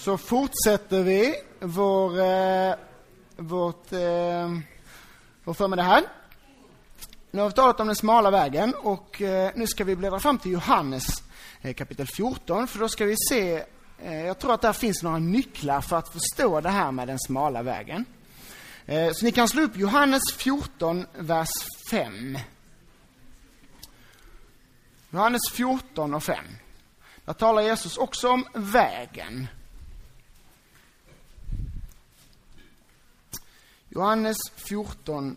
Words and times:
så 0.00 0.18
fortsätter 0.18 1.02
vi 1.02 1.34
vår, 1.60 2.20
eh, 2.20 2.74
vårt, 3.36 3.92
eh, 3.92 4.58
vår 5.44 5.54
förmiddag 5.54 5.82
här. 5.82 6.02
Nu 7.30 7.40
har 7.40 7.48
vi 7.48 7.54
talat 7.54 7.80
om 7.80 7.86
den 7.86 7.96
smala 7.96 8.30
vägen 8.30 8.74
och 8.74 9.22
eh, 9.22 9.52
nu 9.54 9.66
ska 9.66 9.84
vi 9.84 9.96
bläddra 9.96 10.20
fram 10.20 10.38
till 10.38 10.52
Johannes 10.52 11.04
eh, 11.60 11.74
kapitel 11.74 12.06
14 12.06 12.66
för 12.66 12.78
då 12.78 12.88
ska 12.88 13.04
vi 13.04 13.16
se, 13.28 13.64
eh, 14.02 14.26
jag 14.26 14.38
tror 14.38 14.54
att 14.54 14.60
där 14.60 14.72
finns 14.72 15.02
några 15.02 15.18
nycklar 15.18 15.80
för 15.80 15.96
att 15.96 16.12
förstå 16.12 16.60
det 16.60 16.70
här 16.70 16.92
med 16.92 17.08
den 17.08 17.18
smala 17.18 17.62
vägen. 17.62 18.04
Eh, 18.86 19.12
så 19.12 19.24
ni 19.24 19.32
kan 19.32 19.48
slå 19.48 19.62
upp 19.62 19.76
Johannes 19.76 20.22
14, 20.36 21.06
vers 21.18 21.50
5. 21.90 22.38
Johannes 25.10 25.42
14 25.52 26.14
och 26.14 26.22
5. 26.22 26.44
Där 27.24 27.32
talar 27.32 27.62
Jesus 27.62 27.96
också 27.96 28.28
om 28.28 28.46
vägen. 28.54 29.48
Johannes 33.92 34.36
14, 34.54 35.36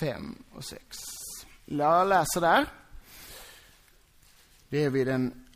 5 0.00 0.44
och 0.52 0.64
6. 0.64 0.96
Jag 1.64 2.08
läser 2.08 2.40
där. 2.40 2.66
Det 4.68 4.84
är 4.84 4.90
vid 4.90 5.06
den 5.06 5.46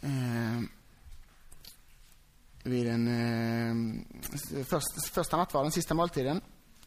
eh, 0.00 0.60
vid 2.62 2.86
den 2.86 3.08
eh, 3.08 4.64
första, 4.64 5.00
första 5.12 5.36
nattvarden, 5.36 5.72
sista 5.72 5.94
måltiden, 5.94 6.40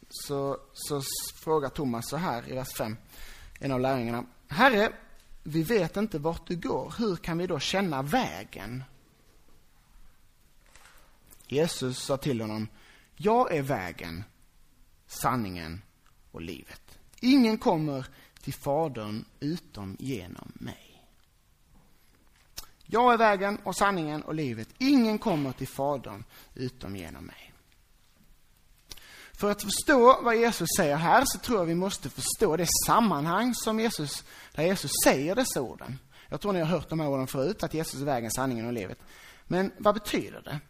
så, 0.08 0.56
så 0.72 1.02
frågar 1.34 1.68
Thomas 1.68 2.08
så 2.08 2.16
här 2.16 2.50
i 2.50 2.54
vers 2.54 2.72
5, 2.72 2.96
en 3.60 3.72
av 3.72 3.80
lärjungarna. 3.80 4.24
Herre, 4.48 4.92
vi 5.42 5.62
vet 5.62 5.96
inte 5.96 6.18
vart 6.18 6.46
du 6.46 6.56
går. 6.56 6.94
Hur 6.98 7.16
kan 7.16 7.38
vi 7.38 7.46
då 7.46 7.58
känna 7.58 8.02
vägen? 8.02 8.84
Jesus 11.46 11.98
sa 11.98 12.16
till 12.16 12.40
honom, 12.40 12.68
jag 13.16 13.54
är 13.54 13.62
vägen, 13.62 14.24
sanningen 15.06 15.82
och 16.32 16.40
livet. 16.40 16.98
Ingen 17.20 17.58
kommer 17.58 18.06
till 18.42 18.54
Fadern 18.54 19.24
utom 19.40 19.96
genom 19.98 20.52
mig. 20.54 20.86
Jag 22.84 23.12
är 23.12 23.18
vägen 23.18 23.58
och 23.64 23.76
sanningen 23.76 24.22
och 24.22 24.34
livet. 24.34 24.68
Ingen 24.78 25.18
kommer 25.18 25.52
till 25.52 25.68
Fadern 25.68 26.24
utom 26.54 26.96
genom 26.96 27.26
mig. 27.26 27.52
För 29.32 29.50
att 29.50 29.62
förstå 29.62 30.20
vad 30.22 30.36
Jesus 30.36 30.68
säger 30.76 30.96
här 30.96 31.24
så 31.26 31.38
tror 31.38 31.58
jag 31.58 31.66
vi 31.66 31.74
måste 31.74 32.10
förstå 32.10 32.56
det 32.56 32.68
sammanhang 32.86 33.54
som 33.54 33.80
Jesus, 33.80 34.24
där 34.52 34.64
Jesus 34.64 34.90
säger 35.04 35.34
dessa 35.34 35.62
orden. 35.62 35.98
Jag 36.28 36.40
tror 36.40 36.52
ni 36.52 36.58
har 36.58 36.66
hört 36.66 36.88
de 36.88 37.00
här 37.00 37.08
orden 37.08 37.26
förut, 37.26 37.62
att 37.62 37.74
Jesus 37.74 38.00
är 38.00 38.04
vägen, 38.04 38.30
sanningen 38.30 38.66
och 38.66 38.72
livet. 38.72 38.98
Men 39.44 39.72
vad 39.78 39.94
betyder 39.94 40.42
det? 40.42 40.60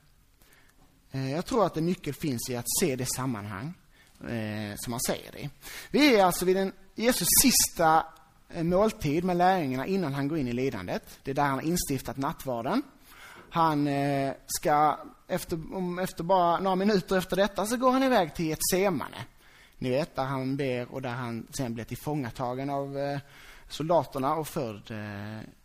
Eh, 1.17 1.33
jag 1.33 1.47
tror 1.47 1.67
att 1.67 1.77
en 1.77 1.87
nyckel 1.87 2.15
finns 2.15 2.51
i 2.51 2.57
att 2.57 2.67
se 2.81 2.97
det 2.97 3.07
sammanhang 3.07 3.75
eh, 4.21 4.75
som 4.77 4.93
han 4.93 5.01
säger 5.01 5.33
det 5.33 5.51
Vi 5.91 6.17
är 6.17 6.25
alltså 6.25 6.45
vid 6.45 6.57
den, 6.57 6.73
Jesus 6.95 7.29
sista 7.43 8.07
eh, 8.49 8.63
måltid 8.63 9.25
med 9.25 9.37
lärjungarna 9.37 9.87
innan 9.87 10.15
han 10.15 10.29
går 10.29 10.39
in 10.39 10.49
i 10.49 10.53
lidandet. 10.53 11.19
Det 11.23 11.31
är 11.31 11.35
där 11.35 11.43
han 11.43 11.55
har 11.55 11.63
instiftat 11.63 12.17
nattvarden. 12.17 12.83
Han 13.51 13.89
ska, 14.47 14.99
efter, 15.29 15.75
om, 15.75 15.99
efter 15.99 16.25
bara 16.25 16.61
några 16.61 16.77
minuter 16.77 17.19
efter 17.19 17.37
detta, 17.37 17.67
så 17.67 17.77
går 17.77 17.91
han 17.91 18.03
iväg 18.03 18.35
till 18.35 18.53
ett 18.53 18.69
semane. 18.71 19.17
Ni 19.79 19.91
vet, 19.91 20.17
där 20.17 20.25
han 20.25 20.57
ber 20.57 20.95
och 20.95 21.03
där 21.03 21.11
han 21.11 21.47
sen 21.51 21.75
blir 21.75 21.85
tillfångatagen 21.85 22.71
av 22.71 23.19
soldaterna 23.69 24.35
och 24.35 24.49
förd 24.49 24.93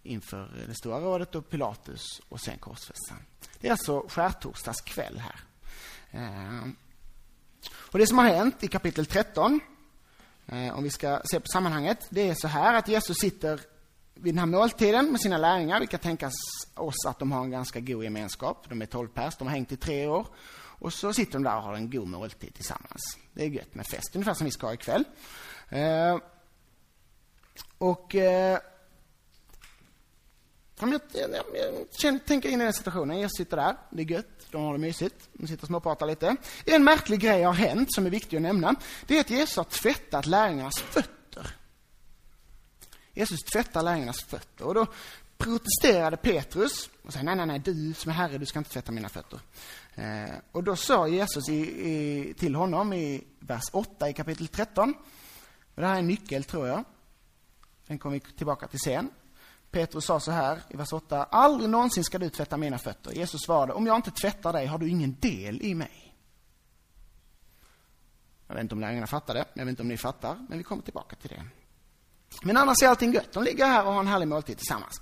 inför 0.04 0.66
det 0.68 0.76
stora 0.76 1.00
rådet 1.00 1.36
och 1.36 1.50
Pilatus 1.50 2.22
och 2.30 2.42
sen 2.42 2.58
korsfäst 2.58 3.14
det 3.62 3.68
är 3.68 3.72
alltså 3.72 4.06
skärtorsdags 4.08 4.82
kväll 4.82 5.20
här. 5.20 5.40
Ehm. 6.12 6.76
Och 7.74 8.00
det 8.00 8.08
som 8.08 8.18
har 8.18 8.26
hänt 8.26 8.64
i 8.64 8.68
kapitel 8.68 9.06
13, 9.06 9.60
eh, 10.46 10.78
om 10.78 10.84
vi 10.84 10.90
ska 10.90 11.22
se 11.32 11.40
på 11.40 11.48
sammanhanget, 11.48 12.08
det 12.10 12.30
är 12.30 12.36
så 12.36 12.48
här 12.48 12.74
att 12.74 12.88
Jesus 12.88 13.18
sitter 13.18 13.62
vid 14.14 14.34
den 14.34 14.40
här 14.40 14.46
måltiden 14.46 15.12
med 15.12 15.22
sina 15.22 15.38
lärjungar. 15.38 15.80
Vi 15.80 15.88
kan 15.88 16.00
tänka 16.00 16.32
oss 16.76 17.06
att 17.08 17.20
de 17.20 17.32
har 17.32 17.44
en 17.44 17.52
ganska 17.52 17.80
god 17.80 18.04
gemenskap. 18.04 18.66
De 18.70 18.82
är 18.82 18.86
tolv 18.86 19.08
pers, 19.08 19.36
de 19.38 19.48
har 19.48 19.56
hängt 19.56 19.72
i 19.72 19.78
tre 19.78 20.08
år. 20.08 20.28
Och 20.54 20.94
så 20.94 21.14
sitter 21.14 21.34
de 21.34 21.44
där 21.44 21.56
och 21.56 21.64
har 21.64 21.74
en 21.74 21.90
god 21.90 22.08
måltid 22.08 22.54
tillsammans. 22.54 23.18
Det 23.34 23.44
är 23.44 23.48
gött 23.48 23.76
med 23.76 23.88
fest, 23.88 24.16
ungefär 24.16 24.34
som 24.34 24.46
vi 24.46 24.52
ska 24.52 24.68
ha 24.68 24.74
ikväll. 24.74 25.04
Ehm. 25.70 26.20
Och 27.78 28.16
eh, 28.16 28.60
jag, 30.90 31.02
jag, 31.14 31.30
jag, 31.54 31.88
jag 32.02 32.26
tänker 32.26 32.50
in 32.50 32.62
i 32.62 32.64
den 32.64 32.74
situationen. 32.74 33.20
Jag 33.20 33.36
sitter 33.36 33.58
där, 33.58 33.76
det 33.90 34.02
är 34.02 34.06
gött, 34.06 34.48
de 34.52 34.64
har 34.64 34.74
det 34.74 34.80
mysigt, 34.80 35.30
de 35.34 35.48
sitter 35.48 35.64
och 35.64 35.68
småpratar 35.68 36.06
lite. 36.06 36.36
En 36.66 36.84
märklig 36.84 37.20
grej 37.20 37.44
har 37.44 37.54
hänt 37.54 37.94
som 37.94 38.06
är 38.06 38.10
viktig 38.10 38.38
att 38.38 38.44
nämna. 38.44 38.76
Det 39.08 39.18
är 39.18 39.22
att 39.22 39.30
Jesus 39.30 39.58
har 39.58 39.64
tvättat 39.64 40.26
lärjungarnas 40.26 40.80
fötter. 40.80 41.56
Jesus 43.14 43.40
tvättar 43.40 43.84
lärjungarnas 43.84 44.24
fötter. 44.24 44.66
Och 44.66 44.74
då 44.74 44.88
protesterade 45.38 46.18
Petrus 46.18 46.90
och 47.04 47.14
sa, 47.14 47.22
nej, 47.22 47.36
nej, 47.36 47.46
nej, 47.46 47.60
du 47.60 47.94
som 47.94 48.12
är 48.12 48.16
herre, 48.16 48.38
du 48.38 48.46
ska 48.46 48.60
inte 48.60 48.72
tvätta 48.72 48.92
mina 48.92 49.10
fötter. 49.10 49.40
Eh, 49.96 50.36
och 50.52 50.64
då 50.64 50.76
sa 50.76 51.08
Jesus 51.08 51.50
i, 51.50 51.62
i, 51.90 52.34
till 52.34 52.56
honom 52.56 52.94
i 52.94 53.24
vers 53.40 53.64
8 53.72 54.10
i 54.10 54.14
kapitel 54.14 54.48
13, 54.48 54.94
och 55.76 55.82
det 55.82 55.88
här 55.88 55.96
är 55.96 56.00
en 56.00 56.08
nyckel 56.08 56.44
tror 56.44 56.68
jag, 56.68 56.84
den 57.88 58.00
kommer 58.00 58.14
vi 58.14 58.20
tillbaka 58.20 58.68
till 58.68 58.80
sen. 58.80 59.10
Petrus 59.72 60.06
sa 60.06 60.20
så 60.20 60.32
här 60.32 60.62
i 60.70 60.78
vers 60.78 60.94
8, 60.94 61.24
aldrig 61.24 61.70
någonsin 61.70 62.04
ska 62.04 62.18
du 62.18 62.30
tvätta 62.30 62.58
mina 62.58 62.78
fötter. 62.78 63.12
Jesus 63.12 63.42
svarade, 63.42 63.74
om 63.74 63.88
jag 63.88 63.96
inte 63.96 64.12
tvättar 64.12 64.54
dig 64.54 64.66
har 64.66 64.78
du 64.78 64.90
ingen 64.90 65.16
del 65.20 65.62
i 65.62 65.76
mig. 65.76 66.16
Jag 68.48 68.56
vet 68.56 68.62
inte 68.62 68.76
om 68.76 68.82
lärjungarna 68.82 69.08
fattade, 69.08 69.46
jag 69.54 69.66
vet 69.66 69.70
inte 69.70 69.82
om 69.82 69.88
ni 69.88 69.98
fattar, 69.98 70.46
men 70.50 70.58
vi 70.58 70.64
kommer 70.64 70.84
tillbaka 70.84 71.16
till 71.16 71.30
det. 71.30 71.44
Men 72.44 72.58
annars 72.58 72.84
är 72.84 72.88
allting 72.88 73.14
gött. 73.14 73.32
De 73.32 73.44
ligger 73.44 73.66
här 73.66 73.86
och 73.86 73.94
har 73.94 74.00
en 74.00 74.08
härlig 74.08 74.28
måltid 74.28 74.58
tillsammans. 74.58 75.02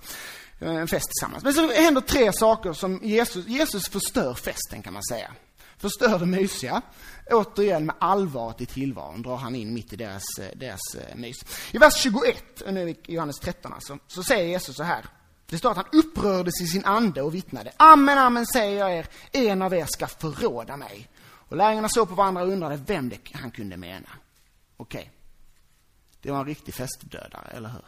Eh, 0.58 0.74
en 0.74 0.88
fest 0.88 1.08
tillsammans. 1.08 1.44
Men 1.44 1.54
så 1.54 1.72
händer 1.72 2.00
tre 2.00 2.32
saker 2.32 2.72
som 2.72 3.00
Jesus, 3.02 3.46
Jesus 3.46 3.88
förstör 3.88 4.34
festen 4.34 4.82
kan 4.82 4.92
man 4.92 5.02
säga. 5.02 5.34
Förstör 5.80 6.18
det 6.18 6.26
mysiga. 6.26 6.82
Återigen 7.30 7.86
med 7.86 7.94
allvaret 7.98 8.60
i 8.60 8.66
tillvaron 8.66 9.22
drar 9.22 9.36
han 9.36 9.54
in 9.54 9.74
mitt 9.74 9.92
i 9.92 9.96
deras, 9.96 10.22
eh, 10.38 10.56
deras 10.56 10.94
eh, 10.94 11.16
mys. 11.16 11.36
I 11.72 11.78
vers 11.78 11.94
21, 12.02 12.62
nu 12.66 12.90
i 12.90 12.96
Johannes 13.06 13.38
13 13.38 13.72
alltså, 13.72 13.98
så 14.06 14.22
säger 14.22 14.44
Jesus 14.44 14.76
så 14.76 14.82
här. 14.82 15.04
Det 15.46 15.58
står 15.58 15.70
att 15.70 15.76
han 15.76 15.86
upprördes 15.92 16.60
i 16.60 16.66
sin 16.66 16.84
ande 16.84 17.22
och 17.22 17.34
vittnade. 17.34 17.72
Amen, 17.76 18.18
amen 18.18 18.46
säger 18.46 18.78
jag 18.78 18.96
er, 18.96 19.06
en 19.32 19.62
av 19.62 19.74
er 19.74 19.86
ska 19.86 20.06
förråda 20.06 20.76
mig. 20.76 21.08
Och 21.22 21.56
lärjungarna 21.56 21.88
såg 21.88 22.08
på 22.08 22.14
varandra 22.14 22.42
och 22.42 22.48
undrade 22.48 22.76
vem 22.86 23.08
det 23.08 23.18
han 23.32 23.50
kunde 23.50 23.76
mena. 23.76 24.08
Okej. 24.76 25.00
Okay. 25.00 25.10
Det 26.22 26.30
var 26.30 26.40
en 26.40 26.46
riktig 26.46 26.74
festdödare, 26.74 27.50
eller 27.50 27.68
hur? 27.68 27.84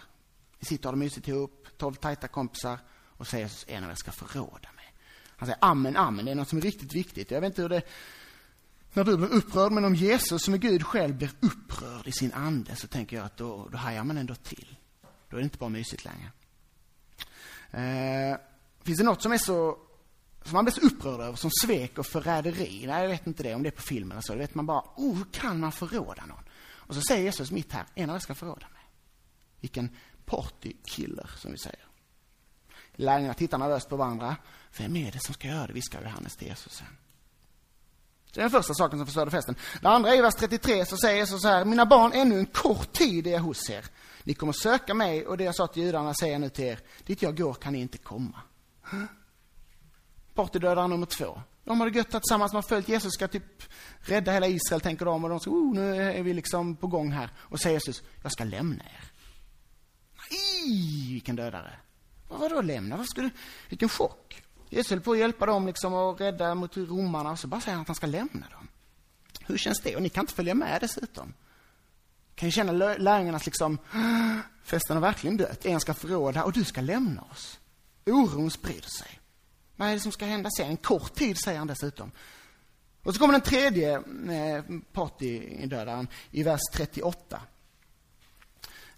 Vi 0.59 0.67
sitter 0.67 0.89
och 0.89 0.93
har 0.93 0.97
det 0.97 1.05
mysigt 1.05 1.29
ihop, 1.29 1.67
tolv 1.77 1.95
tajta 1.95 2.29
kompisar 2.29 2.79
och 3.17 3.27
säger 3.27 3.45
Jesus 3.45 3.65
en 3.69 3.85
av 3.85 3.91
er 3.91 3.95
ska 3.95 4.13
förråda 4.13 4.69
mig. 4.77 4.82
Han 5.43 5.47
säger 5.47 5.59
amen, 5.61 5.97
amen, 5.97 6.25
det 6.25 6.31
är 6.31 6.35
något 6.35 6.49
som 6.49 6.59
är 6.59 6.63
riktigt 6.63 6.95
viktigt. 6.95 7.31
Jag 7.31 7.41
vet 7.41 7.49
inte 7.49 7.63
hur 7.63 7.69
det 7.69 7.83
när 8.93 9.05
du 9.05 9.17
blir 9.17 9.33
upprörd, 9.33 9.73
men 9.73 9.85
om 9.85 9.95
Jesus 9.95 10.43
som 10.43 10.55
är 10.55 10.59
Gud 10.59 10.87
själv 10.87 11.17
blir 11.17 11.31
upprörd 11.41 12.07
i 12.07 12.13
sin 12.13 12.33
ande 12.33 12.77
så 12.77 12.87
tänker 12.87 13.17
jag 13.17 13.27
att 13.27 13.37
då, 13.37 13.69
då 13.73 13.79
hajar 13.79 14.05
man 14.05 14.19
ändå 14.19 14.35
till. 14.35 14.77
Då 15.29 15.37
är 15.37 15.41
det 15.41 15.45
inte 15.45 15.59
bara 15.59 15.71
mysigt 15.71 16.05
längre. 16.05 16.31
Eh, 17.71 18.39
finns 18.83 18.99
det 18.99 19.05
något 19.05 19.23
som 19.23 19.33
är 19.33 19.39
så 19.39 19.79
som 20.43 20.53
man 20.53 20.65
blir 20.65 20.75
så 20.75 20.81
upprörd 20.81 21.21
över 21.21 21.37
som 21.37 21.51
svek 21.51 21.99
och 21.99 22.07
förräderi? 22.07 22.85
Nej, 22.87 23.03
jag 23.03 23.09
vet 23.09 23.27
inte 23.27 23.43
det, 23.43 23.55
om 23.55 23.63
det 23.63 23.69
är 23.69 23.71
på 23.71 23.83
film 23.83 24.11
eller 24.11 24.21
så. 24.21 24.33
Då 24.33 24.39
vet 24.39 24.55
man 24.55 24.67
bara, 24.67 24.85
oh, 24.97 25.17
hur 25.17 25.27
kan 25.33 25.61
man 25.61 25.73
förråda 25.73 26.27
någon? 26.27 26.45
Och 26.65 26.95
så 26.95 27.01
säger 27.01 27.23
Jesus 27.23 27.51
mitt 27.51 27.73
här, 27.73 27.87
en 27.95 28.11
av 28.11 28.17
er 28.17 28.21
ska 28.21 28.35
förråda 28.35 28.67
mig. 28.73 28.83
Vilken 29.61 29.97
partykiller, 30.25 31.31
som 31.37 31.53
vi 31.53 31.59
säger. 31.59 31.87
Lärjungarna 32.93 33.35
tittar 33.35 33.59
nervöst 33.59 33.89
på 33.89 33.97
varandra. 33.97 34.37
Vem 34.79 34.97
är 34.97 35.13
det 35.13 35.21
som 35.21 35.35
ska 35.35 35.49
göra 35.49 35.67
det, 35.67 35.73
viskar 35.73 36.03
Johannes 36.03 36.37
till 36.37 36.49
Jesus 36.49 36.73
sen. 36.73 36.87
Det 38.33 38.41
är 38.41 38.43
den 38.43 38.51
första 38.51 38.75
saken 38.75 38.99
som 38.99 39.07
förstörde 39.07 39.31
festen. 39.31 39.55
Det 39.81 39.89
andra 39.89 40.11
är 40.11 40.19
i 40.19 40.21
vers 40.21 40.35
33 40.35 40.87
så 40.87 40.97
säger 40.97 41.17
Jesus 41.17 41.43
så 41.43 41.49
här, 41.49 41.65
mina 41.65 41.87
barn, 41.87 42.13
ännu 42.15 42.39
en 42.39 42.47
kort 42.47 42.93
tid 42.93 43.27
är 43.27 43.31
jag 43.31 43.41
hos 43.41 43.71
er. 43.71 43.85
Ni 44.25 44.35
kommer 44.35 44.53
söka 44.53 44.95
mig 44.95 45.27
och 45.27 45.37
det 45.37 45.45
jag 45.45 45.55
sa 45.55 45.67
till 45.67 45.83
judarna 45.83 46.15
säger 46.15 46.33
jag 46.33 46.41
nu 46.41 46.49
till 46.49 46.65
er, 46.65 46.81
dit 47.07 47.23
jag 47.23 47.37
går 47.37 47.55
kan 47.55 47.73
ni 47.73 47.81
inte 47.81 47.99
komma. 47.99 48.41
Partydödare 50.35 50.89
nummer 50.89 51.07
två. 51.07 51.41
De 51.65 51.81
har 51.81 51.91
det 51.91 51.99
gött 51.99 52.11
tillsammans, 52.11 52.53
de 52.53 52.57
har 52.57 52.63
följt 52.63 52.89
Jesus, 52.89 53.13
ska 53.13 53.29
typ 53.29 53.63
rädda 54.01 54.33
hela 54.33 54.47
Israel, 54.47 54.81
tänker 54.81 55.05
de. 55.05 55.25
Och 55.25 55.31
de 55.31 55.41
säger, 55.41 55.57
oh, 55.57 55.75
nu 55.75 56.03
är 56.03 56.23
vi 56.23 56.35
liksom 56.35 56.77
på 56.77 56.87
gång 56.87 57.13
här. 57.13 57.31
Och 57.37 57.61
säger 57.61 57.77
Jesus, 57.77 58.03
jag 58.23 58.33
ska 58.33 58.45
lämna 58.45 58.85
er. 58.85 59.05
Nej, 60.31 61.13
vilken 61.13 61.37
dödare. 61.37 61.73
Vadå 62.29 62.61
lämna? 62.61 62.97
Vad 62.97 63.07
ska 63.07 63.21
du? 63.21 63.31
Vilken 63.69 63.89
chock. 63.89 64.43
Jesus 64.73 64.91
höll 64.91 65.01
på 65.01 65.13
att 65.13 65.19
hjälpa 65.19 65.47
dem 65.47 65.67
liksom 65.67 65.93
och 65.93 66.21
rädda 66.21 66.55
mot 66.55 66.77
romarna 66.77 67.31
och 67.31 67.39
så 67.39 67.47
bara 67.47 67.61
säger 67.61 67.75
han 67.75 67.83
att 67.83 67.89
han 67.89 67.95
ska 67.95 68.07
lämna 68.07 68.47
dem. 68.49 68.69
Hur 69.47 69.59
känns 69.59 69.81
det? 69.81 69.97
Och 69.97 70.03
ni 70.03 70.09
kan 70.09 70.23
inte 70.23 70.35
följa 70.35 70.55
med 70.55 70.81
dessutom. 70.81 71.35
Kan 72.35 72.49
ju 72.49 72.53
känna 72.53 72.73
lärjungarnas 72.73 73.47
liksom, 73.47 73.79
ah, 73.93 74.39
festen 74.65 74.97
har 74.97 75.01
verkligen 75.01 75.37
dött. 75.37 75.67
En 75.67 75.81
ska 75.81 75.95
förråda 75.95 76.45
och 76.45 76.53
du 76.53 76.65
ska 76.65 76.81
lämna 76.81 77.23
oss. 77.23 77.59
Oron 78.07 78.51
sprider 78.51 78.89
sig. 78.99 79.21
Vad 79.77 79.89
är 79.89 79.93
det 79.93 80.01
som 80.01 80.13
ska 80.13 80.25
hända 80.25 80.51
sen? 80.57 80.71
En 80.71 80.77
kort 80.77 81.15
tid, 81.15 81.37
säger 81.45 81.59
han 81.59 81.67
dessutom. 81.67 82.11
Och 83.03 83.15
så 83.15 83.21
kommer 83.21 83.33
den 83.33 83.43
tredje 83.43 83.95
eh, 83.97 84.65
partydödaren 84.93 86.09
i 86.31 86.43
vers 86.43 86.61
38. 86.73 87.41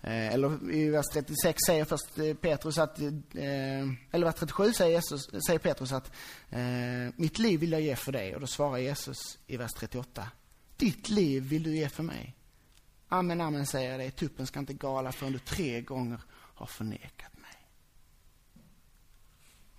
Eh, 0.07 0.35
eller 0.35 0.71
i 0.71 0.91
vers 0.91 1.07
36 1.13 1.59
säger 1.67 1.85
först 1.85 2.19
eh, 2.19 2.35
Petrus 2.35 2.79
att, 2.79 2.99
eh, 2.99 3.09
eller 4.11 4.25
vers 4.25 4.35
37 4.35 4.73
säger, 4.73 4.93
Jesus, 4.93 5.31
säger 5.47 5.59
Petrus 5.59 5.93
att 5.93 6.13
eh, 6.51 6.61
mitt 7.17 7.39
liv 7.39 7.61
vill 7.61 7.73
jag 7.73 7.81
ge 7.81 7.97
för 7.97 8.13
dig. 8.13 8.35
Och 8.35 8.41
då 8.41 8.47
svarar 8.47 8.79
Jesus 8.79 9.39
i 9.47 9.57
vers 9.57 9.73
38. 9.73 10.29
Ditt 10.77 11.09
liv 11.09 11.43
vill 11.43 11.63
du 11.63 11.77
ge 11.77 11.89
för 11.89 12.03
mig. 12.03 12.35
Amen, 13.09 13.41
amen 13.41 13.67
säger 13.67 13.91
jag 13.91 14.01
dig. 14.01 14.11
Tuppen 14.11 14.47
ska 14.47 14.59
inte 14.59 14.75
gala 14.75 15.13
förrän 15.13 15.33
du 15.33 15.39
tre 15.39 15.81
gånger 15.81 16.21
har 16.31 16.67
förnekat 16.67 17.39
mig. 17.39 17.69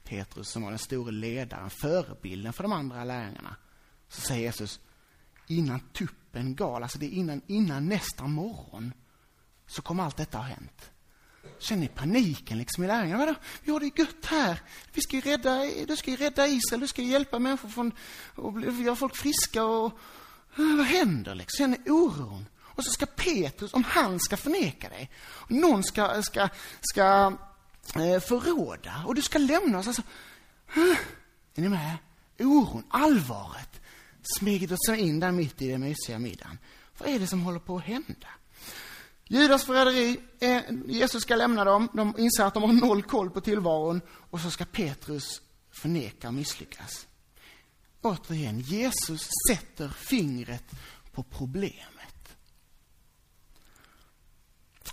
Petrus 0.04 0.50
som 0.50 0.62
var 0.62 0.70
den 0.70 0.80
store 0.80 1.12
ledaren, 1.12 1.70
förebilden 1.70 2.54
för 2.54 2.64
de 2.64 2.72
andra 2.72 3.04
lärjungarna. 3.04 3.56
Så 4.08 4.22
säger 4.22 4.42
Jesus, 4.42 4.80
innan 5.48 5.80
tuppen 5.80 6.56
gal, 6.56 6.84
alltså 6.84 7.00
det 7.00 7.06
är 7.06 7.10
innan, 7.10 7.42
innan 7.48 7.88
nästa 7.88 8.28
morgon 8.28 8.94
så 9.68 9.82
kommer 9.82 10.04
allt 10.04 10.18
detta 10.18 10.38
ha 10.38 10.46
hänt. 10.46 10.92
Känner 11.60 11.82
ni 11.82 11.88
paniken 11.88 12.58
liksom 12.58 12.84
i 12.84 12.88
lärjungarna? 12.88 13.26
Vadå? 13.26 13.36
Vi 13.64 13.72
har 13.72 13.80
det 13.80 14.00
gött 14.00 14.26
här. 14.26 14.62
Vi 14.94 15.02
ska 15.02 15.16
ju 15.16 15.22
rädda, 15.22 15.66
du 15.88 15.96
ska 15.96 16.12
ju 16.12 16.18
rädda 16.18 16.48
Israel, 16.48 16.82
du 16.82 16.88
ska 16.88 17.02
hjälpa 17.02 17.40
människor 17.40 17.70
från, 17.70 17.92
och 18.36 18.62
göra 18.62 18.96
folk 18.96 19.16
friska 19.16 19.64
och... 19.64 20.00
Vad 20.56 20.86
händer 20.86 21.36
liksom? 21.36 21.58
Känner 21.58 21.78
ni 21.78 21.92
oron? 21.92 22.46
Och 22.62 22.84
så 22.84 22.92
ska 22.92 23.06
Petrus, 23.06 23.74
om 23.74 23.84
han 23.84 24.20
ska 24.20 24.38
förneka 24.38 24.90
dig, 24.90 25.12
någon 25.48 25.84
ska, 25.84 26.24
ska, 26.24 26.50
ska 26.82 27.34
eh, 27.96 28.20
förråda 28.20 29.04
och 29.06 29.16
du 29.16 29.22
ska 29.22 29.40
lämna 29.40 29.80
oss. 29.80 29.88
Alltså, 29.88 30.02
är 31.56 31.62
ni 31.62 31.70
med? 31.70 31.98
Oron, 32.40 32.84
allvaret 32.90 33.82
smugit 34.40 34.86
sig 34.86 35.00
in 35.00 35.20
där 35.20 35.32
mitt 35.32 35.62
i 35.62 35.70
den 35.70 35.82
mysiga 35.82 36.20
middagen. 36.20 36.58
Vad 36.98 37.10
är 37.10 37.20
det 37.20 37.28
som 37.28 37.42
håller 37.42 37.60
på 37.60 37.78
att 37.78 37.84
hända? 37.84 38.28
Judas 39.28 39.64
förräderi, 39.64 40.20
Jesus 40.88 41.22
ska 41.24 41.36
lämna 41.36 41.64
dem, 41.64 41.90
de 41.94 42.16
inser 42.18 42.44
att 42.44 42.54
de 42.54 42.64
har 42.64 42.74
noll 42.74 43.04
koll 43.04 43.30
på 43.30 43.42
tillvaron 43.42 44.02
och 44.10 44.40
så 44.40 44.52
ska 44.52 44.66
Petrus 44.66 45.42
förneka 45.72 46.28
och 46.28 46.34
misslyckas. 46.34 47.08
Återigen, 48.02 48.60
Jesus 48.60 49.30
sätter 49.50 49.90
fingret 49.90 50.64
på 51.12 51.24
problemet. 51.24 51.96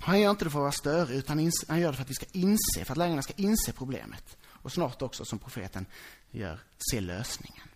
Han 0.00 0.20
gör 0.20 0.30
inte 0.30 0.44
det 0.44 0.50
för 0.50 0.58
att 0.58 0.62
vara 0.62 0.72
störig, 0.72 1.16
utan 1.16 1.50
han 1.68 1.80
gör 1.80 1.90
det 1.90 1.96
för 1.96 2.02
att 2.02 2.10
vi 2.10 2.14
ska 2.14 2.26
inse, 2.32 2.84
för 2.84 2.92
att 2.92 2.98
lärjungarna 2.98 3.22
ska 3.22 3.34
inse 3.36 3.72
problemet. 3.72 4.36
Och 4.44 4.72
snart 4.72 5.02
också, 5.02 5.24
som 5.24 5.38
profeten 5.38 5.86
gör, 6.30 6.60
se 6.90 7.00
lösningen. 7.00 7.68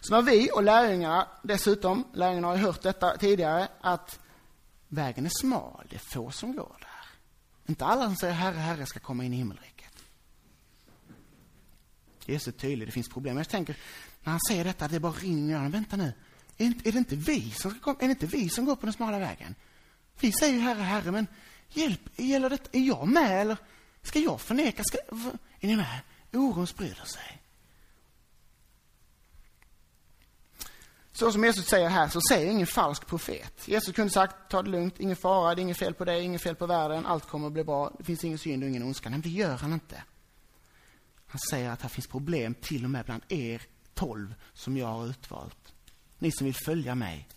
Så 0.00 0.14
när 0.14 0.22
vi 0.22 0.50
och 0.54 0.62
lärjungarna, 0.62 1.28
dessutom, 1.42 2.04
lärjungarna 2.14 2.46
har 2.46 2.56
ju 2.56 2.62
hört 2.62 2.82
detta 2.82 3.16
tidigare, 3.16 3.68
att 3.80 4.20
Vägen 4.88 5.26
är 5.26 5.30
smal, 5.40 5.86
det 5.90 5.96
är 5.96 6.00
få 6.00 6.30
som 6.30 6.56
går 6.56 6.76
där. 6.80 6.88
Inte 7.66 7.84
alla 7.84 8.04
som 8.04 8.16
säger 8.16 8.34
Herre, 8.34 8.56
Herre 8.56 8.86
ska 8.86 9.00
komma 9.00 9.24
in 9.24 9.32
i 9.32 9.36
himmelriket. 9.36 10.04
Det 12.26 12.34
är 12.34 12.38
så 12.38 12.52
tydligt, 12.52 12.88
det 12.88 12.92
finns 12.92 13.08
problem. 13.08 13.36
Jag 13.36 13.48
tänker, 13.48 13.76
när 14.22 14.30
han 14.30 14.40
säger 14.48 14.64
detta, 14.64 14.88
det 14.88 15.00
bara 15.00 15.12
rinner 15.12 15.52
i 15.52 15.54
öronen. 15.54 15.70
Vänta 15.70 15.96
nu, 15.96 16.12
är, 16.56 16.66
inte, 16.66 16.88
är 16.88 16.92
det 16.92 16.98
inte 16.98 17.16
vi 17.16 17.50
som 17.50 17.70
ska 17.70 17.80
komma, 17.80 17.96
är 18.00 18.06
det 18.06 18.10
inte 18.10 18.26
vi 18.26 18.48
som 18.48 18.64
går 18.64 18.76
på 18.76 18.86
den 18.86 18.92
smala 18.92 19.18
vägen? 19.18 19.54
Vi 20.20 20.32
säger 20.32 20.54
ju 20.54 20.60
Herre, 20.60 20.82
Herre, 20.82 21.10
men 21.10 21.26
hjälp, 21.68 22.00
gäller 22.16 22.50
detta, 22.50 22.70
är 22.72 22.80
jag 22.80 23.08
med 23.08 23.40
eller 23.40 23.56
ska 24.02 24.18
jag 24.18 24.40
förneka? 24.40 24.82
Ska, 24.84 24.98
är 25.60 25.66
ni 25.66 25.76
med? 25.76 26.00
Oron 26.32 26.66
sprider 26.66 27.04
sig. 27.04 27.37
Så 31.18 31.32
som 31.32 31.44
Jesus 31.44 31.66
säger 31.66 31.88
här, 31.88 32.08
så 32.08 32.20
säger 32.28 32.50
ingen 32.50 32.66
falsk 32.66 33.06
profet. 33.06 33.68
Jesus 33.68 33.94
kunde 33.94 34.10
sagt, 34.10 34.50
ta 34.50 34.62
det 34.62 34.70
lugnt, 34.70 35.00
ingen 35.00 35.16
fara, 35.16 35.54
det 35.54 35.60
är 35.60 35.62
inget 35.62 35.78
fel 35.78 35.94
på 35.94 36.04
dig, 36.04 36.24
inget 36.24 36.42
fel 36.42 36.54
på 36.54 36.66
världen, 36.66 37.06
allt 37.06 37.26
kommer 37.26 37.46
att 37.46 37.52
bli 37.52 37.64
bra, 37.64 37.92
det 37.98 38.04
finns 38.04 38.24
ingen 38.24 38.38
synd 38.38 38.62
och 38.62 38.68
ingen 38.68 38.82
ondska. 38.82 39.10
Men 39.10 39.20
det 39.20 39.28
gör 39.28 39.56
han 39.56 39.72
inte. 39.72 40.02
Han 41.26 41.38
säger 41.50 41.70
att 41.70 41.80
det 41.80 41.88
finns 41.88 42.06
problem 42.06 42.54
till 42.54 42.84
och 42.84 42.90
med 42.90 43.04
bland 43.04 43.22
er 43.28 43.62
tolv 43.94 44.34
som 44.52 44.76
jag 44.76 44.86
har 44.86 45.06
utvalt. 45.06 45.74
Ni 46.18 46.32
som 46.32 46.44
vill 46.44 46.54
följa 46.54 46.94
mig, 46.94 47.28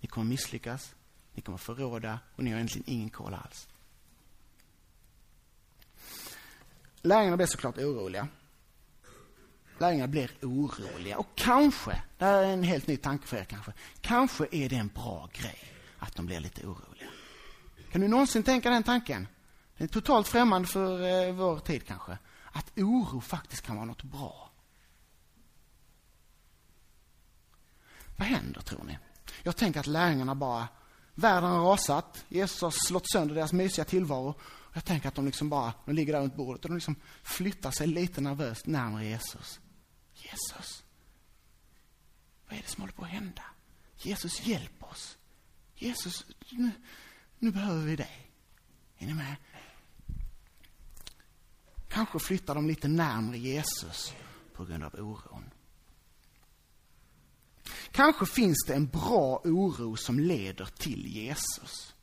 ni 0.00 0.08
kommer 0.08 0.26
misslyckas, 0.26 0.94
ni 1.34 1.42
kommer 1.42 1.58
förråda 1.58 2.18
och 2.36 2.44
ni 2.44 2.50
har 2.50 2.56
egentligen 2.56 2.90
ingen 2.90 3.10
koll 3.10 3.34
alls. 3.34 3.68
Lärjungarna 7.02 7.36
blev 7.36 7.46
såklart 7.46 7.78
oroliga. 7.78 8.28
Lärjungarna 9.78 10.08
blir 10.08 10.30
oroliga. 10.42 11.18
Och 11.18 11.28
kanske, 11.34 12.02
det 12.18 12.24
här 12.24 12.42
är 12.42 12.52
en 12.52 12.62
helt 12.62 12.86
ny 12.86 12.96
tanke 12.96 13.26
för 13.26 13.36
er 13.36 13.44
kanske, 13.44 13.72
kanske 14.00 14.46
är 14.50 14.68
det 14.68 14.76
en 14.76 14.88
bra 14.88 15.28
grej 15.32 15.58
att 15.98 16.16
de 16.16 16.26
blir 16.26 16.40
lite 16.40 16.66
oroliga. 16.66 17.08
Kan 17.92 18.00
du 18.00 18.08
någonsin 18.08 18.42
tänka 18.42 18.70
den 18.70 18.82
tanken? 18.82 19.28
Den 19.76 19.84
är 19.84 19.92
totalt 19.92 20.28
främmande 20.28 20.68
för 20.68 21.02
eh, 21.02 21.34
vår 21.34 21.58
tid 21.58 21.86
kanske. 21.86 22.18
Att 22.52 22.78
oro 22.78 23.20
faktiskt 23.20 23.62
kan 23.62 23.76
vara 23.76 23.86
något 23.86 24.02
bra. 24.02 24.50
Vad 28.16 28.28
händer 28.28 28.60
tror 28.60 28.84
ni? 28.84 28.98
Jag 29.42 29.56
tänker 29.56 29.80
att 29.80 29.86
lärjungarna 29.86 30.34
bara, 30.34 30.68
världen 31.14 31.50
har 31.50 31.70
rasat, 31.70 32.24
Jesus 32.28 32.62
har 32.62 32.70
slått 32.70 33.10
sönder 33.10 33.34
deras 33.34 33.52
mysiga 33.52 33.84
tillvaro. 33.84 34.34
Jag 34.72 34.84
tänker 34.84 35.08
att 35.08 35.14
de 35.14 35.26
liksom 35.26 35.48
bara, 35.48 35.72
de 35.84 35.94
ligger 35.94 36.12
där 36.12 36.20
runt 36.20 36.36
bordet 36.36 36.64
och 36.64 36.70
de 36.70 36.74
liksom 36.74 36.96
flyttar 37.22 37.70
sig 37.70 37.86
lite 37.86 38.20
nervöst 38.20 38.66
närmare 38.66 39.04
Jesus. 39.04 39.60
Jesus, 40.14 40.84
vad 42.48 42.58
är 42.58 42.62
det 42.62 42.68
som 42.68 42.80
håller 42.80 42.94
på 42.94 43.04
att 43.04 43.10
hända? 43.10 43.42
Jesus, 43.96 44.46
hjälp 44.46 44.82
oss. 44.82 45.18
Jesus, 45.74 46.26
nu, 46.50 46.70
nu 47.38 47.50
behöver 47.50 47.82
vi 47.82 47.96
dig. 47.96 48.30
Är 48.98 49.06
ni 49.06 49.14
med? 49.14 49.36
Kanske 51.88 52.18
flyttar 52.18 52.54
de 52.54 52.68
lite 52.68 52.88
närmre 52.88 53.38
Jesus 53.38 54.14
på 54.52 54.64
grund 54.64 54.84
av 54.84 54.94
oron. 54.94 55.50
Kanske 57.90 58.26
finns 58.26 58.64
det 58.66 58.74
en 58.74 58.86
bra 58.86 59.40
oro 59.44 59.96
som 59.96 60.18
leder 60.18 60.64
till 60.64 61.06
Jesus. 61.06 61.93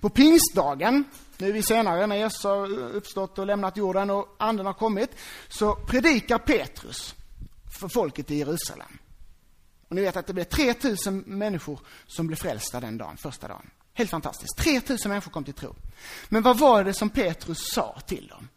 På 0.00 0.08
pingstdagen, 0.08 1.04
nu 1.38 1.48
är 1.48 1.52
vi 1.52 1.62
senare 1.62 2.06
när 2.06 2.16
Jesus 2.16 2.44
har 2.44 2.78
uppstått 2.78 3.38
och 3.38 3.46
lämnat 3.46 3.76
jorden 3.76 4.10
och 4.10 4.36
anden 4.38 4.66
har 4.66 4.72
kommit, 4.72 5.10
så 5.48 5.74
predikar 5.74 6.38
Petrus 6.38 7.14
för 7.80 7.88
folket 7.88 8.30
i 8.30 8.36
Jerusalem. 8.36 8.98
Och 9.88 9.96
ni 9.96 10.02
vet 10.02 10.16
att 10.16 10.26
det 10.26 10.32
blev 10.32 10.44
3000 10.44 11.24
människor 11.26 11.80
som 12.06 12.26
blev 12.26 12.36
frälsta 12.36 12.80
den 12.80 12.98
dagen, 12.98 13.16
första 13.16 13.48
dagen. 13.48 13.70
Helt 13.92 14.10
fantastiskt. 14.10 14.58
3000 14.58 15.08
människor 15.08 15.30
kom 15.30 15.44
till 15.44 15.54
tro. 15.54 15.74
Men 16.28 16.42
vad 16.42 16.58
var 16.58 16.84
det 16.84 16.94
som 16.94 17.10
Petrus 17.10 17.58
sa 17.74 18.00
till 18.06 18.26
dem? 18.26 18.48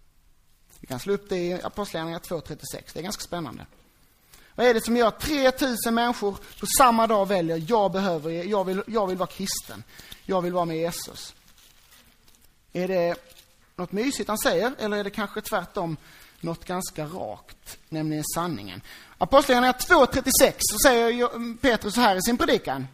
Vi 0.79 0.88
kan 0.88 0.99
slå 0.99 1.13
upp 1.13 1.29
det 1.29 1.38
i 1.38 1.61
Apostlagärningarna 1.63 2.23
2.36. 2.23 2.57
Det 2.93 2.99
är 2.99 3.03
ganska 3.03 3.23
spännande. 3.23 3.65
Vad 4.55 4.67
är 4.67 4.73
det 4.73 4.85
som 4.85 4.97
gör 4.97 5.07
att 5.07 5.19
3000 5.19 5.95
människor 5.95 6.38
på 6.59 6.65
samma 6.77 7.07
dag 7.07 7.27
väljer, 7.27 7.63
jag 7.67 7.91
behöver, 7.91 8.31
jag 8.31 8.63
vill, 8.65 8.83
jag 8.88 9.07
vill 9.07 9.17
vara 9.17 9.29
kristen. 9.29 9.83
Jag 10.29 10.41
vill 10.41 10.53
vara 10.53 10.65
med 10.65 10.77
Jesus. 10.77 11.36
Är 12.74 12.88
det 12.88 13.15
något 13.75 13.91
mysigt 13.91 14.29
han 14.29 14.38
säger, 14.38 14.74
eller 14.79 14.98
är 14.98 15.03
det 15.03 15.09
kanske 15.09 15.41
tvärtom 15.41 15.98
något 16.39 16.65
ganska 16.65 17.05
rakt, 17.05 17.77
nämligen 17.89 18.24
sanningen. 18.36 18.81
Apostlagärningarna 19.17 19.77
2.36 19.77 20.53
så 20.59 20.77
säger 20.83 21.57
Petrus 21.57 21.93
så 21.93 22.01
här 22.01 22.15
i 22.15 22.21
sin 22.21 22.38
predikan. 22.38 22.88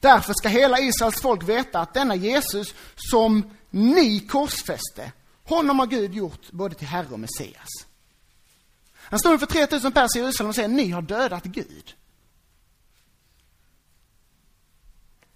Därför 0.00 0.32
ska 0.32 0.48
hela 0.48 0.80
Israels 0.80 1.20
folk 1.20 1.42
veta 1.42 1.80
att 1.80 1.94
denna 1.94 2.14
Jesus 2.14 2.74
som 2.96 3.56
ni 3.70 4.20
korsfäste, 4.20 5.12
honom 5.44 5.78
har 5.78 5.86
Gud 5.86 6.14
gjort 6.14 6.50
både 6.50 6.74
till 6.74 6.88
Herre 6.88 7.08
och 7.10 7.20
Messias. 7.20 7.68
Han 8.94 9.18
står 9.18 9.32
inför 9.32 9.46
3000 9.46 9.92
pers 9.92 10.16
i 10.16 10.18
Jerusalem 10.18 10.48
och 10.48 10.54
säger, 10.54 10.68
ni 10.68 10.90
har 10.90 11.02
dödat 11.02 11.44
Gud. 11.44 11.94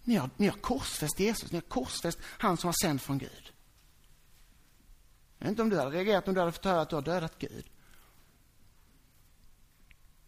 Ni 0.04 0.16
har, 0.16 0.30
ni 0.36 0.48
har 0.48 0.56
korsfäst 0.56 1.20
Jesus, 1.20 1.52
ni 1.52 1.56
har 1.56 1.68
korsfäst 1.68 2.18
han 2.22 2.56
som 2.56 2.68
var 2.68 2.74
sänd 2.82 3.00
från 3.00 3.18
Gud. 3.18 3.52
Jag 5.38 5.46
vet 5.46 5.50
inte 5.50 5.62
om 5.62 5.70
du 5.70 5.78
hade 5.78 5.90
reagerat 5.90 6.28
om 6.28 6.34
du 6.34 6.40
hade 6.40 6.52
fått 6.52 6.64
höra 6.64 6.80
att 6.80 6.90
du 6.90 6.96
har 6.96 7.02
dödat 7.02 7.38
Gud. 7.38 7.70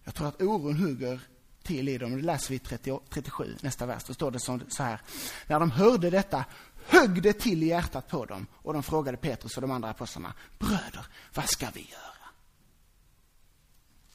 Jag 0.05 0.15
tror 0.15 0.29
att 0.29 0.43
oron 0.43 0.77
hugger 0.77 1.21
till 1.63 1.89
i 1.89 1.99
dem. 1.99 2.17
Det 2.17 2.23
läser 2.23 2.51
vi 2.51 2.55
i 2.55 2.59
30, 2.59 3.01
37, 3.09 3.57
nästa 3.63 3.87
vers. 3.87 4.05
Då 4.05 4.15
står 4.15 4.31
det 4.31 4.41
så 4.41 4.83
här. 4.83 5.01
När 5.47 5.61
de 5.61 5.71
hörde 5.71 6.11
detta 6.11 6.45
högg 6.87 7.23
det 7.23 7.33
till 7.33 7.63
i 7.63 7.67
hjärtat 7.67 8.09
på 8.09 8.25
dem 8.25 8.47
och 8.53 8.73
de 8.73 8.83
frågade 8.83 9.17
Petrus 9.17 9.57
och 9.57 9.63
de 9.63 9.71
andra 9.71 9.91
apostlarna. 9.91 10.35
Bröder, 10.59 11.07
vad 11.35 11.49
ska 11.49 11.71
vi 11.75 11.81
göra? 11.81 12.29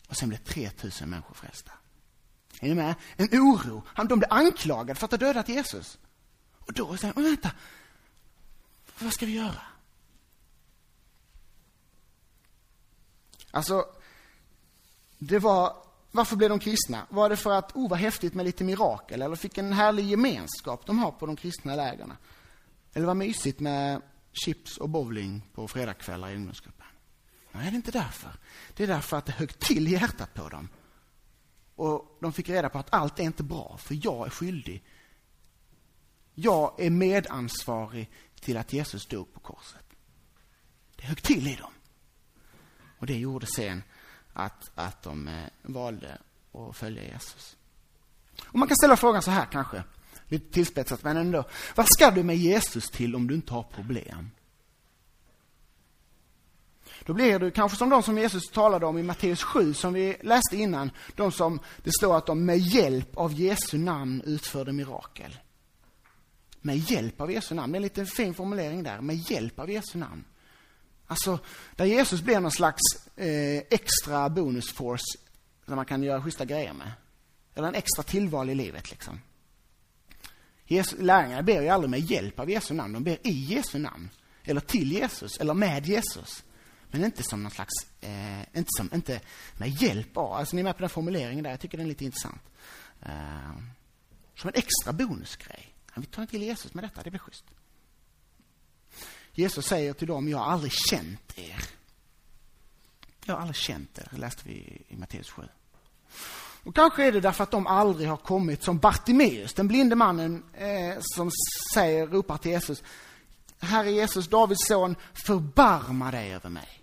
Och 0.07 0.17
sen 0.17 0.29
blev 0.29 0.37
3000 0.37 1.09
människor 1.09 1.33
frälsta. 1.33 1.71
Är 2.63 2.67
ni 2.67 2.75
med? 2.75 2.95
En 3.15 3.27
oro. 3.31 3.83
De 3.95 4.19
blev 4.19 4.33
anklagade 4.33 4.99
för 4.99 5.05
att 5.05 5.11
ha 5.11 5.17
dödat 5.17 5.49
Jesus. 5.49 5.97
Och 6.59 6.73
då 6.73 6.97
säger 6.97 7.13
han... 7.13 7.23
vänta, 7.23 7.51
vad 8.99 9.13
ska 9.13 9.25
vi 9.25 9.35
göra? 9.35 9.61
Alltså, 13.51 13.85
det 15.17 15.39
var, 15.39 15.75
varför 16.11 16.35
blev 16.35 16.49
de 16.49 16.59
kristna? 16.59 17.07
Var 17.09 17.29
det 17.29 17.37
för 17.37 17.51
att, 17.51 17.75
oh 17.75 17.89
vad 17.89 17.99
häftigt 17.99 18.33
med 18.33 18.45
lite 18.45 18.63
mirakel, 18.63 19.21
eller 19.21 19.35
fick 19.35 19.57
en 19.57 19.73
härlig 19.73 20.05
gemenskap 20.05 20.85
de 20.85 20.99
har 20.99 21.11
på 21.11 21.25
de 21.25 21.35
kristna 21.35 21.75
lägren? 21.75 22.13
Eller 22.93 23.05
vad 23.05 23.17
mysigt 23.17 23.59
med 23.59 24.01
chips 24.33 24.77
och 24.77 24.89
bowling 24.89 25.47
på 25.53 25.67
fredagskvällar 25.67 26.29
i 26.29 26.35
ungdomsgruppen? 26.35 26.87
Nej, 27.51 27.63
det 27.63 27.69
är 27.69 27.75
inte 27.75 27.91
därför. 27.91 28.31
Det 28.75 28.83
är 28.83 28.87
därför 28.87 29.17
att 29.17 29.25
det 29.25 29.31
högg 29.31 29.59
till 29.59 29.87
i 29.87 29.91
hjärtat 29.91 30.33
på 30.33 30.49
dem. 30.49 30.69
Och 31.81 32.17
de 32.19 32.33
fick 32.33 32.49
reda 32.49 32.69
på 32.69 32.77
att 32.77 32.93
allt 32.93 33.19
är 33.19 33.23
inte 33.23 33.43
bra, 33.43 33.77
för 33.77 33.99
jag 34.05 34.25
är 34.25 34.29
skyldig. 34.29 34.83
Jag 36.33 36.75
är 36.77 36.89
medansvarig 36.89 38.09
till 38.39 38.57
att 38.57 38.73
Jesus 38.73 39.05
dog 39.05 39.33
på 39.33 39.39
korset. 39.39 39.85
Det 40.95 41.03
högg 41.03 41.21
till 41.21 41.47
i 41.47 41.55
dem. 41.55 41.73
Och 42.99 43.05
det 43.05 43.17
gjorde 43.17 43.45
sen 43.45 43.83
att, 44.33 44.71
att 44.75 45.03
de 45.03 45.27
eh, 45.27 45.43
valde 45.61 46.17
att 46.51 46.75
följa 46.75 47.03
Jesus. 47.03 47.57
Och 48.45 48.59
man 48.59 48.67
kan 48.67 48.77
ställa 48.77 48.97
frågan 48.97 49.21
så 49.21 49.31
här 49.31 49.45
kanske, 49.51 49.83
lite 50.27 50.53
tillspetsat 50.53 51.03
men 51.03 51.17
ändå. 51.17 51.43
Vad 51.75 51.87
ska 51.89 52.11
du 52.11 52.23
med 52.23 52.37
Jesus 52.37 52.89
till 52.89 53.15
om 53.15 53.27
du 53.27 53.35
inte 53.35 53.53
har 53.53 53.63
problem? 53.63 54.31
Då 57.05 57.13
blir 57.13 57.39
du 57.39 57.51
kanske 57.51 57.77
som 57.77 57.89
de 57.89 58.03
som 58.03 58.17
Jesus 58.17 58.49
talade 58.49 58.85
om 58.85 58.97
i 58.97 59.03
Matteus 59.03 59.43
7 59.43 59.73
som 59.73 59.93
vi 59.93 60.17
läste 60.21 60.57
innan. 60.57 60.91
De 61.15 61.31
som, 61.31 61.59
det 61.83 61.91
står 61.91 62.17
att 62.17 62.25
de 62.25 62.45
med 62.45 62.57
hjälp 62.57 63.17
av 63.17 63.33
Jesu 63.33 63.77
namn 63.77 64.21
utförde 64.25 64.71
mirakel. 64.71 65.39
Med 66.61 66.77
hjälp 66.77 67.21
av 67.21 67.31
Jesu 67.31 67.55
namn. 67.55 67.71
Det 67.71 67.75
är 67.75 67.79
en 67.79 67.83
liten 67.83 68.05
fin 68.05 68.33
formulering 68.33 68.83
där. 68.83 69.01
Med 69.01 69.15
hjälp 69.15 69.59
av 69.59 69.71
Jesu 69.71 69.97
namn. 69.97 70.23
Alltså, 71.07 71.39
där 71.75 71.85
Jesus 71.85 72.21
blir 72.21 72.39
någon 72.39 72.51
slags 72.51 72.81
eh, 73.15 73.57
extra 73.69 74.29
bonusforce 74.29 75.17
som 75.65 75.75
man 75.75 75.85
kan 75.85 76.03
göra 76.03 76.23
schyssta 76.23 76.45
grejer 76.45 76.73
med. 76.73 76.91
Eller 77.55 77.67
en 77.67 77.75
extra 77.75 78.03
tillval 78.03 78.49
i 78.49 78.55
livet 78.55 78.91
liksom. 78.91 79.21
Jesus, 80.65 80.99
lärjungarna 80.99 81.41
ber 81.41 81.61
ju 81.61 81.69
aldrig 81.69 81.89
med 81.89 81.99
hjälp 81.99 82.39
av 82.39 82.49
Jesu 82.49 82.73
namn, 82.73 82.93
de 82.93 83.03
ber 83.03 83.27
i 83.27 83.31
Jesu 83.31 83.79
namn. 83.79 84.09
Eller 84.43 84.61
till 84.61 84.91
Jesus, 84.91 85.37
eller 85.37 85.53
med 85.53 85.85
Jesus. 85.85 86.43
Men 86.91 87.05
inte 87.05 87.23
som 87.23 87.43
någon 87.43 87.51
slags, 87.51 87.73
eh, 88.01 88.41
inte, 88.53 88.69
som, 88.77 88.89
inte 88.93 89.21
med 89.57 89.69
hjälp 89.69 90.17
av. 90.17 90.33
Alltså 90.33 90.55
ni 90.55 90.59
är 90.59 90.63
med 90.63 90.75
på 90.75 90.81
den 90.81 90.89
formuleringen 90.89 91.43
där, 91.43 91.51
jag 91.51 91.59
tycker 91.59 91.77
den 91.77 91.85
är 91.85 91.89
lite 91.89 92.05
intressant. 92.05 92.41
Eh, 93.01 93.51
som 94.35 94.47
en 94.47 94.55
extra 94.55 94.93
bonusgrej. 94.93 95.75
Vi 95.95 96.05
tar 96.05 96.25
till 96.25 96.43
Jesus 96.43 96.73
med 96.73 96.83
detta, 96.83 97.03
det 97.03 97.09
blir 97.09 97.19
schysst. 97.19 97.45
Jesus 99.33 99.65
säger 99.65 99.93
till 99.93 100.07
dem, 100.07 100.29
jag 100.29 100.37
har 100.37 100.45
aldrig 100.45 100.71
känt 100.89 101.39
er. 101.39 101.63
Jag 103.25 103.33
har 103.33 103.41
aldrig 103.41 103.55
känt 103.55 103.97
er, 103.97 104.07
det 104.11 104.17
läste 104.17 104.41
vi 104.45 104.83
i 104.87 104.95
Matteus 104.95 105.29
7. 105.29 105.41
Och 106.63 106.75
kanske 106.75 107.07
är 107.07 107.11
det 107.11 107.19
därför 107.19 107.43
att 107.43 107.51
de 107.51 107.67
aldrig 107.67 108.09
har 108.09 108.17
kommit 108.17 108.63
som 108.63 108.77
Bartimeus, 108.77 109.53
den 109.53 109.67
blinde 109.67 109.95
mannen 109.95 110.43
eh, 110.53 110.97
som 110.99 111.31
säger, 111.73 112.07
ropar 112.07 112.37
till 112.37 112.51
Jesus, 112.51 112.83
Herre 113.59 113.91
Jesus, 113.91 114.27
Davids 114.27 114.67
son, 114.67 114.95
förbarma 115.13 116.11
dig 116.11 116.33
över 116.33 116.49
mig. 116.49 116.80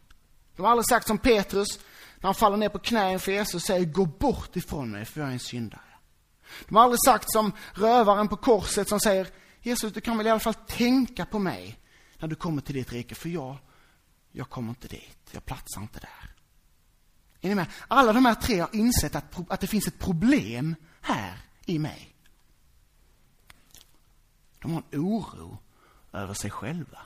De 0.59 0.65
har 0.65 0.71
aldrig 0.71 0.87
sagt 0.87 1.07
som 1.07 1.19
Petrus, 1.19 1.79
när 2.17 2.29
han 2.29 2.35
faller 2.35 2.57
ner 2.57 2.69
på 2.69 2.79
knä 2.79 3.13
inför 3.13 3.33
Jesus 3.33 3.55
och 3.55 3.63
säger, 3.63 3.85
gå 3.85 4.07
bort 4.07 4.57
ifrån 4.57 4.91
mig 4.91 5.05
för 5.05 5.21
jag 5.21 5.29
är 5.29 5.33
en 5.33 5.39
syndare. 5.39 5.81
De 6.69 6.77
har 6.77 6.83
aldrig 6.83 7.01
sagt 7.05 7.33
som 7.33 7.53
rövaren 7.75 8.29
på 8.29 8.37
korset 8.37 8.89
som 8.89 9.01
säger, 9.01 9.29
Jesus 9.61 9.93
du 9.93 10.01
kan 10.01 10.17
väl 10.19 10.27
i 10.27 10.31
alla 10.31 10.41
fall 10.41 10.55
tänka 10.55 11.27
på 11.27 11.39
mig 11.39 11.79
när 12.19 12.29
du 12.29 12.35
kommer 12.35 12.63
till 12.63 12.75
ditt 12.75 12.93
rike, 12.93 13.15
för 13.15 13.29
jag, 13.29 13.57
jag 14.33 14.51
kommer 14.51 14.69
inte 14.69 14.89
dit, 14.89 15.19
jag 15.31 15.45
platsar 15.45 15.81
inte 15.83 16.01
där. 16.01 16.35
Är 17.41 17.49
ni 17.49 17.55
med? 17.55 17.67
Alla 17.89 18.13
de 18.13 18.25
här 18.25 18.35
tre 18.35 18.61
har 18.61 18.71
insett 18.73 19.15
att, 19.15 19.51
att 19.51 19.61
det 19.61 19.67
finns 19.67 19.89
ett 19.89 19.99
problem 19.99 20.75
här 21.01 21.39
i 21.65 21.79
mig. 21.79 22.15
De 24.59 24.73
har 24.73 24.83
en 24.91 25.01
oro 25.01 25.59
över 26.13 26.35
sig 26.35 26.51
själva. 26.51 26.99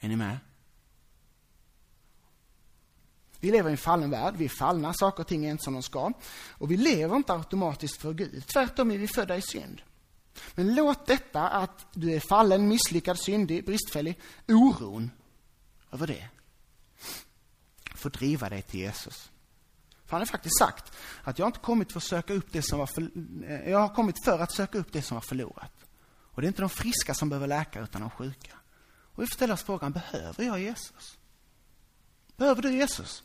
Är 0.00 0.08
ni 0.08 0.16
med? 0.16 0.38
Vi 3.42 3.50
lever 3.50 3.70
i 3.70 3.72
en 3.72 3.78
fallen 3.78 4.10
värld, 4.10 4.34
vi 4.36 4.44
är 4.44 4.48
fallna, 4.48 4.94
saker 4.94 5.22
och 5.22 5.26
ting 5.26 5.44
är 5.44 5.50
inte 5.50 5.64
som 5.64 5.74
de 5.74 5.82
ska. 5.82 6.12
Och 6.50 6.70
vi 6.70 6.76
lever 6.76 7.16
inte 7.16 7.32
automatiskt 7.32 8.00
för 8.00 8.12
Gud, 8.12 8.46
tvärtom 8.46 8.90
är 8.90 8.98
vi 8.98 9.08
födda 9.08 9.36
i 9.36 9.42
synd. 9.42 9.82
Men 10.54 10.74
låt 10.74 11.06
detta 11.06 11.48
att 11.48 11.86
du 11.92 12.12
är 12.12 12.20
fallen, 12.20 12.68
misslyckad, 12.68 13.18
syndig, 13.18 13.64
bristfällig, 13.64 14.20
oron 14.48 15.10
över 15.92 16.06
det 16.06 16.28
få 17.94 18.08
driva 18.08 18.48
dig 18.48 18.62
till 18.62 18.80
Jesus. 18.80 19.30
För 20.04 20.10
han 20.10 20.20
har 20.20 20.26
faktiskt 20.26 20.58
sagt 20.58 20.92
att 21.22 21.38
jag 21.38 21.48
inte 21.48 21.58
kommit 21.58 21.92
för 21.92 21.98
att 21.98 22.04
söka 22.04 22.34
upp 22.34 22.52
det 22.52 22.62
som 22.62 22.78
var 22.78 22.86
för, 22.86 23.02
eh, 23.44 23.70
jag 23.70 23.78
har 23.78 23.94
kommit 23.94 24.24
för 24.24 24.38
att 24.38 24.52
söka 24.52 24.78
upp 24.78 24.92
det 24.92 25.02
som 25.02 25.14
var 25.14 25.22
förlorat. 25.22 25.72
Och 26.04 26.40
det 26.40 26.46
är 26.46 26.48
inte 26.48 26.62
de 26.62 26.70
friska 26.70 27.14
som 27.14 27.28
behöver 27.28 27.46
läkare 27.46 27.84
utan 27.84 28.00
de 28.00 28.10
sjuka. 28.10 28.56
Och 28.84 29.22
vi 29.22 29.26
får 29.26 29.34
ställa 29.34 29.54
oss 29.54 29.62
frågan, 29.62 29.92
behöver 29.92 30.44
jag 30.44 30.60
Jesus? 30.60 31.18
Behöver 32.36 32.62
du 32.62 32.72
Jesus? 32.74 33.22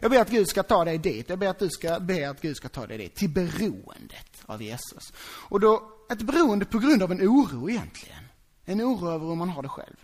Jag 0.00 0.10
ber 0.10 0.20
att 0.20 0.30
Gud 0.30 0.48
ska 0.48 0.62
ta 0.62 0.84
dig 0.84 0.98
dit. 0.98 1.28
Jag 1.28 1.38
ber 1.38 1.46
att 1.46 1.58
du 1.58 1.70
ska 1.70 2.00
be 2.00 2.30
att 2.30 2.40
Gud 2.40 2.56
ska 2.56 2.68
ta 2.68 2.86
dig 2.86 2.98
dit. 2.98 3.14
Till 3.14 3.30
beroendet 3.30 4.42
av 4.46 4.62
Jesus. 4.62 5.12
Och 5.48 5.60
då 5.60 5.90
ett 6.10 6.22
beroende 6.22 6.64
på 6.64 6.78
grund 6.78 7.02
av 7.02 7.12
en 7.12 7.28
oro 7.28 7.70
egentligen. 7.70 8.24
En 8.64 8.82
oro 8.82 9.10
över 9.10 9.26
hur 9.26 9.34
man 9.34 9.48
har 9.48 9.62
det 9.62 9.68
själv. 9.68 9.96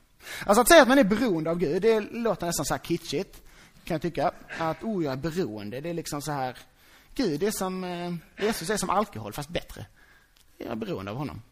Alltså 0.46 0.60
att 0.60 0.68
säga 0.68 0.82
att 0.82 0.88
man 0.88 0.98
är 0.98 1.04
beroende 1.04 1.50
av 1.50 1.58
Gud, 1.58 1.82
det 1.82 2.00
låter 2.00 2.46
nästan 2.46 2.66
så 2.66 2.74
här 2.74 2.80
kitschigt. 2.84 3.42
Kan 3.84 3.94
jag 3.94 4.02
tycka. 4.02 4.32
Att, 4.58 4.82
oh 4.82 5.04
jag 5.04 5.12
är 5.12 5.16
beroende. 5.16 5.80
Det 5.80 5.90
är 5.90 5.94
liksom 5.94 6.22
så 6.22 6.32
här. 6.32 6.58
Gud 7.14 7.42
är 7.42 7.50
som, 7.50 7.84
eh, 7.84 8.14
Jesus 8.44 8.70
är 8.70 8.76
som 8.76 8.90
alkohol 8.90 9.32
fast 9.32 9.48
bättre. 9.48 9.86
Jag 10.58 10.68
är 10.68 10.76
beroende 10.76 11.10
av 11.10 11.16
honom. 11.16 11.42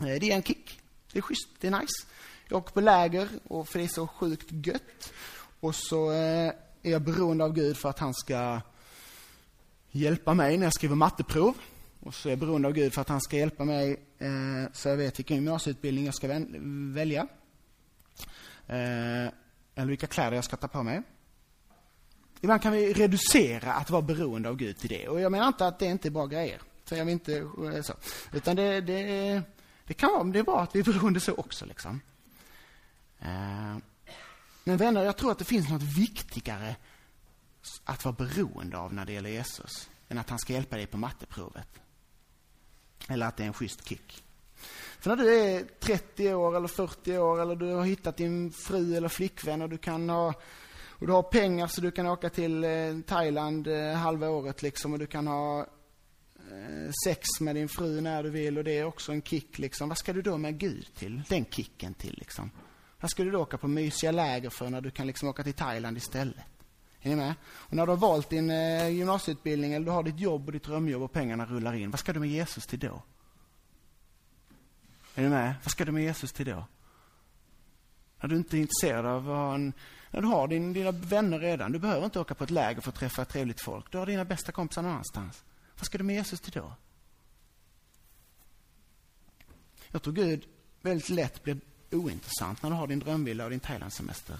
Eh, 0.00 0.06
det 0.06 0.30
är 0.30 0.34
en 0.36 0.42
kick. 0.42 0.80
Det 1.12 1.18
är 1.18 1.22
schysst, 1.22 1.48
det 1.60 1.66
är 1.66 1.70
nice. 1.70 2.06
Jag 2.48 2.58
åker 2.58 2.72
på 2.72 2.80
läger 2.80 3.28
och 3.48 3.68
för 3.68 3.78
det 3.78 3.84
är 3.84 3.88
så 3.88 4.06
sjukt 4.06 4.66
gött. 4.66 5.12
Och 5.60 5.74
så 5.74 6.12
eh, 6.12 6.52
är 6.86 6.90
jag 6.90 7.02
beroende 7.02 7.44
av 7.44 7.52
Gud 7.52 7.76
för 7.76 7.88
att 7.88 7.98
han 7.98 8.14
ska 8.14 8.60
hjälpa 9.90 10.34
mig 10.34 10.56
när 10.56 10.66
jag 10.66 10.74
skriver 10.74 10.94
matteprov. 10.94 11.54
Och 12.00 12.14
så 12.14 12.28
är 12.28 12.32
jag 12.32 12.38
beroende 12.38 12.68
av 12.68 12.74
Gud 12.74 12.94
för 12.94 13.00
att 13.00 13.08
han 13.08 13.20
ska 13.20 13.36
hjälpa 13.36 13.64
mig 13.64 14.00
eh, 14.18 14.72
så 14.72 14.88
jag 14.88 14.96
vet 14.96 15.18
vilken 15.18 15.36
gymnasieutbildning 15.36 16.04
jag 16.04 16.14
ska 16.14 16.28
välja. 16.94 17.28
Eh, 18.66 19.26
eller 19.74 19.86
vilka 19.86 20.06
kläder 20.06 20.34
jag 20.34 20.44
ska 20.44 20.56
ta 20.56 20.68
på 20.68 20.82
mig. 20.82 21.02
Ibland 22.40 22.62
kan 22.62 22.72
vi 22.72 22.92
reducera 22.92 23.72
att 23.72 23.90
vara 23.90 24.02
beroende 24.02 24.48
av 24.48 24.56
Gud 24.56 24.78
till 24.78 24.88
det. 24.88 25.08
Och 25.08 25.20
jag 25.20 25.32
menar 25.32 25.48
inte 25.48 25.66
att 25.66 25.78
det 25.78 25.86
inte 25.86 26.08
är 26.08 26.10
bra 26.10 26.26
grejer. 26.26 26.60
Så 26.84 26.94
jag 26.94 27.04
vill 27.04 27.12
inte 27.12 27.36
eh, 27.36 27.82
så. 27.82 27.94
Utan 28.32 28.56
det, 28.56 28.80
det, 28.80 29.42
det 29.84 29.94
kan 29.94 30.12
vara 30.12 30.24
det 30.24 30.38
är 30.38 30.42
bra 30.42 30.60
att 30.60 30.74
vi 30.76 30.80
är 30.80 30.84
beroende 30.84 31.20
så 31.20 31.34
också. 31.34 31.66
Liksom. 31.66 32.00
Eh, 33.18 33.76
men 34.66 34.76
vänner, 34.76 35.04
jag 35.04 35.16
tror 35.16 35.30
att 35.30 35.38
det 35.38 35.44
finns 35.44 35.70
något 35.70 35.82
viktigare 35.82 36.76
att 37.84 38.04
vara 38.04 38.14
beroende 38.14 38.78
av 38.78 38.94
när 38.94 39.04
det 39.06 39.12
gäller 39.12 39.30
Jesus 39.30 39.90
än 40.08 40.18
att 40.18 40.30
han 40.30 40.38
ska 40.38 40.52
hjälpa 40.52 40.76
dig 40.76 40.86
på 40.86 40.98
matteprovet. 40.98 41.68
Eller 43.08 43.26
att 43.26 43.36
det 43.36 43.42
är 43.42 43.46
en 43.46 43.52
schysst 43.52 43.88
kick. 43.88 44.24
För 44.98 45.10
när 45.10 45.16
du 45.16 45.34
är 45.34 45.64
30 45.80 46.34
år 46.34 46.56
eller 46.56 46.68
40 46.68 47.18
år 47.18 47.42
eller 47.42 47.56
du 47.56 47.72
har 47.72 47.84
hittat 47.84 48.16
din 48.16 48.52
fru 48.52 48.96
eller 48.96 49.08
flickvän 49.08 49.62
och 49.62 49.68
du 49.68 49.78
kan 49.78 50.08
ha 50.08 50.34
och 50.88 51.06
du 51.06 51.12
har 51.12 51.22
pengar 51.22 51.66
så 51.66 51.80
du 51.80 51.90
kan 51.90 52.06
åka 52.06 52.30
till 52.30 52.64
eh, 52.64 53.00
Thailand 53.06 53.66
eh, 53.66 53.92
halva 53.92 54.28
året 54.28 54.62
liksom 54.62 54.92
och 54.92 54.98
du 54.98 55.06
kan 55.06 55.26
ha 55.26 55.60
eh, 55.60 56.90
sex 57.04 57.28
med 57.40 57.54
din 57.54 57.68
fru 57.68 58.00
när 58.00 58.22
du 58.22 58.30
vill 58.30 58.58
och 58.58 58.64
det 58.64 58.78
är 58.78 58.84
också 58.84 59.12
en 59.12 59.22
kick 59.22 59.58
liksom. 59.58 59.88
Vad 59.88 59.98
ska 59.98 60.12
du 60.12 60.22
då 60.22 60.38
med 60.38 60.58
Gud 60.58 60.86
till? 60.94 61.22
Den 61.28 61.44
kicken 61.44 61.94
till 61.94 62.14
liksom. 62.18 62.50
Vad 63.00 63.10
ska 63.10 63.24
du 63.24 63.30
då 63.30 63.42
åka 63.42 63.58
på 63.58 63.68
mysiga 63.68 64.12
läger 64.12 64.50
för 64.50 64.70
när 64.70 64.80
du 64.80 64.90
kan 64.90 65.06
liksom 65.06 65.28
åka 65.28 65.42
till 65.42 65.54
Thailand 65.54 65.96
istället? 65.96 66.44
Är 67.00 67.10
ni 67.10 67.16
med? 67.16 67.34
Och 67.44 67.72
när 67.72 67.86
du 67.86 67.92
har 67.92 67.96
valt 67.96 68.30
din 68.30 68.50
eh, 68.50 68.88
gymnasieutbildning 68.88 69.72
eller 69.72 69.86
du 69.86 69.92
har 69.92 70.02
ditt 70.02 70.20
jobb 70.20 70.46
och 70.46 70.52
ditt 70.52 70.64
drömjobb 70.64 71.02
och 71.02 71.12
pengarna 71.12 71.46
rullar 71.46 71.74
in, 71.74 71.90
vad 71.90 72.00
ska 72.00 72.12
du 72.12 72.20
med 72.20 72.28
Jesus 72.28 72.66
till 72.66 72.78
då? 72.78 73.02
Är 75.14 75.22
du 75.22 75.28
med? 75.28 75.54
Vad 75.62 75.70
ska 75.70 75.84
du 75.84 75.92
med 75.92 76.02
Jesus 76.02 76.32
till 76.32 76.46
då? 76.46 76.66
När 78.20 78.28
du 78.28 78.36
inte 78.36 78.56
är 78.56 78.60
intresserad 78.60 79.06
av 79.06 79.24
vad 79.24 79.54
en, 79.54 79.72
när 80.10 80.20
du 80.20 80.26
har 80.26 80.48
din, 80.48 80.72
dina 80.72 80.90
vänner 80.90 81.38
redan. 81.38 81.72
Du 81.72 81.78
behöver 81.78 82.04
inte 82.04 82.20
åka 82.20 82.34
på 82.34 82.44
ett 82.44 82.50
läger 82.50 82.80
för 82.80 82.88
att 82.88 82.98
träffa 82.98 83.24
trevligt 83.24 83.60
folk. 83.60 83.92
Du 83.92 83.98
har 83.98 84.06
dina 84.06 84.24
bästa 84.24 84.52
kompisar 84.52 84.82
någon 84.82 84.92
annanstans. 84.92 85.44
Vad 85.76 85.86
ska 85.86 85.98
du 85.98 86.04
med 86.04 86.16
Jesus 86.16 86.40
till 86.40 86.52
då? 86.52 86.72
Jag 89.90 90.02
tror 90.02 90.14
Gud 90.14 90.44
väldigt 90.82 91.08
lätt 91.08 91.42
blir 91.42 91.60
ointressant 91.90 92.62
när 92.62 92.70
du 92.70 92.76
har 92.76 92.86
din 92.86 92.98
drömvilla 92.98 93.44
och 93.44 93.50
din 93.50 93.60
Thailandsemester 93.60 94.38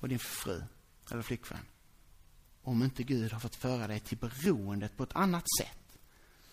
och 0.00 0.08
din 0.08 0.18
fru 0.18 0.62
eller 1.10 1.22
flickvän. 1.22 1.66
Om 2.62 2.82
inte 2.82 3.02
Gud 3.02 3.32
har 3.32 3.40
fått 3.40 3.56
föra 3.56 3.86
dig 3.86 4.00
till 4.00 4.18
beroendet 4.18 4.96
på 4.96 5.02
ett 5.02 5.16
annat 5.16 5.44
sätt 5.60 5.98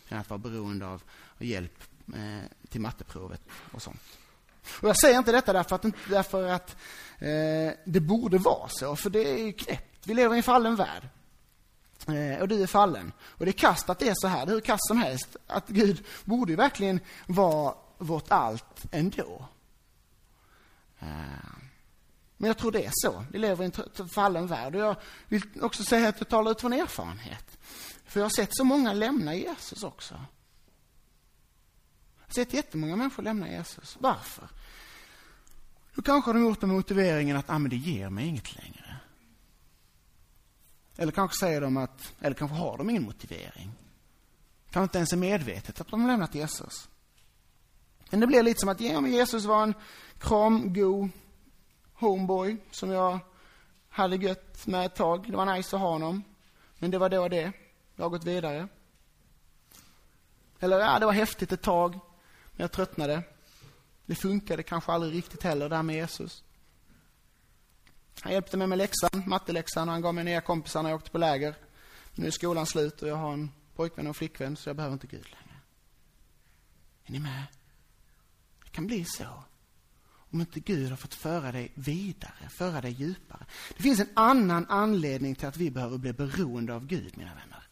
än 0.10 0.17
att 0.17 0.29
vara 0.29 0.38
beroende 0.38 0.88
av 0.88 1.03
hjälp 1.39 1.83
eh, 2.15 2.67
till 2.69 2.81
matteprovet 2.81 3.41
och 3.71 3.81
sånt. 3.81 4.01
Och 4.81 4.89
jag 4.89 4.98
säger 4.98 5.17
inte 5.17 5.31
detta 5.31 5.53
därför 5.53 5.75
att, 5.75 5.86
därför 6.10 6.48
att 6.48 6.75
eh, 7.19 7.74
det 7.86 8.00
borde 8.00 8.38
vara 8.38 8.69
så, 8.69 8.95
för 8.95 9.10
det 9.10 9.29
är 9.29 9.45
ju 9.45 9.53
knäppt. 9.53 10.07
Vi 10.07 10.13
lever 10.13 10.36
i 10.36 10.38
en 10.38 10.43
fallen 10.43 10.75
värld. 10.75 11.10
Eh, 12.07 12.41
och 12.41 12.48
du 12.48 12.63
är 12.63 12.67
fallen. 12.67 13.12
Och 13.21 13.45
det 13.45 13.51
är 13.51 13.53
kast 13.57 13.89
att 13.89 14.00
det 14.00 14.10
är 14.10 14.15
så 14.15 14.27
här, 14.27 14.45
det 14.45 14.51
är 14.51 14.53
hur 14.53 14.62
kast 14.62 14.88
som 14.88 14.98
helst. 14.98 15.36
Att 15.48 15.67
Gud 15.67 16.05
borde 16.24 16.51
ju 16.51 16.55
verkligen 16.55 17.00
vara 17.27 17.75
vårt 17.98 18.31
allt 18.31 18.86
ändå. 18.91 19.48
Eh, 21.01 21.08
men 22.38 22.48
jag 22.48 22.58
tror 22.58 22.72
det 22.72 22.86
är 22.86 22.91
så. 22.93 23.25
Vi 23.31 23.39
lever 23.39 23.63
i 23.63 23.72
en 24.00 24.10
fallen 24.10 24.48
värld. 24.48 24.75
Och 24.75 24.81
jag 24.81 24.96
vill 25.27 25.43
också 25.62 25.84
säga 25.84 26.10
att 26.10 26.20
jag 26.20 26.29
talar 26.29 26.51
utifrån 26.51 26.74
erfarenhet. 26.74 27.58
För 28.05 28.20
jag 28.20 28.25
har 28.25 28.29
sett 28.29 28.50
så 28.51 28.63
många 28.63 28.93
lämna 28.93 29.36
Jesus 29.36 29.84
också. 29.84 30.13
Jag 32.17 32.25
har 32.25 32.34
sett 32.34 32.53
jättemånga 32.53 32.96
människor 32.96 33.24
lämna 33.24 33.50
Jesus. 33.50 33.98
Varför? 34.00 34.50
Då 35.96 36.01
kanske 36.01 36.29
har 36.29 36.34
de 36.34 36.43
gjort 36.43 36.62
det 36.62 36.67
med 36.67 36.75
motiveringen 36.75 37.38
att 37.38 37.50
ah, 37.50 37.60
men 37.60 37.70
det 37.70 37.75
ger 37.75 38.10
mig 38.10 38.27
inget 38.27 38.55
längre. 38.55 38.98
Eller 40.98 41.12
kanske 41.12 41.46
säger 41.46 41.62
de 41.62 41.77
att, 41.77 42.13
eller 42.20 42.36
kanske 42.36 42.58
har 42.58 42.77
de 42.77 42.89
ingen 42.89 43.03
motivering. 43.03 43.72
Kanske 44.72 44.84
inte 44.84 44.98
ens 44.98 45.13
är 45.13 45.17
medvetet 45.17 45.81
att 45.81 45.88
de 45.88 46.01
har 46.01 46.08
lämnat 46.08 46.36
Jesus. 46.36 46.89
Men 48.12 48.20
det 48.20 48.27
blir 48.27 48.44
lite 48.44 48.60
som 48.60 48.70
att 48.70 48.82
ja, 48.82 49.01
men 49.01 49.12
Jesus 49.12 49.46
var 49.46 49.63
en 49.63 49.74
kramgod 50.20 51.10
homeboy 51.94 52.58
som 52.72 52.91
jag 52.91 53.20
hade 53.89 54.15
gött 54.15 54.68
med 54.68 54.86
ett 54.86 54.96
tag. 54.96 55.32
Det 55.32 55.38
var 55.38 55.56
nice 55.56 55.75
att 55.75 55.82
ha 55.82 55.89
honom. 55.89 56.24
Men 56.80 56.91
det 56.91 56.98
var 56.98 57.10
då 57.10 57.27
det. 57.27 57.51
Jag 57.96 58.06
har 58.06 58.10
gått 58.10 58.24
vidare. 58.24 58.68
Eller 60.60 60.80
ja, 60.80 61.00
det 61.00 61.06
var 61.06 61.13
häftigt 61.13 61.51
ett 61.51 61.62
tag. 61.62 61.91
Men 62.51 62.62
jag 62.63 62.72
tröttnade. 62.72 63.24
Det 64.06 64.15
funkade 64.15 64.63
kanske 64.63 64.91
aldrig 64.91 65.13
riktigt 65.13 65.44
heller, 65.44 65.70
det 65.70 65.75
här 65.75 65.84
med 65.84 65.96
Jesus. 65.96 66.44
Han 68.22 68.34
hjälpte 68.34 68.58
mig 68.58 68.68
med 68.68 68.77
läxan, 68.77 69.24
matteläxan, 69.25 69.88
och 69.89 69.94
han 69.94 70.01
gav 70.01 70.13
mig 70.13 70.24
nya 70.24 70.41
kompisar 70.41 70.84
när 70.84 70.89
jag 70.89 70.98
åkte 70.98 71.12
på 71.12 71.18
läger. 71.18 71.56
Nu 72.15 72.27
är 72.27 72.32
skolan 72.32 72.65
slut 72.65 73.01
och 73.01 73.08
jag 73.08 73.15
har 73.15 73.34
en 73.34 73.51
pojkvän 73.75 74.08
och 74.08 74.15
flickvän, 74.15 74.56
så 74.56 74.70
jag 74.70 74.75
behöver 74.75 74.94
inte 74.94 75.08
Gud 75.08 75.25
längre. 75.30 75.60
Är 77.06 77.12
ni 77.12 77.20
med? 77.20 77.44
Det 78.71 78.75
kan 78.75 78.87
bli 78.87 79.05
så. 79.05 79.43
Om 80.31 80.41
inte 80.41 80.59
Gud 80.59 80.89
har 80.89 80.97
fått 80.97 81.13
föra 81.13 81.51
dig 81.51 81.71
vidare, 81.75 82.49
föra 82.49 82.81
dig 82.81 82.91
djupare. 82.91 83.45
Det 83.77 83.83
finns 83.83 83.99
en 83.99 84.09
annan 84.13 84.65
anledning 84.69 85.35
till 85.35 85.47
att 85.47 85.57
vi 85.57 85.71
behöver 85.71 85.97
bli 85.97 86.13
beroende 86.13 86.73
av 86.73 86.85
Gud, 86.85 87.17
mina 87.17 87.35
vänner. 87.35 87.63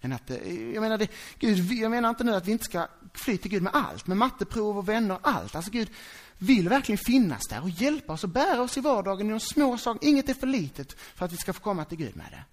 Än 0.00 0.12
att, 0.12 0.30
eh, 0.30 0.70
jag, 0.72 0.80
menar 0.80 0.98
det, 0.98 1.08
Gud, 1.38 1.72
jag 1.72 1.90
menar 1.90 2.08
inte 2.08 2.24
nu 2.24 2.34
att 2.34 2.46
vi 2.46 2.52
inte 2.52 2.64
ska 2.64 2.88
fly 3.14 3.38
till 3.38 3.50
Gud 3.50 3.62
med 3.62 3.74
allt, 3.74 4.06
med 4.06 4.16
matteprov 4.16 4.78
och 4.78 4.88
vänner, 4.88 5.18
allt. 5.22 5.54
Alltså 5.54 5.70
Gud 5.70 5.90
vill 6.38 6.68
verkligen 6.68 6.98
finnas 6.98 7.42
där 7.48 7.62
och 7.62 7.70
hjälpa 7.70 8.12
oss 8.12 8.24
och 8.24 8.30
bära 8.30 8.62
oss 8.62 8.76
i 8.76 8.80
vardagen 8.80 9.26
i 9.26 9.30
de 9.30 9.40
små 9.40 9.78
sakerna. 9.78 10.10
Inget 10.10 10.28
är 10.28 10.34
för 10.34 10.46
litet 10.46 10.92
för 10.92 11.24
att 11.24 11.32
vi 11.32 11.36
ska 11.36 11.52
få 11.52 11.60
komma 11.60 11.84
till 11.84 11.98
Gud 11.98 12.16
med 12.16 12.26
det. 12.30 12.44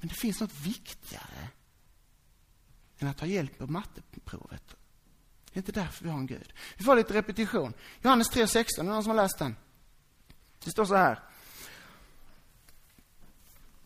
Men 0.00 0.08
det 0.08 0.14
finns 0.14 0.40
något 0.40 0.60
viktigare 0.66 1.48
än 2.98 3.08
att 3.08 3.18
ta 3.18 3.26
hjälp 3.26 3.58
på 3.58 3.66
matteprovet. 3.66 4.76
Det 5.54 5.58
är 5.58 5.62
inte 5.62 5.72
därför 5.72 6.04
vi 6.04 6.10
har 6.10 6.18
en 6.18 6.26
Gud. 6.26 6.52
Vi 6.76 6.84
får 6.84 6.96
lite 6.96 7.14
repetition. 7.14 7.74
Johannes 8.02 8.30
3.16, 8.30 8.58
är 8.58 8.76
det 8.76 8.82
någon 8.82 9.02
som 9.02 9.10
har 9.10 9.16
läst 9.16 9.38
den? 9.38 9.56
Det 10.64 10.70
står 10.70 10.84
så 10.84 10.94
här. 10.94 11.22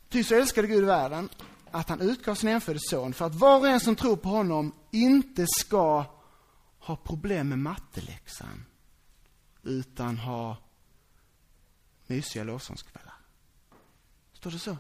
Ty 0.09 0.25
så 0.25 0.35
älskade 0.35 0.69
Gud 0.69 0.85
världen 0.85 1.29
att 1.71 1.89
han 1.89 2.01
utgav 2.01 2.35
sin 2.35 2.49
enfödde 2.49 2.81
son 2.81 3.13
för 3.13 3.27
att 3.27 3.35
var 3.35 3.59
och 3.59 3.69
en 3.69 3.81
som 3.81 3.97
tror 3.97 4.17
på 4.17 4.29
honom 4.29 4.75
inte 4.91 5.47
ska 5.47 6.05
ha 6.79 6.97
problem 6.97 7.49
med 7.49 7.59
matteläxan 7.59 8.65
utan 9.63 10.19
ha 10.19 10.57
mysiga 12.07 12.45
lovsångskvällar. 12.45 13.15
Står 14.33 14.51
det 14.51 14.59
så? 14.59 14.77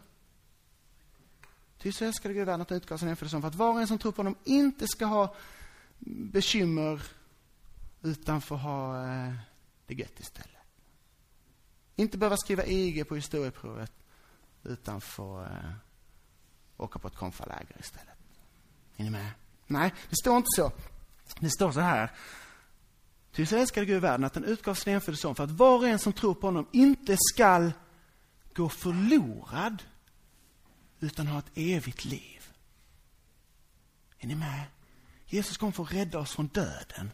Ty 1.78 1.92
så 1.92 2.04
älskade 2.04 2.34
Gud 2.34 2.46
världen 2.46 2.60
att 2.60 2.70
han 2.70 2.76
utgav 2.76 2.96
sin 2.96 3.08
enfödde 3.08 3.30
son 3.30 3.40
för 3.40 3.48
att 3.48 3.54
var 3.54 3.72
och 3.72 3.80
en 3.80 3.88
som 3.88 3.98
tror 3.98 4.12
på 4.12 4.22
honom 4.22 4.36
inte 4.44 4.88
ska 4.88 5.06
ha 5.06 5.34
bekymmer 5.98 7.02
utan 8.02 8.40
få 8.40 8.56
ha 8.56 9.06
eh, 9.06 9.34
det 9.86 9.94
gött 9.94 10.20
istället. 10.20 10.48
Inte 11.96 12.18
behöva 12.18 12.36
skriva 12.36 12.64
IG 12.66 13.08
på 13.08 13.14
historieprovet 13.14 13.92
utan 14.62 15.00
få 15.00 15.42
eh, 15.42 15.72
åka 16.76 16.98
på 16.98 17.08
ett 17.08 17.14
konfaläger 17.14 17.76
istället. 17.80 18.18
Är 18.96 19.04
ni 19.04 19.10
med? 19.10 19.30
Nej, 19.66 19.94
det 20.10 20.16
står 20.16 20.36
inte 20.36 20.48
så. 20.56 20.72
Det 21.40 21.50
står 21.50 21.72
så 21.72 21.80
här. 21.80 22.12
Ty 23.32 23.46
så 23.46 23.56
älskade 23.56 23.86
Gud 23.86 24.02
världen 24.02 24.24
att 24.24 24.32
den 24.32 24.44
utgav 24.44 24.74
sin 24.74 24.94
enfödde 24.94 25.18
son 25.18 25.34
för 25.34 25.44
att 25.44 25.50
var 25.50 25.78
och 25.78 25.88
en 25.88 25.98
som 25.98 26.12
tror 26.12 26.34
på 26.34 26.46
honom 26.46 26.68
inte 26.72 27.16
skall 27.18 27.72
gå 28.54 28.68
förlorad 28.68 29.82
utan 31.00 31.26
ha 31.26 31.38
ett 31.38 31.50
evigt 31.54 32.04
liv. 32.04 32.52
Är 34.18 34.26
ni 34.26 34.34
med? 34.34 34.64
Jesus 35.28 35.56
kom 35.56 35.72
för 35.72 35.82
att 35.82 35.92
rädda 35.92 36.18
oss 36.18 36.32
från 36.32 36.46
döden. 36.46 37.10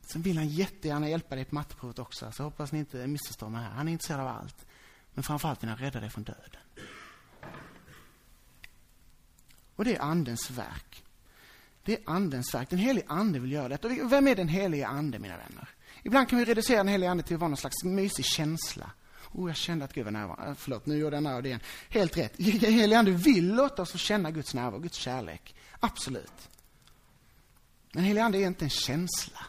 Sen 0.00 0.22
vill 0.22 0.36
han 0.36 0.48
jättegärna 0.48 1.08
hjälpa 1.08 1.34
dig 1.34 1.44
på 1.44 1.54
matteprovet 1.54 1.98
också, 1.98 2.32
så 2.32 2.42
hoppas 2.42 2.72
ni 2.72 2.78
inte 2.78 3.06
missförstår 3.06 3.48
mig 3.48 3.62
här. 3.62 3.70
Han 3.70 3.88
är 3.88 3.92
intresserad 3.92 4.20
av 4.20 4.26
allt. 4.26 4.66
Men 5.14 5.24
framförallt 5.24 5.62
vill 5.62 5.70
han 5.70 5.78
rädda 5.78 6.00
dig 6.00 6.10
från 6.10 6.24
döden. 6.24 6.60
Och 9.76 9.84
det 9.84 9.96
är 9.96 10.00
Andens 10.00 10.50
verk. 10.50 11.04
Det 11.82 11.92
är 11.92 12.00
Andens 12.06 12.54
verk. 12.54 12.70
Den 12.70 12.78
helige 12.78 13.06
Ande 13.08 13.38
vill 13.38 13.52
göra 13.52 13.68
detta. 13.68 13.88
Och 13.88 14.12
vem 14.12 14.28
är 14.28 14.36
den 14.36 14.48
helige 14.48 14.86
Ande, 14.86 15.18
mina 15.18 15.36
vänner? 15.36 15.68
Ibland 16.02 16.28
kan 16.28 16.38
vi 16.38 16.44
reducera 16.44 16.76
den 16.76 16.88
helige 16.88 17.10
Ande 17.10 17.22
till 17.22 17.34
att 17.34 17.40
vara 17.40 17.48
någon 17.48 17.56
slags 17.56 17.84
mysig 17.84 18.24
känsla. 18.24 18.90
Oh, 19.32 19.50
jag 19.50 19.56
kände 19.56 19.84
att 19.84 19.92
Gud 19.92 20.04
var 20.04 20.12
närvarande. 20.12 20.50
Eh, 20.50 20.54
förlåt, 20.54 20.86
nu 20.86 20.96
gjorde 20.96 21.16
jag 21.16 21.22
nära 21.22 21.42
det 21.42 21.48
igen. 21.48 21.60
Helt 21.88 22.16
rätt. 22.16 22.40
Helige 22.40 22.98
Ande 22.98 23.10
vill 23.10 23.54
låta 23.54 23.82
oss 23.82 23.92
få 23.92 23.98
känna 23.98 24.30
Guds 24.30 24.54
närvaro, 24.54 24.80
Guds 24.80 24.96
kärlek. 24.96 25.54
Absolut. 25.80 26.50
Men 27.92 28.04
helige 28.04 28.24
Ande 28.24 28.38
är 28.38 28.46
inte 28.46 28.64
en 28.64 28.70
känsla. 28.70 29.46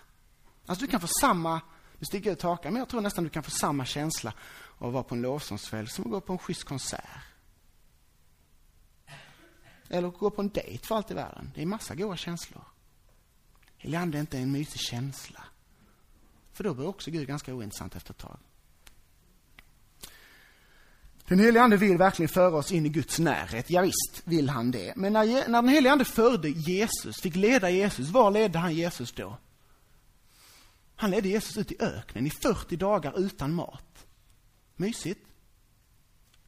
Alltså 0.65 0.85
du 0.85 0.91
kan 0.91 1.01
få 1.01 1.07
samma, 1.07 1.61
nu 1.99 2.05
sticker 2.05 2.29
jag 2.29 2.33
ut 2.33 2.41
hakan, 2.41 2.73
men 2.73 2.79
jag 2.79 2.89
tror 2.89 3.01
nästan 3.01 3.23
du 3.23 3.29
kan 3.29 3.43
få 3.43 3.51
samma 3.51 3.85
känsla 3.85 4.33
av 4.77 4.87
att 4.87 4.93
vara 4.93 5.03
på 5.03 5.15
en 5.15 5.21
lovsångskväll 5.21 5.87
som 5.87 6.05
att 6.05 6.11
gå 6.11 6.21
på 6.21 6.33
en 6.33 6.39
schysst 6.39 6.63
konsert. 6.63 7.09
Eller 9.89 10.09
gå 10.09 10.29
på 10.29 10.41
en 10.41 10.49
dejt 10.49 10.87
för 10.87 10.95
allt 10.95 11.11
i 11.11 11.13
världen. 11.13 11.51
Det 11.55 11.61
är 11.61 11.65
massa 11.65 11.95
goda 11.95 12.17
känslor. 12.17 12.63
Helig 13.77 13.97
ande 13.97 14.17
är 14.17 14.19
inte 14.19 14.39
en 14.39 14.51
mysig 14.51 14.81
känsla. 14.81 15.43
För 16.51 16.63
då 16.63 16.73
blir 16.73 16.87
också 16.87 17.11
Gud 17.11 17.27
ganska 17.27 17.53
ointressant 17.53 17.95
efter 17.95 18.13
ett 18.13 18.17
tag. 18.17 18.37
Den 21.27 21.39
helige 21.39 21.63
Ande 21.63 21.77
vill 21.77 21.97
verkligen 21.97 22.29
föra 22.29 22.55
oss 22.55 22.71
in 22.71 22.85
i 22.85 22.89
Guds 22.89 23.19
närhet. 23.19 23.69
Ja, 23.69 23.81
visst 23.81 24.21
vill 24.23 24.49
han 24.49 24.71
det. 24.71 24.93
Men 24.95 25.13
när, 25.13 25.25
när 25.25 25.61
den 25.61 25.69
helige 25.69 25.91
Ande 25.91 26.05
förde 26.05 26.49
Jesus, 26.49 27.21
fick 27.21 27.35
leda 27.35 27.69
Jesus, 27.69 28.09
var 28.09 28.31
ledde 28.31 28.59
han 28.59 28.75
Jesus 28.75 29.11
då? 29.11 29.37
Han 30.95 31.11
ledde 31.11 31.29
Jesus 31.29 31.57
ut 31.57 31.71
i 31.71 31.75
öknen 31.79 32.27
i 32.27 32.29
40 32.29 32.75
dagar 32.75 33.19
utan 33.19 33.53
mat. 33.53 34.05
Mysigt? 34.75 35.27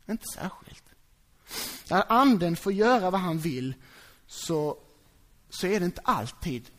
Inte 0.10 0.26
särskilt. 0.34 0.84
När 1.90 2.12
anden 2.12 2.56
får 2.56 2.74
göra 2.74 3.12
vad 3.12 3.22
han 3.22 3.40
vill 3.40 3.74
så, 4.28 4.78
så 5.50 5.68
är 5.68 5.80
det 5.80 5.86
inte 5.86 6.02
alltid 6.04 6.70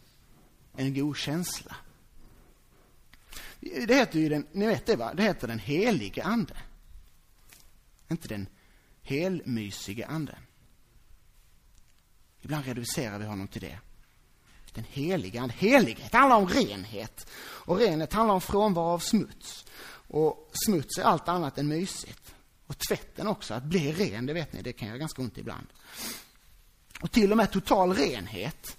en 0.77 0.95
god 0.95 1.17
känsla. 1.17 1.77
Det 3.61 3.95
heter 3.95 4.19
ju 4.19 4.29
den, 4.29 4.47
ni 4.53 4.67
vet 4.67 4.87
det 4.87 4.97
va? 4.97 5.15
Det 5.15 5.23
heter 5.23 5.49
den 5.49 5.59
helige 5.59 6.25
ande. 6.25 6.55
Inte 8.11 8.29
den 8.29 8.49
helmysige 9.03 10.07
anden. 10.07 10.39
Ibland 12.41 12.65
reducerar 12.65 13.19
vi 13.19 13.25
honom 13.25 13.49
till 13.49 13.61
det. 13.61 13.79
Den 14.73 14.85
heliga 14.85 15.41
anden. 15.41 15.59
Helighet 15.59 16.13
handlar 16.13 16.37
om 16.37 16.49
renhet. 16.49 17.31
Och 17.39 17.79
renhet 17.79 18.13
handlar 18.13 18.35
om 18.35 18.41
frånvaro 18.41 18.87
av 18.87 18.99
smuts. 18.99 19.65
Och 20.09 20.51
smuts 20.67 20.99
är 20.99 21.03
allt 21.03 21.29
annat 21.29 21.59
än 21.59 21.69
mysigt. 21.69 22.35
Och 22.67 22.79
tvätten 22.79 23.27
också, 23.27 23.55
att 23.55 23.65
bli 23.65 23.93
ren, 23.93 24.27
det 24.27 24.33
vet 24.33 24.53
ni, 24.53 24.63
det 24.63 24.73
kan 24.73 24.89
göra 24.89 24.99
ganska 24.99 25.23
ont 25.23 25.39
ibland. 25.39 25.67
Och 27.01 27.13
till 27.13 27.31
och 27.31 27.37
med 27.37 27.51
total 27.51 27.95
renhet, 27.95 28.77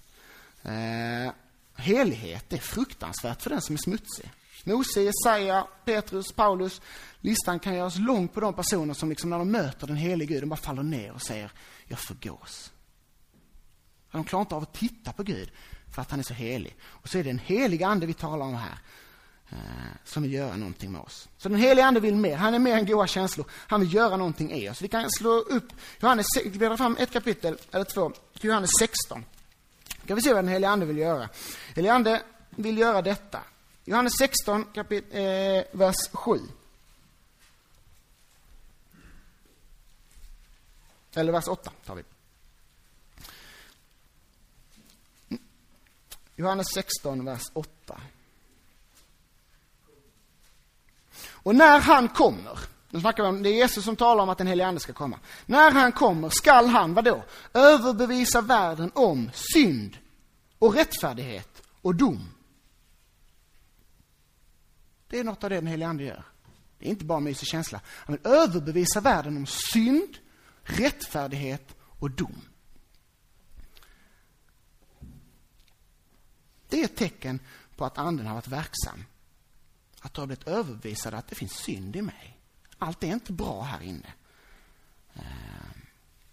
eh, 0.62 1.32
helighet, 1.74 2.44
det 2.48 2.56
är 2.56 2.60
fruktansvärt 2.60 3.42
för 3.42 3.50
den 3.50 3.60
som 3.60 3.74
är 3.74 3.78
smutsig. 3.78 4.30
Mose, 4.68 5.02
Jesaja, 5.02 5.66
Petrus, 5.84 6.32
Paulus. 6.32 6.80
Listan 7.20 7.58
kan 7.58 7.74
göras 7.74 7.98
lång 7.98 8.28
på 8.28 8.40
de 8.40 8.54
personer 8.54 8.94
som 8.94 9.08
liksom 9.08 9.30
när 9.30 9.38
de 9.38 9.50
möter 9.50 9.86
den 9.86 9.96
helige 9.96 10.34
Gud, 10.34 10.42
de 10.42 10.48
bara 10.48 10.56
faller 10.56 10.82
ner 10.82 11.12
och 11.12 11.22
säger, 11.22 11.52
jag 11.84 11.98
förgås. 11.98 12.72
De 14.12 14.24
klarar 14.24 14.40
inte 14.40 14.54
av 14.54 14.62
att 14.62 14.74
titta 14.74 15.12
på 15.12 15.22
Gud 15.22 15.50
för 15.94 16.02
att 16.02 16.10
han 16.10 16.20
är 16.20 16.24
så 16.24 16.34
helig. 16.34 16.76
Och 16.82 17.08
så 17.08 17.18
är 17.18 17.24
det 17.24 17.30
den 17.30 17.38
helige 17.38 17.86
ande 17.86 18.06
vi 18.06 18.14
talar 18.14 18.46
om 18.46 18.54
här. 18.54 18.78
Eh, 19.50 19.56
som 20.04 20.22
vill 20.22 20.32
göra 20.32 20.56
någonting 20.56 20.92
med 20.92 21.00
oss. 21.00 21.28
Så 21.38 21.48
den 21.48 21.58
helige 21.58 21.86
Ande 21.86 22.00
vill 22.00 22.14
mer. 22.16 22.36
Han 22.36 22.54
är 22.54 22.58
mer 22.58 22.76
än 22.76 22.86
goda 22.86 23.06
känslor. 23.06 23.46
Han 23.50 23.80
vill 23.80 23.94
göra 23.94 24.16
någonting 24.16 24.52
i 24.52 24.70
oss. 24.70 24.82
Vi 24.82 24.88
kan 24.88 25.10
slå 25.10 25.30
upp 25.30 25.72
Johannes, 26.00 26.26
vi 26.44 26.76
fram 26.76 26.96
ett 26.98 27.12
kapitel, 27.12 27.58
eller 27.72 27.84
två, 27.84 28.12
Johannes 28.40 28.70
16. 28.78 29.24
Ska 30.04 30.14
vi 30.14 30.22
se 30.22 30.34
vad 30.34 30.44
den 30.44 30.48
helige 30.48 30.70
Ande 30.70 30.86
vill 30.86 30.98
göra. 30.98 31.28
Helige 31.74 31.92
Ande 31.92 32.22
vill 32.50 32.78
göra 32.78 33.02
detta. 33.02 33.40
Johannes 33.88 34.12
16, 34.18 34.64
kapit, 34.64 35.04
eh, 35.10 35.64
vers 35.72 35.96
7. 36.12 36.40
Eller 41.14 41.32
vers 41.32 41.48
8 41.48 41.70
tar 41.86 41.94
vi. 41.94 42.02
Johannes 46.36 46.66
16, 46.74 47.24
vers 47.24 47.42
8. 47.52 48.00
Och 51.30 51.54
när 51.54 51.80
han 51.80 52.08
kommer, 52.08 52.58
nu 52.90 53.00
snackar 53.00 53.22
vi 53.22 53.28
om, 53.28 53.42
det 53.42 53.50
är 53.50 53.54
Jesus 53.54 53.84
som 53.84 53.96
talar 53.96 54.22
om 54.22 54.28
att 54.28 54.38
den 54.38 54.46
helige 54.46 54.66
Ande 54.66 54.80
ska 54.80 54.92
komma. 54.92 55.18
När 55.46 55.70
han 55.70 55.92
kommer 55.92 56.28
skall 56.30 56.66
han, 56.66 56.94
vadå? 56.94 57.24
Överbevisa 57.54 58.40
världen 58.40 58.90
om 58.94 59.30
synd 59.54 59.96
och 60.58 60.74
rättfärdighet 60.74 61.62
och 61.82 61.94
dom. 61.94 62.37
Det 65.08 65.18
är 65.18 65.24
något 65.24 65.44
av 65.44 65.50
det 65.50 65.56
den 65.56 65.66
helige 65.66 65.88
Ande 65.88 66.04
gör. 66.04 66.24
Det 66.78 66.86
är 66.86 66.90
inte 66.90 67.04
bara 67.04 67.20
mysig 67.20 67.48
känsla. 67.48 67.80
Han 67.86 68.16
vill 68.16 68.32
överbevisa 68.32 69.00
världen 69.00 69.36
om 69.36 69.46
synd, 69.46 70.18
rättfärdighet 70.62 71.76
och 71.80 72.10
dom. 72.10 72.42
Det 76.68 76.80
är 76.80 76.84
ett 76.84 76.96
tecken 76.96 77.40
på 77.76 77.84
att 77.84 77.98
anden 77.98 78.26
har 78.26 78.34
varit 78.34 78.48
verksam. 78.48 79.04
Att 80.00 80.14
du 80.14 80.20
har 80.20 80.26
blivit 80.26 80.48
överbevisad 80.48 81.14
att 81.14 81.28
det 81.28 81.34
finns 81.34 81.52
synd 81.52 81.96
i 81.96 82.02
mig. 82.02 82.38
Allt 82.78 83.02
är 83.02 83.08
inte 83.08 83.32
bra 83.32 83.62
här 83.62 83.82
inne. 83.82 84.12
Eh, 85.14 85.22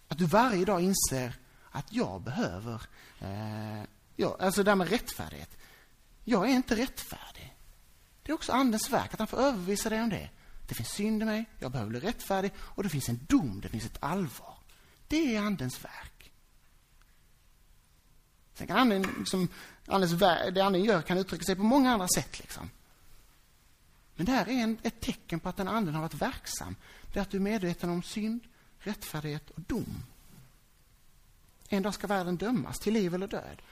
att 0.08 0.18
du 0.18 0.26
varje 0.26 0.64
dag 0.64 0.80
inser 0.82 1.34
att 1.70 1.92
jag 1.92 2.22
behöver, 2.22 2.82
eh, 3.20 3.82
ja, 4.16 4.36
alltså 4.40 4.62
det 4.62 4.70
här 4.70 4.76
med 4.76 4.88
rättfärdighet. 4.88 5.56
Jag 6.24 6.44
är 6.44 6.52
inte 6.52 6.76
rättfärdig. 6.76 7.55
Det 8.26 8.32
är 8.32 8.34
också 8.34 8.52
Andens 8.52 8.90
verk, 8.90 9.12
att 9.12 9.18
han 9.18 9.28
får 9.28 9.38
överbevisa 9.38 9.90
dig 9.90 10.02
om 10.02 10.10
det. 10.10 10.30
Det 10.68 10.74
finns 10.74 10.88
synd 10.88 11.22
i 11.22 11.24
mig, 11.24 11.44
jag 11.58 11.72
behöver 11.72 11.90
bli 11.90 12.00
rättfärdig 12.00 12.52
och 12.58 12.82
det 12.82 12.88
finns 12.88 13.08
en 13.08 13.20
dom, 13.26 13.60
det 13.60 13.68
finns 13.68 13.84
ett 13.84 13.98
allvar. 14.00 14.54
Det 15.08 15.36
är 15.36 15.40
Andens 15.40 15.84
verk. 15.84 16.32
Sen 18.54 18.66
kan 18.66 18.76
anden, 18.76 19.02
liksom, 19.18 19.48
andens, 19.86 20.12
det 20.54 20.60
anden 20.64 20.84
gör 20.84 21.02
kan 21.02 21.18
uttrycka 21.18 21.44
sig 21.44 21.56
på 21.56 21.62
många 21.62 21.92
andra 21.92 22.08
sätt. 22.08 22.38
Liksom. 22.38 22.70
Men 24.14 24.26
det 24.26 24.32
här 24.32 24.48
är 24.48 24.52
en, 24.52 24.78
ett 24.82 25.00
tecken 25.00 25.40
på 25.40 25.48
att 25.48 25.56
den 25.56 25.68
anden 25.68 25.94
har 25.94 26.02
varit 26.02 26.14
verksam. 26.14 26.76
Det 27.12 27.18
är 27.18 27.22
att 27.22 27.30
du 27.30 27.36
är 27.36 27.40
medveten 27.40 27.90
om 27.90 28.02
synd, 28.02 28.40
rättfärdighet 28.78 29.50
och 29.50 29.60
dom. 29.60 30.04
En 31.68 31.82
dag 31.82 31.94
ska 31.94 32.06
världen 32.06 32.36
dömas 32.36 32.78
till 32.78 32.92
liv 32.92 33.14
eller 33.14 33.26
död. 33.26 33.62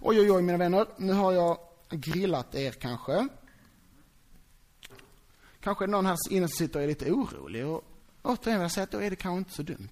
Oj, 0.00 0.20
oj, 0.20 0.32
oj, 0.32 0.42
mina 0.42 0.58
vänner. 0.58 0.86
Nu 0.96 1.12
har 1.12 1.32
jag 1.32 1.58
grillat 1.94 2.54
er 2.54 2.72
kanske. 2.72 3.28
Kanske 5.60 5.86
någon 5.86 6.06
här 6.06 6.16
inne 6.30 6.48
som 6.48 6.56
sitter 6.56 6.78
och 6.78 6.84
är 6.84 6.88
lite 6.88 7.10
orolig. 7.10 7.66
Och 7.66 7.84
återigen 8.22 8.58
vill 8.60 8.64
jag 8.64 8.70
säga 8.70 8.84
att 8.84 8.90
då 8.90 8.98
är 8.98 9.10
det 9.10 9.16
kanske 9.16 9.38
inte 9.38 9.52
så 9.52 9.62
dumt. 9.62 9.88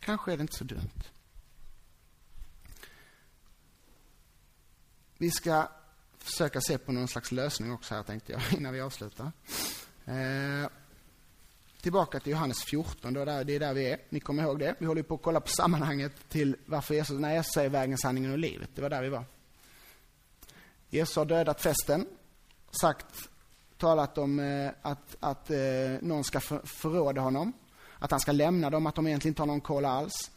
Kanske 0.00 0.32
är 0.32 0.36
det 0.36 0.40
inte 0.40 0.56
så 0.56 0.64
dumt. 0.64 1.04
Vi 5.18 5.30
ska 5.30 5.68
försöka 6.18 6.60
se 6.60 6.78
på 6.78 6.92
någon 6.92 7.08
slags 7.08 7.32
lösning 7.32 7.72
också 7.72 7.94
här, 7.94 8.02
tänkte 8.02 8.32
jag, 8.32 8.42
innan 8.58 8.72
vi 8.72 8.80
avslutar. 8.80 9.32
Eh, 10.04 10.68
tillbaka 11.82 12.20
till 12.20 12.32
Johannes 12.32 12.64
14, 12.64 13.14
då 13.14 13.24
där, 13.24 13.44
det 13.44 13.54
är 13.54 13.60
där 13.60 13.74
vi 13.74 13.90
är. 13.90 13.98
Ni 14.08 14.20
kommer 14.20 14.42
ihåg 14.42 14.58
det? 14.58 14.74
Vi 14.78 14.86
håller 14.86 15.02
på 15.02 15.14
att 15.14 15.22
kolla 15.22 15.40
på 15.40 15.48
sammanhanget 15.48 16.12
till 16.28 16.56
varför 16.66 16.94
Jesus, 16.94 17.20
när 17.20 17.34
Jesus 17.34 17.52
säger 17.54 17.70
vägen, 17.70 17.98
sanningen 17.98 18.32
och 18.32 18.38
livet. 18.38 18.70
Det 18.74 18.82
var 18.82 18.90
där 18.90 19.02
vi 19.02 19.08
var. 19.08 19.24
Jesus 20.90 21.16
har 21.16 21.24
dödat 21.24 21.60
festen, 21.60 22.06
sagt, 22.80 23.28
talat 23.76 24.18
om 24.18 24.38
eh, 24.40 24.70
att, 24.82 25.16
att 25.20 25.50
eh, 25.50 25.58
någon 26.00 26.24
ska 26.24 26.40
för, 26.40 26.60
förråda 26.64 27.20
honom, 27.20 27.52
att 27.98 28.10
han 28.10 28.20
ska 28.20 28.32
lämna 28.32 28.70
dem, 28.70 28.86
att 28.86 28.94
de 28.94 29.06
egentligen 29.06 29.30
inte 29.30 29.42
har 29.42 29.46
någon 29.46 29.60
koll 29.60 29.84
alls 29.84 30.30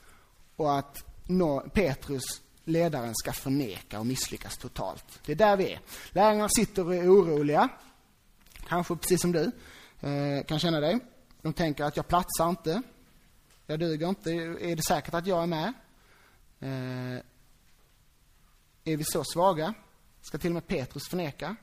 och 0.56 0.78
att 0.78 1.06
no, 1.28 1.70
Petrus 1.74 2.42
ledaren 2.64 3.14
ska 3.16 3.34
förneka 3.34 4.00
och 4.00 4.06
misslyckas 4.06 4.58
totalt. 4.58 5.20
Det 5.26 5.32
är 5.32 5.36
där 5.36 5.58
vi 5.58 5.72
är. 5.72 5.80
Lärarna 6.12 6.50
sitter 6.50 6.86
och 6.86 6.96
är 6.96 7.08
oroliga, 7.08 7.70
kanske 8.68 8.96
precis 8.96 9.22
som 9.22 9.32
du 9.32 9.52
eh, 10.00 10.44
kan 10.48 10.60
känna 10.60 10.80
dig. 10.80 11.00
De 11.42 11.54
tänker 11.54 11.84
att 11.84 11.98
jag 11.98 12.08
platsar 12.08 12.50
inte, 12.50 12.82
jag 13.66 13.80
duger 13.80 14.10
inte, 14.10 14.32
är 14.32 14.76
det 14.76 14.84
säkert 14.84 15.14
att 15.14 15.28
jag 15.28 15.44
är 15.44 15.48
med? 15.48 15.74
Eh, 16.60 17.24
är 18.84 18.98
vi 18.98 19.04
så 19.04 19.24
svaga? 19.24 19.74
Ska 20.22 20.38
till 20.38 20.50
och 20.50 20.54
med 20.54 20.68
Petrus 20.68 21.10
förneka? 21.10 21.56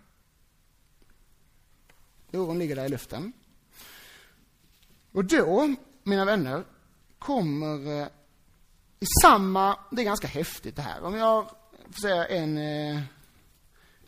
Oron 2.33 2.59
ligger 2.59 2.77
där 2.77 2.85
i 2.85 2.89
luften. 2.89 3.33
Och 5.13 5.25
då, 5.25 5.75
mina 6.03 6.25
vänner, 6.25 6.65
kommer 7.19 8.01
eh, 8.01 8.09
i 9.01 9.07
samma, 9.23 9.79
det 9.91 10.03
är 10.03 10.05
ganska 10.05 10.29
häftigt 10.29 10.77
det 10.77 10.83
här. 10.83 11.03
Om 11.03 11.15
jag 11.15 11.51
får 11.85 12.01
säga 12.01 12.27
en, 12.27 12.59
eh, 12.59 13.03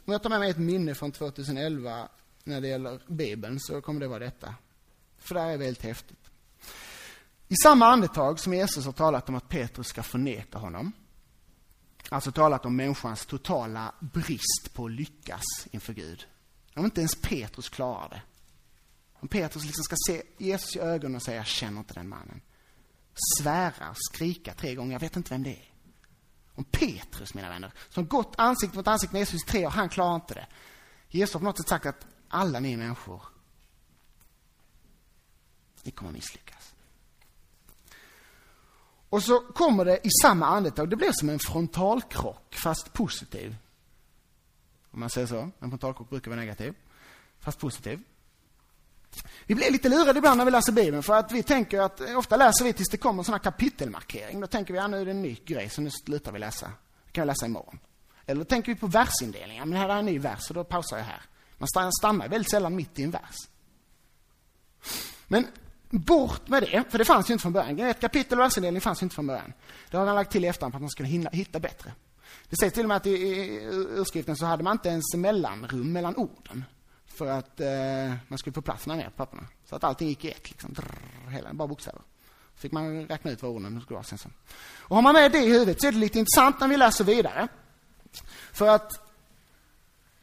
om 0.05 0.13
jag 0.13 0.23
tar 0.23 0.31
med 0.31 0.41
mig 0.41 0.51
ett 0.51 0.59
minne 0.59 0.95
från 0.95 1.13
2011 1.13 2.09
när 2.45 2.61
det 2.61 2.69
gäller 2.69 3.01
Bibeln 3.07 3.61
så 3.61 3.81
kommer 3.81 4.01
det 4.01 4.09
vara 4.09 4.19
detta. 4.19 4.55
För 5.21 5.35
det 5.35 5.41
här 5.41 5.51
är 5.51 5.59
väldigt 5.59 5.83
häftigt. 5.83 6.31
I 7.49 7.55
samma 7.63 7.87
andetag 7.87 8.41
som 8.41 8.55
Jesus 8.55 8.85
har 8.85 8.93
talat 8.93 9.29
om 9.29 9.35
att 9.35 9.49
Petrus 9.49 9.87
ska 9.87 10.03
förneka 10.03 10.59
honom, 10.59 10.93
alltså 12.09 12.33
talat 12.33 12.67
om 12.67 12.77
människans 12.77 13.27
totala 13.27 13.95
brist 14.01 14.75
på 14.75 14.85
att 14.85 14.91
lyckas 14.91 15.43
inför 15.71 15.93
Gud. 15.93 16.27
Om 16.75 16.85
inte 16.85 17.01
ens 17.01 17.15
Petrus 17.15 17.69
klarar 17.69 18.09
det. 18.09 18.23
Om 19.21 19.29
Petrus 19.29 19.65
liksom 19.65 19.85
ska 19.85 19.97
se 20.09 20.23
Jesus 20.39 20.77
i 20.77 20.81
ögonen 20.81 21.17
och 21.17 21.23
säga, 21.23 21.37
jag 21.37 21.47
känner 21.47 21.79
inte 21.79 21.95
den 21.95 22.09
mannen 22.09 22.41
svära 23.39 23.91
och 23.91 23.97
skrika 24.13 24.55
tre 24.55 24.75
gånger. 24.75 24.93
Jag 24.93 25.01
vet 25.01 25.17
inte 25.17 25.31
vem 25.31 25.43
det 25.43 25.51
är. 25.51 25.71
Om 26.55 26.65
Petrus, 26.65 27.35
mina 27.35 27.49
vänner, 27.49 27.73
som 27.89 28.07
gått 28.07 28.35
ansikte 28.39 28.77
mot 28.77 28.89
ansikte 28.89 29.15
med 29.15 29.21
Jesus 29.21 29.43
i 29.43 29.47
tre 29.47 29.67
år, 29.67 29.71
han 29.71 29.89
klarar 29.89 30.15
inte 30.15 30.35
det. 30.35 30.47
Jesus 31.09 31.35
har 31.35 31.41
på 31.41 31.45
något 31.45 31.57
sätt 31.57 31.69
sagt 31.69 31.87
att 31.87 32.07
alla 32.29 32.61
ni 32.61 32.77
människor, 32.77 33.23
ni 35.91 35.95
kommer 35.97 36.13
misslyckas. 36.13 36.75
Och 39.09 39.23
så 39.23 39.41
kommer 39.41 39.85
det 39.85 40.07
i 40.07 40.11
samma 40.23 40.47
andetag, 40.47 40.91
det 40.91 40.97
blir 40.97 41.13
som 41.13 41.29
en 41.29 41.39
frontalkrock, 41.39 42.55
fast 42.55 42.93
positiv. 42.93 43.57
Om 44.91 45.01
man 45.01 45.11
säger 45.11 45.27
så. 45.27 45.51
En 45.59 45.71
frontalkrock 45.71 46.11
brukar 46.11 46.31
vara 46.31 46.41
negativ, 46.41 46.75
fast 47.39 47.59
positiv. 47.59 48.03
Vi 49.47 49.55
blir 49.55 49.71
lite 49.71 49.89
lurade 49.89 50.19
ibland 50.19 50.39
när 50.39 50.45
vi 50.45 50.51
läser 50.51 50.73
Bibeln 50.73 51.03
för 51.03 51.15
att 51.15 51.33
vi 51.33 51.43
tänker 51.43 51.81
att, 51.81 52.01
eh, 52.01 52.19
ofta 52.19 52.37
läser 52.37 52.65
vi 52.65 52.73
tills 52.73 52.89
det 52.89 52.97
kommer 52.97 53.21
en 53.21 53.25
sån 53.25 53.35
här 53.35 53.39
kapitelmarkering. 53.39 54.41
Då 54.41 54.47
tänker 54.47 54.73
vi, 54.73 54.79
ja 54.79 54.87
nu 54.87 55.01
är 55.01 55.05
det 55.05 55.11
en 55.11 55.23
ny 55.23 55.37
grej 55.45 55.69
så 55.69 55.81
nu 55.81 55.91
slutar 55.91 56.33
vi 56.33 56.39
läsa. 56.39 56.73
Det 57.07 57.13
kan 57.13 57.23
vi 57.23 57.27
läsa 57.27 57.47
imorgon. 57.47 57.79
Eller 58.27 58.39
då 58.39 58.45
tänker 58.45 58.75
vi 58.75 58.81
på 58.81 58.87
versindelningar, 58.87 59.67
men 59.67 59.79
här 59.79 59.89
är 59.89 59.99
en 59.99 60.07
ny 60.07 60.19
vers 60.19 60.41
så 60.41 60.55
då 60.55 60.65
pausar 60.65 60.99
jag 60.99 61.05
här. 61.05 61.23
Man 61.59 61.93
stannar 61.93 62.29
väldigt 62.29 62.51
sällan 62.51 62.77
mitt 62.77 62.99
i 62.99 63.03
en 63.03 63.11
vers. 63.11 63.37
Men 65.29 65.47
bort 65.91 66.49
med 66.49 66.63
det, 66.63 66.85
för 66.91 66.99
det 66.99 67.05
fanns 67.05 67.31
ju 67.31 67.33
inte 67.33 67.43
från 67.43 67.53
början. 67.53 67.79
Ett 67.79 68.01
kapitel 68.01 68.39
och 68.39 68.45
versindelning 68.45 68.81
fanns 68.81 69.03
ju 69.03 69.05
inte 69.05 69.15
från 69.15 69.27
början. 69.27 69.53
Det 69.91 69.97
har 69.97 70.07
man 70.07 70.15
lagt 70.15 70.33
till 70.33 70.45
i 70.45 70.49
efterhand 70.49 70.73
för 70.73 70.79
att 70.79 70.83
man 70.83 70.91
skulle 70.91 71.09
hinna, 71.09 71.31
hitta 71.31 71.61
bättre. 71.61 71.93
Det 72.49 72.57
sägs 72.57 72.75
till 72.75 72.85
och 72.85 72.89
med 72.89 72.97
att 72.97 73.07
i, 73.07 73.11
i 73.11 73.61
urskriften 73.73 74.37
så 74.37 74.47
hade 74.47 74.63
man 74.63 74.73
inte 74.73 74.89
ens 74.89 75.15
mellanrum 75.15 75.93
mellan 75.93 76.17
orden 76.17 76.65
för 77.07 77.27
att 77.27 77.61
eh, 77.61 78.15
man 78.29 78.39
skulle 78.39 78.55
få 78.55 78.63
plats 78.63 78.87
ner 78.87 79.05
på 79.05 79.11
papperna. 79.11 79.47
Så 79.65 79.77
att 79.77 79.85
allting 79.85 80.09
gick 80.09 80.25
i 80.25 80.31
ett, 80.31 80.51
liksom. 80.51 80.73
Drrr, 80.73 81.31
hela, 81.31 81.53
bara 81.53 81.69
bokstäver. 81.69 82.01
Så 82.55 82.61
fick 82.61 82.73
man 82.73 83.07
räkna 83.07 83.31
ut 83.31 83.43
vad 83.43 83.51
orden 83.51 83.81
skulle 83.81 83.95
vara 83.95 84.05
sen. 84.05 84.19
sen. 84.19 84.33
Och 84.79 84.97
har 84.97 85.03
man 85.03 85.15
med 85.15 85.33
det 85.33 85.39
i 85.39 85.53
huvudet 85.53 85.81
så 85.81 85.87
är 85.87 85.93
det 85.93 85.99
lite 85.99 86.19
intressant 86.19 86.61
när 86.61 86.69
vi 86.69 86.77
läser 86.77 87.05
vidare. 87.05 87.49
För 88.53 88.69
att 88.69 88.93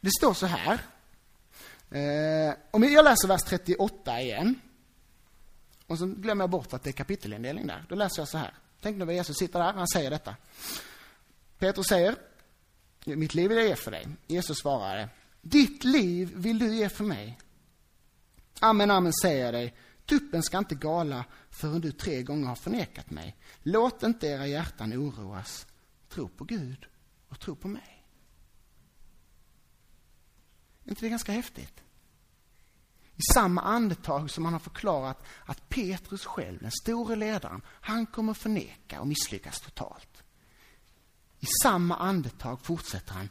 det 0.00 0.10
står 0.10 0.34
så 0.34 0.46
här. 0.46 0.80
Eh, 1.90 2.54
om 2.70 2.84
jag 2.84 3.04
läser 3.04 3.28
vers 3.28 3.42
38 3.42 4.20
igen. 4.20 4.60
Och 5.88 5.98
så 5.98 6.06
glömmer 6.06 6.42
jag 6.42 6.50
bort 6.50 6.72
att 6.72 6.82
det 6.82 6.90
är 6.90 6.92
kapitelindelning 6.92 7.66
där. 7.66 7.84
Då 7.88 7.94
läser 7.94 8.20
jag 8.20 8.28
så 8.28 8.38
här. 8.38 8.54
Tänk 8.80 8.96
nu 8.96 9.04
vad 9.04 9.14
Jesus 9.14 9.36
sitter 9.36 9.58
där, 9.58 9.72
han 9.72 9.88
säger 9.88 10.10
detta. 10.10 10.36
Petrus 11.58 11.86
säger, 11.86 12.16
mitt 13.04 13.34
liv 13.34 13.48
vill 13.48 13.58
jag 13.58 13.66
ge 13.66 13.76
för 13.76 13.90
dig. 13.90 14.06
Jesus 14.26 14.58
svarade, 14.58 15.08
ditt 15.42 15.84
liv 15.84 16.32
vill 16.34 16.58
du 16.58 16.74
ge 16.74 16.88
för 16.88 17.04
mig. 17.04 17.38
Amen, 18.60 18.90
amen 18.90 19.12
säger 19.22 19.44
jag 19.44 19.54
dig. 19.54 19.74
Tuppen 20.06 20.42
ska 20.42 20.58
inte 20.58 20.74
gala 20.74 21.24
förrän 21.50 21.80
du 21.80 21.92
tre 21.92 22.22
gånger 22.22 22.48
har 22.48 22.56
förnekat 22.56 23.10
mig. 23.10 23.36
Låt 23.62 24.02
inte 24.02 24.26
era 24.26 24.46
hjärtan 24.46 24.92
oroas. 24.92 25.66
Tro 26.08 26.28
på 26.28 26.44
Gud 26.44 26.86
och 27.28 27.40
tro 27.40 27.56
på 27.56 27.68
mig. 27.68 28.04
Är 30.84 30.90
inte 30.90 31.04
det 31.04 31.08
ganska 31.08 31.32
häftigt? 31.32 31.82
I 33.18 33.22
samma 33.34 33.60
andetag 33.60 34.30
som 34.30 34.44
han 34.44 34.54
har 34.54 34.60
förklarat 34.60 35.22
att 35.44 35.68
Petrus 35.68 36.24
själv, 36.24 36.58
den 36.60 36.70
store 36.70 37.16
ledaren, 37.16 37.62
han 37.80 38.06
kommer 38.06 38.34
förneka 38.34 39.00
och 39.00 39.06
misslyckas 39.06 39.60
totalt. 39.60 40.22
I 41.40 41.46
samma 41.62 41.96
andetag 41.96 42.60
fortsätter 42.62 43.12
han. 43.14 43.28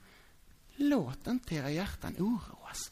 Låt 0.76 1.28
inte 1.28 1.56
era 1.56 1.72
hjärtan 1.72 2.16
oroas. 2.20 2.92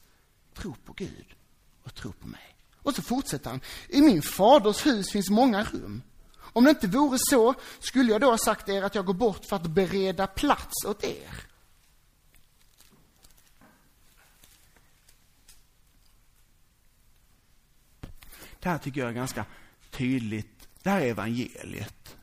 Tro 0.53 0.75
på 0.85 0.93
Gud 0.93 1.35
och 1.83 1.95
tro 1.95 2.11
på 2.11 2.27
mig. 2.27 2.55
Och 2.81 2.95
så 2.95 3.01
fortsätter 3.01 3.49
han. 3.49 3.61
I 3.89 4.01
min 4.01 4.21
faders 4.21 4.85
hus 4.85 5.11
finns 5.11 5.29
många 5.29 5.63
rum. 5.63 6.01
Om 6.37 6.63
det 6.63 6.69
inte 6.69 6.87
vore 6.87 7.17
så 7.19 7.53
skulle 7.79 8.11
jag 8.11 8.21
då 8.21 8.29
ha 8.29 8.37
sagt 8.37 8.69
er 8.69 8.83
att 8.83 8.95
jag 8.95 9.05
går 9.05 9.13
bort 9.13 9.45
för 9.45 9.55
att 9.55 9.67
bereda 9.67 10.27
plats 10.27 10.85
åt 10.85 11.03
er. 11.03 11.47
Det 18.65 18.69
här 18.69 18.77
tycker 18.77 19.01
jag 19.01 19.09
är 19.09 19.13
ganska 19.13 19.45
tydligt. 19.89 20.69
Det 20.83 20.89
här 20.89 21.01
är 21.01 21.05
evangeliet. 21.05 22.17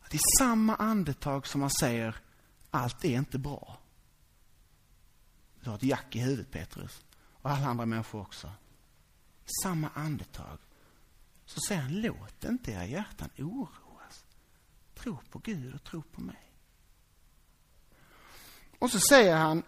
Att 0.00 0.14
I 0.14 0.18
samma 0.38 0.76
andetag 0.76 1.46
som 1.46 1.60
man 1.60 1.70
säger 1.70 2.16
allt 2.70 3.04
är 3.04 3.18
inte 3.18 3.38
bra. 3.38 3.78
Du 5.60 5.70
har 5.70 5.76
ett 5.76 5.82
jack 5.82 6.16
i 6.16 6.18
huvudet, 6.18 6.50
Petrus. 6.50 7.04
Och 7.20 7.50
alla 7.50 7.66
andra 7.66 7.86
människor 7.86 8.20
också. 8.20 8.46
I 9.44 9.48
samma 9.62 9.88
andetag 9.88 10.58
så 11.44 11.60
säger 11.68 11.82
han, 11.82 12.00
låt 12.00 12.44
inte 12.44 12.72
era 12.72 12.86
hjärtan 12.86 13.28
oroas. 13.38 14.24
Tro 14.94 15.18
på 15.30 15.38
Gud 15.38 15.74
och 15.74 15.84
tro 15.84 16.02
på 16.02 16.20
mig. 16.20 16.52
Och 18.78 18.90
så 18.90 19.00
säger 19.00 19.36
han, 19.36 19.62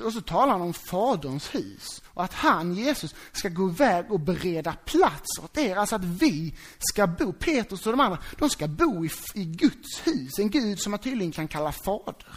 och 0.00 0.12
så 0.12 0.20
talar 0.20 0.52
han 0.52 0.62
om 0.62 0.74
Faderns 0.74 1.54
hus 1.54 2.02
och 2.06 2.24
att 2.24 2.34
han, 2.34 2.74
Jesus, 2.74 3.14
ska 3.32 3.48
gå 3.48 3.68
iväg 3.68 4.12
och 4.12 4.20
bereda 4.20 4.72
plats 4.72 5.38
åt 5.42 5.58
er. 5.58 5.76
Alltså 5.76 5.96
att 5.96 6.04
vi 6.04 6.54
ska 6.78 7.06
bo, 7.06 7.32
Petrus 7.32 7.86
och 7.86 7.92
de 7.92 8.00
andra, 8.00 8.18
de 8.38 8.50
ska 8.50 8.68
bo 8.68 9.04
i, 9.04 9.10
i 9.34 9.44
Guds 9.44 10.06
hus. 10.06 10.38
En 10.38 10.50
Gud 10.50 10.80
som 10.80 10.90
man 10.90 11.00
tydligen 11.00 11.32
kan 11.32 11.48
kalla 11.48 11.72
fader. 11.72 12.32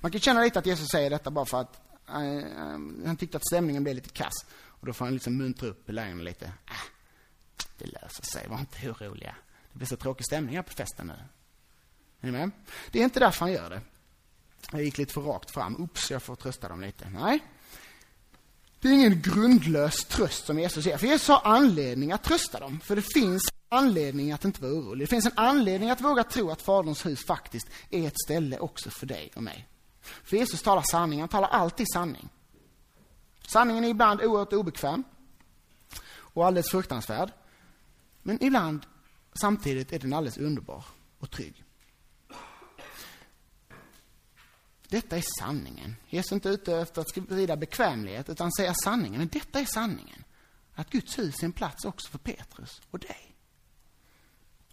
Man 0.00 0.12
kan 0.12 0.20
känna 0.20 0.40
lite 0.40 0.58
att 0.58 0.66
Jesus 0.66 0.88
säger 0.88 1.10
detta 1.10 1.30
bara 1.30 1.46
för 1.46 1.60
att 1.60 1.80
äh, 2.08 3.04
han 3.06 3.16
tyckte 3.16 3.36
att 3.36 3.46
stämningen 3.46 3.82
blev 3.82 3.94
lite 3.94 4.08
kass. 4.08 4.46
Och 4.64 4.86
då 4.86 4.92
får 4.92 5.04
han 5.04 5.14
liksom 5.14 5.36
muntra 5.36 5.68
upp 5.68 5.90
lärjungarna 5.90 6.22
lite. 6.22 6.44
Äh, 6.46 6.74
det 7.78 7.86
löser 7.86 8.22
sig, 8.22 8.48
var 8.48 8.58
inte 8.58 8.90
oroliga. 8.90 9.34
Det 9.72 9.78
blir 9.78 9.86
så 9.86 9.96
tråkig 9.96 10.26
stämning 10.26 10.56
här 10.56 10.62
på 10.62 10.72
festen 10.72 11.06
nu. 11.06 11.12
Är 12.20 12.26
ni 12.26 12.32
med? 12.32 12.50
Det 12.90 13.00
är 13.00 13.04
inte 13.04 13.20
därför 13.20 13.40
han 13.40 13.52
gör 13.52 13.70
det. 13.70 13.80
Jag 14.72 14.84
gick 14.84 14.98
lite 14.98 15.12
för 15.12 15.20
rakt 15.20 15.50
fram. 15.50 15.76
Ups, 15.84 16.10
jag 16.10 16.22
får 16.22 16.36
trösta 16.36 16.68
dem 16.68 16.80
lite. 16.80 17.08
Nej. 17.10 17.40
Det 18.80 18.88
är 18.88 18.92
ingen 18.92 19.22
grundlös 19.22 20.04
tröst 20.04 20.46
som 20.46 20.58
Jesus 20.58 20.86
ger. 20.86 20.98
För 20.98 21.06
Jesus 21.06 21.28
har 21.28 21.40
anledning 21.44 22.12
att 22.12 22.24
trösta 22.24 22.60
dem. 22.60 22.80
För 22.80 22.96
det 22.96 23.02
finns 23.02 23.42
anledning 23.68 24.32
att 24.32 24.44
inte 24.44 24.62
vara 24.62 24.72
orolig. 24.72 25.06
Det 25.06 25.10
finns 25.10 25.26
en 25.26 25.32
anledning 25.36 25.90
att 25.90 26.00
våga 26.00 26.24
tro 26.24 26.50
att 26.50 26.62
Faderns 26.62 27.06
hus 27.06 27.26
faktiskt 27.26 27.68
är 27.90 28.06
ett 28.06 28.20
ställe 28.24 28.58
också 28.58 28.90
för 28.90 29.06
dig 29.06 29.30
och 29.36 29.42
mig. 29.42 29.68
För 30.00 30.36
Jesus 30.36 30.62
talar 30.62 30.82
sanning. 30.82 31.20
Han 31.20 31.28
talar 31.28 31.48
alltid 31.48 31.86
sanning. 31.92 32.28
Sanningen 33.46 33.84
är 33.84 33.88
ibland 33.88 34.22
oerhört 34.22 34.52
obekväm 34.52 35.04
och 36.08 36.46
alldeles 36.46 36.70
fruktansvärd. 36.70 37.32
Men 38.22 38.44
ibland, 38.44 38.86
samtidigt, 39.34 39.92
är 39.92 39.98
den 39.98 40.12
alldeles 40.12 40.38
underbar 40.38 40.84
och 41.18 41.30
trygg. 41.30 41.65
Detta 44.96 45.16
är 45.16 45.24
sanningen. 45.38 45.96
Jesus 46.08 46.32
är 46.32 46.36
inte 46.36 46.48
ute 46.48 46.76
efter 46.76 47.00
att 47.00 47.10
sprida 47.10 47.56
bekvämlighet, 47.56 48.28
utan 48.28 48.52
säga 48.52 48.74
sanningen. 48.84 49.18
Men 49.18 49.28
detta 49.28 49.60
är 49.60 49.64
sanningen. 49.64 50.24
Att 50.74 50.90
Guds 50.90 51.18
hus 51.18 51.34
är 51.40 51.44
en 51.44 51.52
plats 51.52 51.84
också 51.84 52.10
för 52.10 52.18
Petrus 52.18 52.80
och 52.90 52.98
dig. 52.98 53.36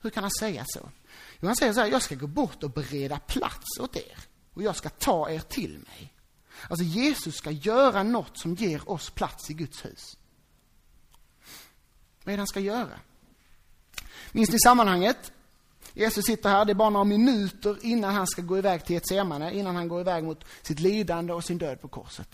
Hur 0.01 0.09
kan 0.09 0.23
han 0.23 0.31
säga 0.31 0.65
så? 0.67 0.89
Jo, 1.39 1.47
han 1.47 1.55
säger 1.55 1.73
så 1.73 1.79
här, 1.79 1.87
jag 1.87 2.01
ska 2.01 2.15
gå 2.15 2.27
bort 2.27 2.63
och 2.63 2.71
bereda 2.71 3.19
plats 3.19 3.79
åt 3.79 3.95
er. 3.95 4.17
Och 4.53 4.63
jag 4.63 4.75
ska 4.75 4.89
ta 4.89 5.29
er 5.29 5.39
till 5.39 5.79
mig. 5.79 6.13
Alltså 6.69 6.85
Jesus 6.85 7.35
ska 7.35 7.51
göra 7.51 8.03
något 8.03 8.37
som 8.37 8.55
ger 8.55 8.89
oss 8.89 9.09
plats 9.09 9.49
i 9.49 9.53
Guds 9.53 9.85
hus. 9.85 10.17
Vad 12.23 12.33
är 12.33 12.37
det 12.37 12.41
han 12.41 12.47
ska 12.47 12.59
göra? 12.59 12.99
Minns 14.31 14.51
ni 14.51 14.59
sammanhanget? 14.59 15.31
Jesus 15.93 16.25
sitter 16.25 16.49
här, 16.49 16.65
det 16.65 16.71
är 16.71 16.75
bara 16.75 16.89
några 16.89 17.03
minuter 17.03 17.77
innan 17.81 18.13
han 18.13 18.27
ska 18.27 18.41
gå 18.41 18.57
iväg 18.57 18.85
till 18.85 18.97
ett 18.97 19.07
semane, 19.07 19.53
innan 19.53 19.75
han 19.75 19.87
går 19.87 20.01
iväg 20.01 20.23
mot 20.23 20.45
sitt 20.61 20.79
lidande 20.79 21.33
och 21.33 21.43
sin 21.43 21.57
död 21.57 21.81
på 21.81 21.87
korset. 21.87 22.29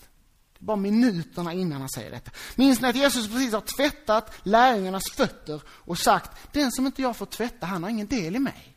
Det 0.52 0.64
är 0.64 0.66
bara 0.66 0.76
minuterna 0.76 1.52
innan 1.52 1.80
han 1.80 1.88
säger 1.88 2.10
detta. 2.10 2.30
Minns 2.56 2.80
ni 2.80 2.88
att 2.88 2.96
Jesus 2.96 3.28
precis 3.28 3.52
har 3.52 3.60
tvättat 3.60 4.32
lärjungarnas 4.42 5.10
fötter 5.12 5.62
och 5.68 5.98
sagt, 5.98 6.52
den 6.52 6.72
som 6.72 6.86
inte 6.86 7.02
jag 7.02 7.16
får 7.16 7.26
tvätta, 7.26 7.66
han 7.66 7.82
har 7.82 7.90
ingen 7.90 8.06
del 8.06 8.36
i 8.36 8.38
mig. 8.38 8.76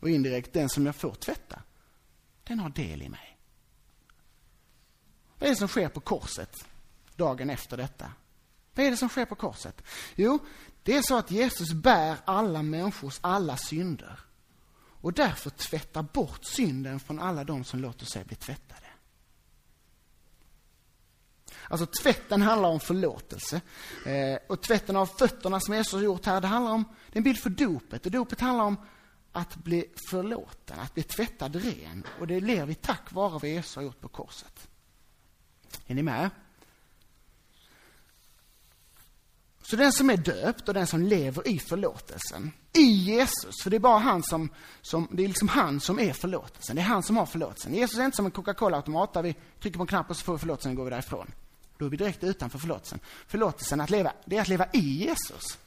Och 0.00 0.10
indirekt, 0.10 0.52
den 0.52 0.68
som 0.68 0.86
jag 0.86 0.96
får 0.96 1.14
tvätta, 1.14 1.62
den 2.44 2.60
har 2.60 2.70
del 2.70 3.02
i 3.02 3.08
mig. 3.08 3.38
Vad 5.38 5.46
är 5.46 5.50
det 5.50 5.58
som 5.58 5.68
sker 5.68 5.88
på 5.88 6.00
korset 6.00 6.56
dagen 7.16 7.50
efter 7.50 7.76
detta? 7.76 8.12
Vad 8.74 8.86
är 8.86 8.90
det 8.90 8.96
som 8.96 9.08
sker 9.08 9.24
på 9.24 9.34
korset? 9.34 9.82
Jo, 10.14 10.38
det 10.88 10.96
är 10.96 11.02
så 11.02 11.16
att 11.16 11.30
Jesus 11.30 11.72
bär 11.72 12.16
alla 12.24 12.62
människors 12.62 13.18
alla 13.20 13.56
synder 13.56 14.20
och 15.00 15.12
därför 15.12 15.50
tvättar 15.50 16.02
bort 16.02 16.44
synden 16.44 17.00
från 17.00 17.20
alla 17.20 17.44
de 17.44 17.64
som 17.64 17.80
låter 17.80 18.06
sig 18.06 18.24
bli 18.24 18.36
tvättade. 18.36 18.86
Alltså 21.68 21.86
tvätten 21.86 22.42
handlar 22.42 22.68
om 22.68 22.80
förlåtelse. 22.80 23.60
Eh, 24.06 24.38
och 24.48 24.62
tvätten 24.62 24.96
av 24.96 25.06
fötterna 25.06 25.60
som 25.60 25.74
Jesus 25.74 25.92
har 25.92 26.00
gjort 26.00 26.26
här, 26.26 26.40
det 26.40 26.46
handlar 26.46 26.72
om, 26.72 26.84
det 27.06 27.16
är 27.16 27.20
en 27.20 27.24
bild 27.24 27.38
för 27.38 27.50
dopet. 27.50 28.06
Och 28.06 28.12
dopet 28.12 28.40
handlar 28.40 28.64
om 28.64 28.76
att 29.32 29.56
bli 29.56 29.84
förlåten, 30.10 30.80
att 30.80 30.94
bli 30.94 31.02
tvättad 31.02 31.56
ren. 31.56 32.04
Och 32.20 32.26
det 32.26 32.40
ler 32.40 32.66
vi 32.66 32.74
tack 32.74 33.12
vare 33.12 33.32
vad 33.32 33.44
Jesus 33.44 33.76
har 33.76 33.82
gjort 33.82 34.00
på 34.00 34.08
korset. 34.08 34.68
Är 35.86 35.94
ni 35.94 36.02
med? 36.02 36.30
Så 39.70 39.76
den 39.76 39.92
som 39.92 40.10
är 40.10 40.16
döpt 40.16 40.68
och 40.68 40.74
den 40.74 40.86
som 40.86 41.02
lever 41.02 41.48
i 41.48 41.58
förlåtelsen, 41.58 42.52
i 42.72 42.82
Jesus, 42.82 43.62
för 43.62 43.70
det 43.70 43.76
är 43.76 43.80
bara 43.80 43.98
han 43.98 44.22
som, 44.22 44.48
som, 44.82 45.08
det 45.12 45.24
är 45.24 45.28
liksom 45.28 45.48
han 45.48 45.80
som 45.80 45.98
är 45.98 46.12
förlåtelsen. 46.12 46.76
Det 46.76 46.82
är 46.82 46.86
han 46.86 47.02
som 47.02 47.16
har 47.16 47.26
förlåtelsen. 47.26 47.74
Jesus 47.74 47.98
är 47.98 48.04
inte 48.04 48.16
som 48.16 48.26
en 48.26 48.32
Coca-Cola-automat 48.32 49.12
där 49.12 49.22
vi 49.22 49.36
trycker 49.60 49.76
på 49.76 49.82
en 49.82 49.86
knapp 49.86 50.10
och 50.10 50.16
så 50.16 50.24
får 50.24 50.32
vi 50.32 50.38
förlåtelsen 50.38 50.70
och 50.70 50.76
går 50.76 50.84
vi 50.84 50.90
därifrån. 50.90 51.32
Då 51.78 51.86
är 51.86 51.90
vi 51.90 51.96
direkt 51.96 52.24
utanför 52.24 52.58
förlåtelsen. 52.58 53.00
Förlåtelsen, 53.26 53.80
att 53.80 53.90
leva, 53.90 54.12
det 54.24 54.36
är 54.36 54.40
att 54.40 54.48
leva 54.48 54.66
i 54.72 55.04
Jesus. 55.04 55.58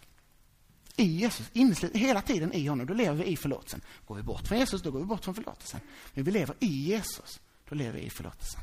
I 0.96 1.04
Jesus, 1.04 1.50
inneslut, 1.54 1.96
hela 1.96 2.22
tiden 2.22 2.54
i 2.54 2.68
honom. 2.68 2.88
Då 2.88 2.94
lever 2.94 3.24
vi 3.24 3.26
i 3.26 3.38
förlåtelsen. 3.38 3.82
Går 4.08 4.16
vi 4.16 4.24
bort 4.24 4.48
från 4.48 4.58
Jesus, 4.58 4.82
då 4.82 4.92
går 4.92 5.00
vi 5.00 5.06
bort 5.06 5.24
från 5.24 5.36
förlåtelsen. 5.36 5.80
Men 6.14 6.24
vi 6.24 6.32
lever 6.32 6.56
i 6.60 6.68
Jesus, 6.68 7.40
då 7.70 7.76
lever 7.76 8.00
vi 8.00 8.06
i 8.06 8.10
förlåtelsen. 8.10 8.62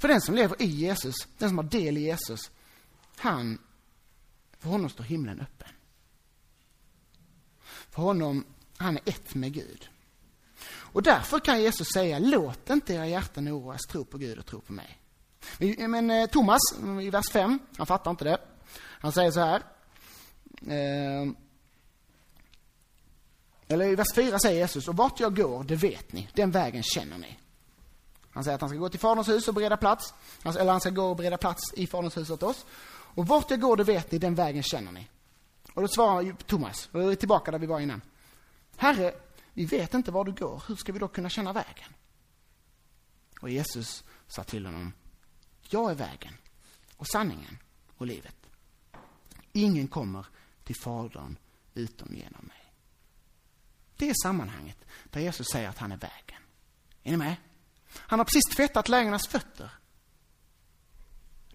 För 0.00 0.08
den 0.08 0.20
som 0.20 0.34
lever 0.34 0.62
i 0.62 0.66
Jesus, 0.66 1.14
den 1.38 1.48
som 1.48 1.58
har 1.58 1.64
del 1.64 1.98
i 1.98 2.00
Jesus, 2.00 2.50
han, 3.16 3.58
för 4.58 4.68
honom 4.68 4.90
står 4.90 5.04
himlen 5.04 5.40
öppen. 5.40 5.68
För 7.90 8.02
honom, 8.02 8.44
han 8.76 8.96
är 8.96 9.02
ett 9.08 9.34
med 9.34 9.52
Gud. 9.52 9.88
Och 10.68 11.02
därför 11.02 11.38
kan 11.38 11.62
Jesus 11.62 11.88
säga, 11.94 12.18
låt 12.18 12.70
inte 12.70 12.94
era 12.94 13.06
hjärtan 13.06 13.48
oroas, 13.48 13.80
tro 13.80 14.04
på 14.04 14.18
Gud 14.18 14.38
och 14.38 14.46
tro 14.46 14.60
på 14.60 14.72
mig. 14.72 14.98
Eh, 15.58 15.88
men 15.88 16.06
men 16.06 16.28
Thomas, 16.28 16.60
i 17.02 17.10
vers 17.10 17.30
5, 17.30 17.58
han 17.76 17.86
fattar 17.86 18.10
inte 18.10 18.24
det. 18.24 18.38
Han 18.76 19.12
säger 19.12 19.30
så 19.30 19.40
här. 19.40 19.62
Eh, 20.66 21.32
eller 23.68 23.84
i 23.84 23.94
vers 23.94 24.14
4 24.14 24.38
säger 24.38 24.58
Jesus, 24.58 24.88
och 24.88 24.96
vart 24.96 25.20
jag 25.20 25.36
går, 25.36 25.64
det 25.64 25.76
vet 25.76 26.12
ni, 26.12 26.28
den 26.34 26.50
vägen 26.50 26.82
känner 26.82 27.18
ni. 27.18 27.38
Han 28.30 28.44
säger 28.44 28.54
att 28.54 28.60
han 28.60 28.70
ska 28.70 28.78
gå 28.78 28.88
till 28.88 29.00
Faderns 29.00 29.28
hus 29.28 29.48
och 29.48 29.54
bereda 29.54 29.76
plats. 29.76 30.14
Alltså, 30.42 30.60
eller 30.60 30.72
han 30.72 30.80
ska 30.80 30.90
gå 30.90 31.04
och 31.04 31.16
bereda 31.16 31.38
plats 31.38 31.74
i 31.74 31.86
Faderns 31.86 32.16
hus 32.16 32.30
åt 32.30 32.42
oss. 32.42 32.66
Och 32.90 33.26
vart 33.26 33.50
jag 33.50 33.60
går, 33.60 33.76
det 33.76 33.84
vet 33.84 34.12
ni, 34.12 34.18
den 34.18 34.34
vägen 34.34 34.62
känner 34.62 34.92
ni. 34.92 35.08
Och 35.74 35.82
då 35.82 35.88
svarar 35.88 36.32
Thomas, 36.32 36.88
och 36.92 37.12
är 37.12 37.14
tillbaka 37.14 37.50
där 37.50 37.58
vi 37.58 37.66
var 37.66 37.80
innan. 37.80 38.00
Herre, 38.76 39.14
vi 39.52 39.64
vet 39.64 39.94
inte 39.94 40.10
var 40.10 40.24
du 40.24 40.32
går, 40.32 40.62
hur 40.68 40.76
ska 40.76 40.92
vi 40.92 40.98
då 40.98 41.08
kunna 41.08 41.28
känna 41.28 41.52
vägen? 41.52 41.94
Och 43.40 43.50
Jesus 43.50 44.04
sa 44.26 44.44
till 44.44 44.66
honom, 44.66 44.92
jag 45.62 45.90
är 45.90 45.94
vägen 45.94 46.34
och 46.96 47.06
sanningen 47.06 47.58
och 47.96 48.06
livet. 48.06 48.36
Ingen 49.52 49.88
kommer 49.88 50.26
till 50.64 50.76
Fadern 50.76 51.36
utom 51.74 52.14
genom 52.14 52.44
mig. 52.44 52.72
Det 53.96 54.10
är 54.10 54.14
sammanhanget 54.22 54.84
där 55.04 55.20
Jesus 55.20 55.46
säger 55.52 55.68
att 55.68 55.78
han 55.78 55.92
är 55.92 55.96
vägen. 55.96 56.42
Är 57.02 57.10
ni 57.10 57.16
med? 57.16 57.36
Han 57.96 58.18
har 58.18 58.24
precis 58.24 58.56
tvättat 58.56 58.88
lärjungarnas 58.88 59.28
fötter. 59.28 59.70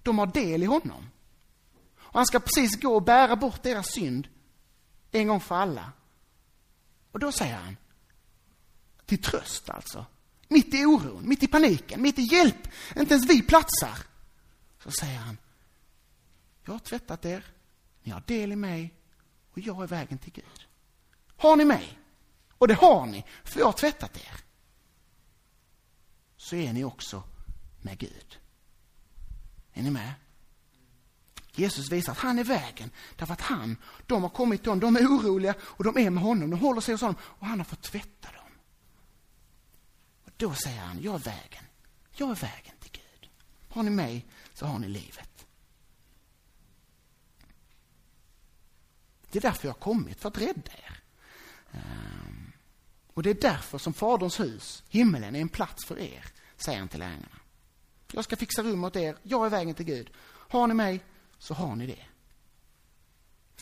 De 0.04 0.20
har 0.20 0.28
del 0.28 0.64
i 0.64 0.66
honom. 0.66 1.10
Och 1.98 2.20
han 2.20 2.26
ska 2.26 2.40
precis 2.40 2.82
gå 2.82 2.96
och 2.96 3.04
bära 3.04 3.36
bort 3.36 3.64
deras 3.64 3.92
synd 3.92 4.28
en 5.12 5.28
gång 5.28 5.40
för 5.40 5.56
alla. 5.56 5.92
Och 7.12 7.20
då 7.20 7.32
säger 7.32 7.56
han, 7.56 7.78
till 9.06 9.22
tröst 9.22 9.70
alltså. 9.70 10.06
Mitt 10.48 10.74
i 10.74 10.86
oron, 10.86 11.30
mitt 11.30 11.44
i 11.44 11.48
paniken, 11.48 12.02
mitt 12.02 12.20
i 12.20 12.22
hjälp. 12.22 12.68
Inte 12.96 13.14
ens 13.14 13.30
vi 13.30 13.42
platsar. 13.42 13.98
Så 14.84 14.92
säger 14.92 15.20
han, 15.20 15.38
jag 16.66 16.72
har 16.72 16.80
tvättat 16.80 17.26
er, 17.26 17.46
ni 18.04 18.12
har 18.12 18.24
del 18.28 18.52
i 18.52 18.56
mig 18.56 18.94
och 19.52 19.60
jag 19.60 19.84
är 19.84 19.88
vägen 19.88 20.18
till 20.18 20.34
Gud. 20.34 20.68
Har 21.38 21.56
ni 21.56 21.66
mig? 21.66 22.00
Och 22.58 22.68
det 22.68 22.74
har 22.74 23.06
ni, 23.06 23.26
för 23.44 23.60
jag 23.60 23.66
har 23.66 23.74
tvättat 23.74 24.18
er. 24.18 24.45
Så 26.46 26.56
är 26.56 26.74
ni 26.74 26.84
också 26.84 27.24
med 27.82 27.98
Gud. 27.98 28.40
Är 29.74 29.84
ni 29.84 29.92
med? 29.92 30.14
Jesus 31.52 31.92
visar 31.92 32.12
att 32.12 32.18
han 32.18 32.40
är 32.40 32.44
vägen, 32.44 32.92
därför 33.16 33.34
att 33.34 33.42
han, 33.42 33.78
de 34.06 34.24
har 34.24 34.30
kommit 34.30 34.62
till 34.62 34.72
honom, 34.72 34.94
de 34.94 35.04
är 35.04 35.08
oroliga 35.08 35.56
och 35.62 35.84
de 35.84 35.98
är 35.98 36.10
med 36.10 36.24
honom, 36.24 36.50
de 36.50 36.60
håller 36.60 36.82
sig 36.82 36.94
hos 36.94 37.02
honom 37.02 37.16
och 37.22 37.48
han 37.48 37.60
har 37.60 37.66
fått 37.66 37.82
tvätta 37.82 38.32
dem. 38.32 38.52
Och 40.26 40.32
då 40.38 40.54
säger 40.54 40.80
han, 40.80 41.02
jag 41.02 41.16
är 41.16 41.20
vägen, 41.20 41.64
jag 42.12 42.30
är 42.30 42.36
vägen 42.36 42.76
till 42.80 42.92
Gud. 42.92 43.30
Har 43.70 43.84
ni 43.84 43.90
mig 43.90 44.26
så 44.54 44.66
har 44.66 44.80
ni 44.80 44.88
livet. 44.88 45.46
Det 49.32 49.40
är 49.40 49.42
därför 49.42 49.68
jag 49.68 49.74
har 49.74 49.80
kommit, 49.80 50.20
för 50.20 50.30
att 50.30 50.38
rädda 50.38 50.72
er. 50.72 51.00
Ehm, 51.72 52.52
och 53.14 53.24
det 53.24 53.30
är 53.30 53.42
därför 53.42 53.78
som 53.78 53.94
Faderns 53.94 54.40
hus, 54.40 54.84
himmelen, 54.90 55.36
är 55.36 55.42
en 55.42 55.50
plats 55.50 55.86
för 55.86 56.00
er, 56.00 56.26
säger 56.58 56.80
han 56.80 56.88
till 56.88 57.00
lärjungarna. 57.00 57.40
Jag 58.12 58.24
ska 58.24 58.36
fixa 58.36 58.64
rum 58.64 58.84
åt 58.84 58.96
er, 58.96 59.16
jag 59.24 59.46
är 59.46 59.50
vägen 59.50 59.76
till 59.76 59.86
Gud. 59.86 60.10
Har 60.50 60.68
ni 60.68 60.74
mig 60.74 61.00
så 61.38 61.54
har 61.54 61.76
ni 61.76 61.88
det. 61.88 62.06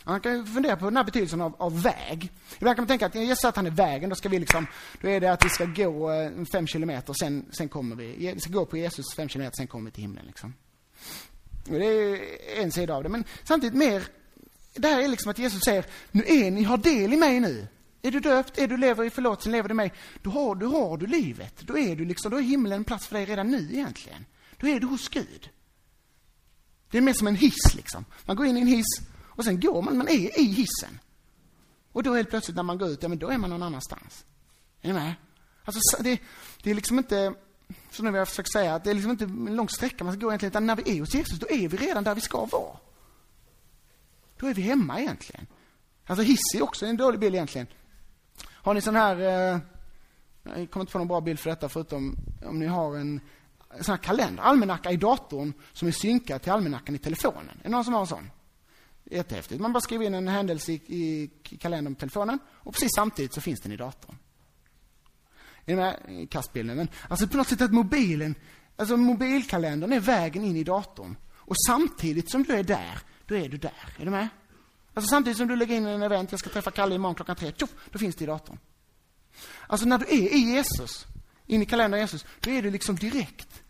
Man 0.03 0.21
kan 0.21 0.47
fundera 0.47 0.77
på 0.77 0.85
den 0.85 0.97
här 0.97 1.03
betydelsen 1.03 1.41
av, 1.41 1.55
av 1.57 1.81
väg. 1.81 2.31
Ibland 2.57 2.75
kan 2.75 2.83
man 2.83 2.87
tänka 2.87 3.05
att 3.05 3.15
Jesus 3.15 3.39
säger 3.39 3.49
att 3.49 3.55
han 3.55 3.67
är 3.67 3.71
vägen, 3.71 4.09
då 4.09 4.15
ska 4.15 4.29
vi 4.29 4.39
liksom, 4.39 4.67
då 5.01 5.09
är 5.09 5.19
det 5.19 5.31
att 5.31 5.45
vi 5.45 5.49
ska 5.49 5.65
gå 5.65 6.11
eh, 6.11 6.31
fem 6.51 6.67
kilometer, 6.67 7.13
sen, 7.13 7.45
sen 7.51 7.69
kommer 7.69 7.95
vi, 7.95 8.33
vi 8.33 8.39
ska 8.39 8.53
gå 8.53 8.65
på 8.65 8.77
Jesus 8.77 9.05
fem 9.15 9.29
kilometer, 9.29 9.55
sen 9.57 9.67
kommer 9.67 9.85
vi 9.85 9.91
till 9.91 10.01
himlen 10.01 10.25
liksom. 10.25 10.53
Och 11.69 11.79
det 11.79 11.85
är 11.85 12.19
en 12.63 12.71
sida 12.71 12.95
av 12.95 13.03
det, 13.03 13.09
men 13.09 13.23
samtidigt 13.43 13.77
mer, 13.77 14.03
det 14.73 14.87
här 14.87 15.01
är 15.01 15.07
liksom 15.07 15.31
att 15.31 15.39
Jesus 15.39 15.61
säger, 15.61 15.85
nu 16.11 16.23
är 16.27 16.51
ni, 16.51 16.63
har 16.63 16.77
del 16.77 17.13
i 17.13 17.17
mig 17.17 17.39
nu. 17.39 17.67
Är 18.05 18.11
du 18.11 18.19
döpt, 18.19 18.57
är 18.57 18.67
du 18.67 18.77
lever 18.77 19.05
i 19.05 19.09
förlåtelsen, 19.09 19.51
lever 19.51 19.69
du 19.69 19.73
i 19.73 19.75
mig, 19.75 19.93
då 20.21 20.29
har, 20.29 20.55
då 20.55 20.67
har 20.67 20.97
du 20.97 21.07
livet. 21.07 21.59
Då 21.59 21.77
är 21.77 21.95
du 21.95 22.05
liksom, 22.05 22.31
då 22.31 22.37
är 22.37 22.41
himlen 22.41 22.73
en 22.73 22.83
plats 22.83 23.07
för 23.07 23.15
dig 23.15 23.25
redan 23.25 23.51
nu 23.51 23.69
egentligen. 23.73 24.25
Då 24.57 24.67
är 24.67 24.79
du 24.79 24.87
hos 24.87 25.09
Gud. 25.09 25.49
Det 26.91 26.97
är 26.97 27.01
mer 27.01 27.13
som 27.13 27.27
en 27.27 27.35
hiss 27.35 27.75
liksom. 27.75 28.05
Man 28.25 28.35
går 28.35 28.45
in 28.45 28.57
i 28.57 28.61
en 28.61 28.67
hiss 28.67 28.99
och 29.19 29.45
sen 29.45 29.59
går 29.59 29.81
man, 29.81 29.97
man 29.97 30.07
är 30.07 30.39
i 30.39 30.43
hissen. 30.43 30.99
Och 31.91 32.03
då 32.03 32.15
helt 32.15 32.29
plötsligt 32.29 32.55
när 32.55 32.63
man 32.63 32.77
går 32.77 32.89
ut, 32.89 33.03
ja 33.03 33.09
men 33.09 33.19
då 33.19 33.29
är 33.29 33.37
man 33.37 33.49
någon 33.49 33.63
annanstans. 33.63 34.25
Är 34.81 34.87
ni 34.87 34.93
med? 34.93 35.13
Alltså 35.63 36.03
det, 36.03 36.19
det 36.63 36.71
är 36.71 36.75
liksom 36.75 36.97
inte, 36.97 37.33
som 37.91 38.05
jag 38.05 38.13
har 38.13 38.25
försökt 38.25 38.51
säga, 38.51 38.79
det 38.79 38.89
är 38.89 38.93
liksom 38.93 39.11
inte 39.11 39.23
en 39.23 39.55
lång 39.55 39.69
sträcka 39.69 40.03
man 40.03 40.13
ska 40.13 40.19
gå 40.19 40.31
egentligen, 40.31 40.51
utan 40.51 40.65
när 40.65 40.75
vi 40.75 40.97
är 40.97 40.99
hos 40.99 41.15
Jesus, 41.15 41.39
då 41.39 41.47
är 41.49 41.67
vi 41.67 41.77
redan 41.77 42.03
där 42.03 42.15
vi 42.15 42.21
ska 42.21 42.45
vara. 42.45 42.77
Då 44.37 44.47
är 44.47 44.53
vi 44.53 44.61
hemma 44.61 44.99
egentligen. 44.99 45.47
Alltså 46.05 46.23
hiss 46.23 46.55
är 46.55 46.63
också 46.63 46.85
en 46.85 46.97
dålig 46.97 47.19
bild 47.19 47.35
egentligen. 47.35 47.67
Har 48.63 48.73
ni 48.73 48.81
sån 48.81 48.95
här, 48.95 49.19
eh, 49.19 49.59
jag 50.43 50.71
kommer 50.71 50.81
inte 50.81 50.91
få 50.91 50.97
någon 50.97 51.07
bra 51.07 51.21
bild 51.21 51.39
för 51.39 51.49
detta 51.49 51.69
förutom 51.69 52.15
om 52.45 52.59
ni 52.59 52.65
har 52.65 52.95
en 52.97 53.21
sån 53.81 53.93
här 53.93 54.03
kalender, 54.03 54.43
almanacka 54.43 54.91
i 54.91 54.97
datorn 54.97 55.53
som 55.73 55.87
är 55.87 55.91
synkad 55.91 56.41
till 56.41 56.51
almanackan 56.51 56.95
i 56.95 56.97
telefonen. 56.97 57.57
Är 57.59 57.63
det 57.63 57.69
någon 57.69 57.83
som 57.83 57.93
har 57.93 58.01
en 58.01 58.07
sån? 58.07 58.29
Jättehäftigt. 59.03 59.61
Man 59.61 59.73
bara 59.73 59.81
skriver 59.81 60.05
in 60.05 60.13
en 60.13 60.27
händelse 60.27 60.71
i, 60.71 60.81
i, 60.87 61.29
i 61.49 61.57
kalendern 61.57 61.95
på 61.95 61.99
telefonen 61.99 62.39
och 62.49 62.73
precis 62.73 62.89
samtidigt 62.95 63.33
så 63.33 63.41
finns 63.41 63.61
den 63.61 63.71
i 63.71 63.77
datorn. 63.77 64.17
Är 65.65 65.75
ni 65.75 65.75
med? 65.75 66.27
Kastbilden. 66.29 66.77
Men 66.77 66.87
alltså 67.09 67.27
på 67.27 67.37
något 67.37 67.47
sätt 67.47 67.61
att 67.61 67.73
mobilen, 67.73 68.35
alltså 68.75 68.97
mobilkalendern 68.97 69.93
är 69.93 69.99
vägen 69.99 70.43
in 70.43 70.57
i 70.57 70.63
datorn. 70.63 71.15
Och 71.35 71.55
samtidigt 71.67 72.31
som 72.31 72.43
du 72.43 72.53
är 72.53 72.63
där, 72.63 72.99
då 73.25 73.35
är 73.35 73.49
du 73.49 73.57
där. 73.57 73.95
Är 73.99 74.05
du 74.05 74.11
med? 74.11 74.27
Alltså 74.93 75.09
samtidigt 75.09 75.37
som 75.37 75.47
du 75.47 75.55
lägger 75.55 75.75
in 75.75 75.85
en 75.85 76.03
event, 76.03 76.31
jag 76.31 76.39
ska 76.39 76.49
träffa 76.49 76.71
Kalle 76.71 76.95
imorgon 76.95 77.15
klockan 77.15 77.35
tre, 77.35 77.51
tjoff, 77.57 77.69
då 77.91 77.99
finns 77.99 78.15
det 78.15 78.23
i 78.23 78.27
datorn. 78.27 78.59
Alltså 79.67 79.87
när 79.87 79.97
du 79.97 80.05
är 80.05 80.35
i 80.35 80.39
Jesus, 80.39 81.05
in 81.45 81.61
i 81.61 81.65
kalendern 81.65 82.01
Jesus, 82.01 82.25
då 82.39 82.49
är 82.49 82.61
du 82.61 82.71
liksom 82.71 82.95
direkt 82.95 83.63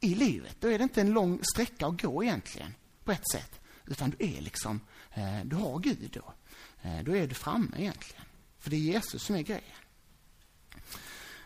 i 0.00 0.14
livet. 0.14 0.56
Då 0.60 0.68
är 0.68 0.78
det 0.78 0.82
inte 0.82 1.00
en 1.00 1.12
lång 1.12 1.40
sträcka 1.52 1.86
att 1.86 2.02
gå 2.02 2.24
egentligen, 2.24 2.74
på 3.04 3.12
ett 3.12 3.30
sätt. 3.32 3.60
Utan 3.86 4.10
du 4.10 4.26
är 4.26 4.40
liksom, 4.40 4.80
eh, 5.14 5.44
du 5.44 5.56
har 5.56 5.78
Gud 5.78 6.10
då. 6.12 6.34
Eh, 6.82 7.04
då 7.04 7.16
är 7.16 7.26
du 7.26 7.34
framme 7.34 7.76
egentligen. 7.76 8.24
För 8.58 8.70
det 8.70 8.76
är 8.76 8.80
Jesus 8.80 9.22
som 9.22 9.36
är 9.36 9.42
grejen. 9.42 9.62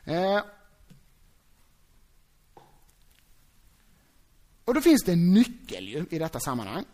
Eh, 0.04 0.44
och 4.64 4.74
då 4.74 4.80
finns 4.80 5.02
det 5.02 5.12
en 5.12 5.34
nyckel 5.34 5.88
ju 5.88 6.06
i 6.10 6.18
detta 6.18 6.40
sammanhang. 6.40 6.84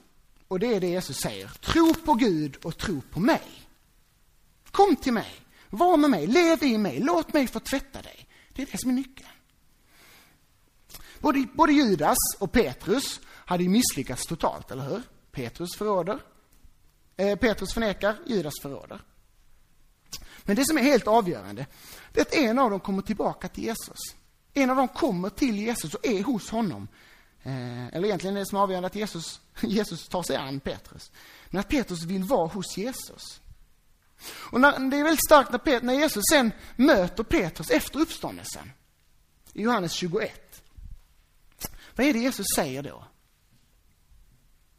Och 0.48 0.58
det 0.58 0.74
är 0.74 0.80
det 0.80 0.88
Jesus 0.88 1.16
säger. 1.16 1.48
Tro 1.48 1.94
på 1.94 2.14
Gud 2.14 2.56
och 2.56 2.78
tro 2.78 3.00
på 3.00 3.20
mig. 3.20 3.68
Kom 4.70 4.96
till 4.96 5.12
mig. 5.12 5.34
Var 5.70 5.96
med 5.96 6.10
mig. 6.10 6.26
Lev 6.26 6.62
i 6.62 6.78
mig. 6.78 7.00
Låt 7.00 7.32
mig 7.32 7.46
få 7.46 7.60
tvätta 7.60 8.02
dig. 8.02 8.28
Det 8.52 8.62
är 8.62 8.66
det 8.72 8.78
som 8.78 8.90
är 8.90 8.94
nyckeln. 8.94 9.28
Både, 11.18 11.46
både 11.54 11.72
Judas 11.72 12.16
och 12.38 12.52
Petrus 12.52 13.20
hade 13.26 13.62
ju 13.62 13.68
misslyckats 13.68 14.26
totalt, 14.26 14.70
eller 14.70 14.82
hur? 14.82 15.02
Petrus 15.32 15.76
förråder. 15.76 16.18
Eh, 17.16 17.38
Petrus 17.38 17.74
förnekar, 17.74 18.16
Judas 18.26 18.54
förråder. 18.62 19.00
Men 20.42 20.56
det 20.56 20.66
som 20.66 20.78
är 20.78 20.82
helt 20.82 21.06
avgörande, 21.06 21.66
det 22.12 22.20
är 22.20 22.24
att 22.24 22.34
en 22.34 22.58
av 22.58 22.70
dem 22.70 22.80
kommer 22.80 23.02
tillbaka 23.02 23.48
till 23.48 23.64
Jesus. 23.64 23.98
En 24.54 24.70
av 24.70 24.76
dem 24.76 24.88
kommer 24.88 25.30
till 25.30 25.58
Jesus 25.58 25.94
och 25.94 26.06
är 26.06 26.22
hos 26.22 26.50
honom. 26.50 26.88
Eh, 27.42 27.86
eller 27.86 28.04
egentligen 28.04 28.36
är 28.36 28.40
det 28.40 28.46
som 28.46 28.58
är 28.58 28.62
avgörande 28.62 28.86
att 28.86 28.94
Jesus, 28.94 29.40
Jesus 29.60 30.08
tar 30.08 30.22
sig 30.22 30.36
an 30.36 30.60
Petrus. 30.60 31.10
Men 31.46 31.60
att 31.60 31.68
Petrus 31.68 32.04
vill 32.04 32.24
vara 32.24 32.48
hos 32.48 32.76
Jesus. 32.76 33.40
Och 34.30 34.60
när, 34.60 34.90
det 34.90 34.96
är 34.96 35.04
väldigt 35.04 35.26
starkt 35.26 35.50
när, 35.50 35.58
Pet, 35.58 35.82
när 35.82 35.94
Jesus 35.94 36.22
sen 36.30 36.52
möter 36.76 37.22
Petrus 37.22 37.70
efter 37.70 38.00
uppståndelsen. 38.00 38.72
I 39.52 39.62
Johannes 39.62 39.92
21. 39.92 40.62
Vad 41.96 42.06
är 42.06 42.12
det 42.12 42.18
Jesus 42.18 42.46
säger 42.56 42.82
då? 42.82 43.04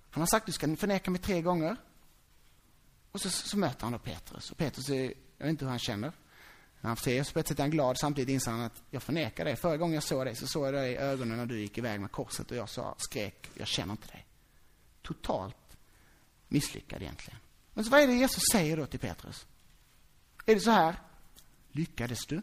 Han 0.10 0.22
har 0.22 0.28
sagt 0.28 0.46
du 0.46 0.52
ska 0.52 0.76
förneka 0.76 1.12
mig 1.12 1.22
tre 1.22 1.42
gånger. 1.42 1.78
Och 3.12 3.22
så, 3.22 3.30
så 3.30 3.58
möter 3.58 3.84
han 3.84 3.92
då 3.92 4.00
Petrus. 4.00 4.52
Och 4.52 4.58
Petrus, 4.58 4.90
är, 4.90 5.14
jag 5.38 5.46
vet 5.46 5.50
inte 5.50 5.66
hur 5.66 5.70
han 5.70 5.80
känner. 5.80 6.14
När 6.82 6.90
han 6.90 6.98
ser 6.98 7.12
Jesus 7.12 7.34
på 7.34 7.40
ett 7.40 7.48
sätt 7.48 7.60
är 7.60 7.64
han 7.64 7.72
glad, 7.72 7.98
samtidigt 8.00 8.34
inser 8.34 8.52
han 8.52 8.62
att 8.62 8.84
jag 8.90 9.04
förnekar 9.04 9.46
dig. 9.46 9.56
Förra 9.56 9.78
gången 9.78 9.94
jag 9.94 10.04
såg 10.04 10.26
dig 10.26 10.36
så 10.36 10.48
såg 10.48 10.68
jag 10.68 10.74
dig 10.74 10.92
i 10.92 10.98
ögonen 10.98 11.38
när 11.38 11.46
du 11.46 11.60
gick 11.60 11.78
iväg 11.78 12.02
med 12.02 12.12
korset 12.12 12.52
och 12.52 12.58
jag 12.58 12.70
sa, 12.70 12.96
skrek, 12.98 13.50
jag 13.54 13.68
känner 13.68 13.92
inte 13.92 14.08
dig. 14.08 14.26
Totalt 15.02 15.78
misslyckad 16.48 17.02
egentligen. 17.02 17.40
Men 17.74 17.86
så 17.86 17.92
vad 17.92 18.02
är 18.02 18.08
det 18.08 18.14
Jesus 18.14 18.44
säger 18.52 18.78
då 18.78 18.86
till 18.86 19.00
Petrus? 19.00 19.48
Är 20.46 20.56
det 20.56 20.62
så 20.62 20.72
här? 20.72 20.96
Lyckades 21.72 22.26
du? 22.26 22.42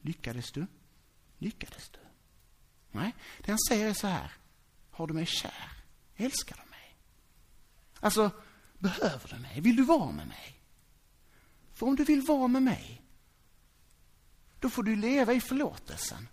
Lyckades 0.00 0.52
du? 0.52 0.66
Lyckades 1.38 1.88
du? 1.88 1.98
Nej, 2.90 3.14
det 3.38 3.50
han 3.50 3.58
säger 3.68 3.88
är 3.88 3.94
så 3.94 4.06
här. 4.06 4.32
Har 4.90 5.06
du 5.06 5.14
mig 5.14 5.26
kär? 5.26 5.72
Älskar 6.16 6.56
du 6.64 6.70
mig? 6.70 6.96
Alltså, 8.00 8.30
behöver 8.78 9.28
du 9.28 9.38
mig? 9.38 9.60
Vill 9.60 9.76
du 9.76 9.84
vara 9.84 10.12
med 10.12 10.26
mig? 10.26 10.55
För 11.76 11.86
om 11.86 11.96
du 11.96 12.04
vill 12.04 12.22
vara 12.22 12.48
med 12.48 12.62
mig, 12.62 13.02
då 14.60 14.70
får 14.70 14.82
du 14.82 14.96
leva 14.96 15.32
i 15.32 15.40
förlåtelsen. 15.40 16.28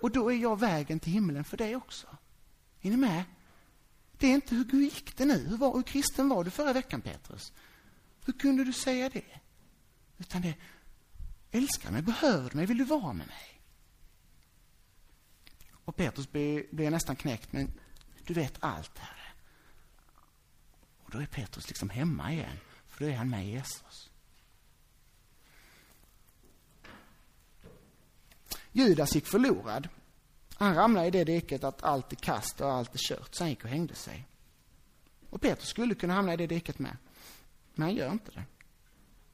Och 0.00 0.10
då 0.10 0.32
är 0.32 0.36
jag 0.36 0.60
vägen 0.60 1.00
till 1.00 1.12
himlen 1.12 1.44
för 1.44 1.56
dig 1.56 1.76
också. 1.76 2.16
Är 2.80 2.90
ni 2.90 2.96
med? 2.96 3.24
Det 4.18 4.26
är 4.26 4.34
inte 4.34 4.54
hur 4.54 4.80
gick 4.80 5.16
det 5.16 5.24
nu? 5.24 5.48
Hur, 5.48 5.56
var, 5.56 5.74
hur 5.74 5.82
kristen 5.82 6.28
var 6.28 6.44
du 6.44 6.50
förra 6.50 6.72
veckan, 6.72 7.00
Petrus? 7.00 7.52
Hur 8.24 8.32
kunde 8.32 8.64
du 8.64 8.72
säga 8.72 9.08
det? 9.08 9.40
Utan 10.18 10.42
det, 10.42 10.54
älskar 11.50 11.90
mig, 11.90 12.02
behöver 12.02 12.50
du 12.50 12.56
mig, 12.56 12.66
vill 12.66 12.78
du 12.78 12.84
vara 12.84 13.12
med 13.12 13.26
mig? 13.26 13.62
Och 15.70 15.96
Petrus 15.96 16.32
blir, 16.32 16.66
blir 16.72 16.90
nästan 16.90 17.16
knäckt, 17.16 17.52
men 17.52 17.72
du 18.26 18.34
vet 18.34 18.54
allt, 18.60 18.98
Herre. 18.98 19.32
Och 20.98 21.10
då 21.10 21.18
är 21.18 21.26
Petrus 21.26 21.68
liksom 21.68 21.90
hemma 21.90 22.32
igen, 22.32 22.56
för 22.86 23.04
då 23.04 23.10
är 23.10 23.16
han 23.16 23.30
med 23.30 23.46
Jesus. 23.46 24.10
Judas 28.76 29.14
gick 29.14 29.26
förlorad. 29.26 29.88
Han 30.54 30.74
ramlade 30.74 31.06
i 31.06 31.10
det 31.10 31.24
diket 31.24 31.64
att 31.64 31.82
allt 31.82 32.12
är 32.12 32.16
kast 32.16 32.60
och 32.60 32.72
allt 32.72 32.94
är 32.94 32.98
kört, 32.98 33.34
så 33.34 33.44
han 33.44 33.50
gick 33.50 33.64
och 33.64 33.70
hängde 33.70 33.94
sig. 33.94 34.26
Och 35.30 35.40
Petrus 35.40 35.68
skulle 35.68 35.94
kunna 35.94 36.14
hamna 36.14 36.34
i 36.34 36.36
det 36.36 36.46
diket 36.46 36.78
med, 36.78 36.96
men 37.74 37.82
han 37.82 37.94
gör 37.94 38.12
inte 38.12 38.30
det. 38.30 38.44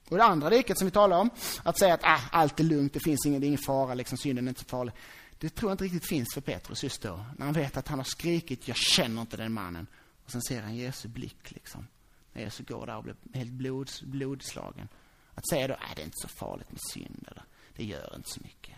Och 0.08 0.16
det 0.16 0.24
andra 0.24 0.50
diket 0.50 0.78
som 0.78 0.84
vi 0.84 0.90
talar 0.90 1.18
om, 1.18 1.30
att 1.62 1.78
säga 1.78 1.94
att 1.94 2.04
ah, 2.04 2.20
allt 2.30 2.60
är 2.60 2.64
lugnt, 2.64 2.92
det 2.92 3.00
finns 3.00 3.26
ingen, 3.26 3.40
det 3.40 3.46
är 3.46 3.48
ingen 3.48 3.62
fara, 3.66 3.94
liksom, 3.94 4.18
synden 4.18 4.46
är 4.46 4.48
inte 4.48 4.60
så 4.60 4.66
farlig. 4.66 4.94
Det 5.38 5.48
tror 5.48 5.70
jag 5.70 5.74
inte 5.74 5.84
riktigt 5.84 6.08
finns 6.08 6.34
för 6.34 6.40
Petrus 6.40 6.82
just 6.84 7.02
då. 7.02 7.24
När 7.36 7.46
han 7.46 7.54
vet 7.54 7.76
att 7.76 7.88
han 7.88 7.98
har 7.98 8.04
skrikit, 8.04 8.68
jag 8.68 8.76
känner 8.76 9.20
inte 9.20 9.36
den 9.36 9.52
mannen. 9.52 9.86
Och 10.24 10.30
sen 10.30 10.42
ser 10.42 10.62
han 10.62 10.76
Jesu 10.76 11.08
blick 11.08 11.50
liksom. 11.50 11.86
När 12.32 12.42
Jesus 12.42 12.66
går 12.66 12.86
där 12.86 12.96
och 12.96 13.02
blir 13.04 13.16
helt 13.34 13.50
blods, 13.52 14.02
blodslagen. 14.02 14.88
Att 15.34 15.48
säga 15.48 15.68
då, 15.68 15.74
ah, 15.74 15.94
det 15.96 16.02
är 16.02 16.04
inte 16.04 16.18
så 16.20 16.28
farligt 16.28 16.70
med 16.70 16.80
synd, 16.92 17.28
eller 17.30 17.44
det 17.76 17.84
gör 17.84 18.12
inte 18.16 18.30
så 18.30 18.40
mycket. 18.42 18.74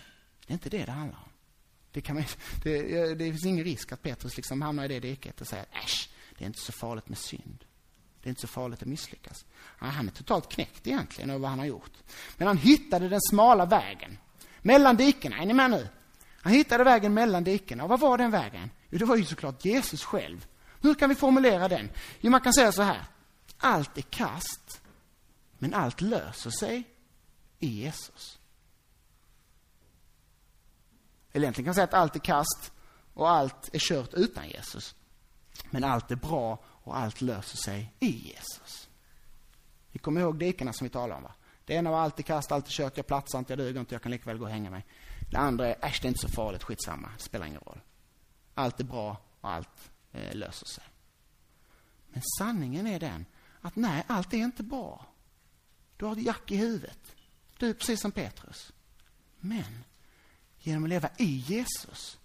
Det 0.47 0.53
är 0.53 0.55
inte 0.55 0.71
det 0.71 0.85
det 0.85 0.93
handlar 0.93 1.19
om. 1.19 1.29
Det, 1.93 2.01
kan 2.01 2.17
man, 2.17 2.25
det, 2.63 3.15
det 3.15 3.25
finns 3.25 3.47
ingen 3.47 3.65
risk 3.65 3.93
att 3.93 4.03
Petrus 4.03 4.37
liksom 4.37 4.63
hamnar 4.63 4.85
i 4.85 4.89
det 4.89 5.01
diket 5.01 5.41
och 5.41 5.47
säger, 5.47 5.67
äsch, 5.85 6.09
det 6.39 6.45
är 6.45 6.47
inte 6.47 6.61
så 6.61 6.73
farligt 6.73 7.09
med 7.09 7.19
synd. 7.19 7.65
Det 8.23 8.29
är 8.29 8.31
inte 8.31 8.41
så 8.41 8.47
farligt 8.47 8.83
att 8.83 8.89
misslyckas. 8.89 9.45
Han 9.79 10.09
är 10.09 10.13
totalt 10.13 10.49
knäckt 10.49 10.87
egentligen 10.87 11.31
över 11.31 11.41
vad 11.41 11.51
han 11.51 11.59
har 11.59 11.67
gjort. 11.67 11.93
Men 12.37 12.47
han 12.47 12.59
hittade 12.59 13.09
den 13.09 13.21
smala 13.21 13.67
vägen. 13.67 14.19
Mellan 14.63 14.97
dikena, 14.97 15.37
är 15.37 15.47
ni 15.47 15.55
med 15.55 15.71
nu? 15.71 15.89
Han 16.41 16.53
hittade 16.53 16.85
vägen 16.85 17.15
mellan 17.15 17.45
dikena. 17.45 17.83
Och 17.83 17.89
vad 17.89 18.01
var 18.01 18.19
den 18.19 18.31
vägen? 18.31 18.71
Jo, 18.91 18.99
det 18.99 19.05
var 19.05 19.17
ju 19.17 19.25
såklart 19.25 19.65
Jesus 19.65 20.05
själv. 20.05 20.47
Hur 20.81 20.95
kan 20.95 21.09
vi 21.09 21.15
formulera 21.15 21.69
den? 21.69 21.91
Jo, 22.21 22.31
man 22.31 22.41
kan 22.41 22.53
säga 22.53 22.73
så 22.73 22.83
här. 22.83 23.05
Allt 23.57 23.99
är 23.99 24.03
kast, 24.03 24.81
men 25.59 25.75
allt 25.75 26.01
löser 26.01 26.51
sig 26.51 26.85
i 27.59 27.67
Jesus. 27.67 28.39
Eller 31.35 31.45
egentligen 31.45 31.65
kan 31.65 31.69
man 31.69 31.75
säga 31.75 31.85
att 31.85 31.95
allt 31.95 32.17
är 32.17 32.21
kast 32.21 32.73
och 33.15 33.31
allt 33.31 33.75
är 33.75 33.79
kört 33.79 34.15
utan 34.15 34.49
Jesus. 34.49 34.95
Men 35.71 35.85
allt 35.85 36.11
är 36.11 36.17
bra 36.17 36.59
och 36.65 36.97
allt 36.97 37.21
löser 37.21 37.57
sig 37.57 37.95
i 38.01 38.11
Jesus. 38.29 38.89
Vi 39.93 39.99
kommer 39.99 40.21
ihåg 40.21 40.39
dikena 40.39 40.73
som 40.73 40.85
vi 40.85 40.91
talade 40.91 41.15
om. 41.15 41.23
Va? 41.23 41.35
Det 41.65 41.75
ena 41.75 41.91
var 41.91 41.99
allt 41.99 42.19
är 42.19 42.23
kast, 42.23 42.53
allt 42.53 42.67
är 42.67 42.71
kört, 42.71 42.97
jag 42.97 43.07
platsar 43.07 43.39
inte, 43.39 43.53
jag 43.53 43.59
duger 43.59 43.81
inte, 43.81 43.95
jag 43.95 44.03
kan 44.03 44.13
lika 44.13 44.25
väl 44.25 44.39
gå 44.39 44.45
och 44.45 44.51
hänga 44.51 44.71
mig. 44.71 44.87
Det 45.31 45.37
andra 45.37 45.69
är, 45.69 45.85
äsch 45.85 45.99
det 46.03 46.07
är 46.07 46.09
inte 46.09 46.21
så 46.21 46.29
farligt, 46.29 46.63
skitsamma, 46.63 47.09
det 47.19 47.23
spelar 47.23 47.47
ingen 47.47 47.61
roll. 47.61 47.81
Allt 48.55 48.81
är 48.81 48.85
bra 48.85 49.21
och 49.41 49.51
allt 49.51 49.91
eh, 50.13 50.35
löser 50.35 50.67
sig. 50.67 50.85
Men 52.09 52.23
sanningen 52.39 52.87
är 52.87 53.01
den 53.01 53.27
att 53.61 53.77
nej, 53.77 54.05
allt 54.07 54.35
är 54.35 54.39
inte 54.39 54.63
bra. 54.63 55.07
Du 55.97 56.05
har 56.05 56.13
ett 56.13 56.23
jack 56.23 56.51
i 56.51 56.57
huvudet. 56.57 57.17
Du 57.59 57.71
är 57.71 57.75
precis 57.75 58.01
som 58.01 58.13
Petrus. 58.13 58.73
Men 59.41 59.85
genom 60.65 60.85
att 60.85 60.89
leva 60.91 61.11
i 61.19 61.37
Jesus 61.37 62.19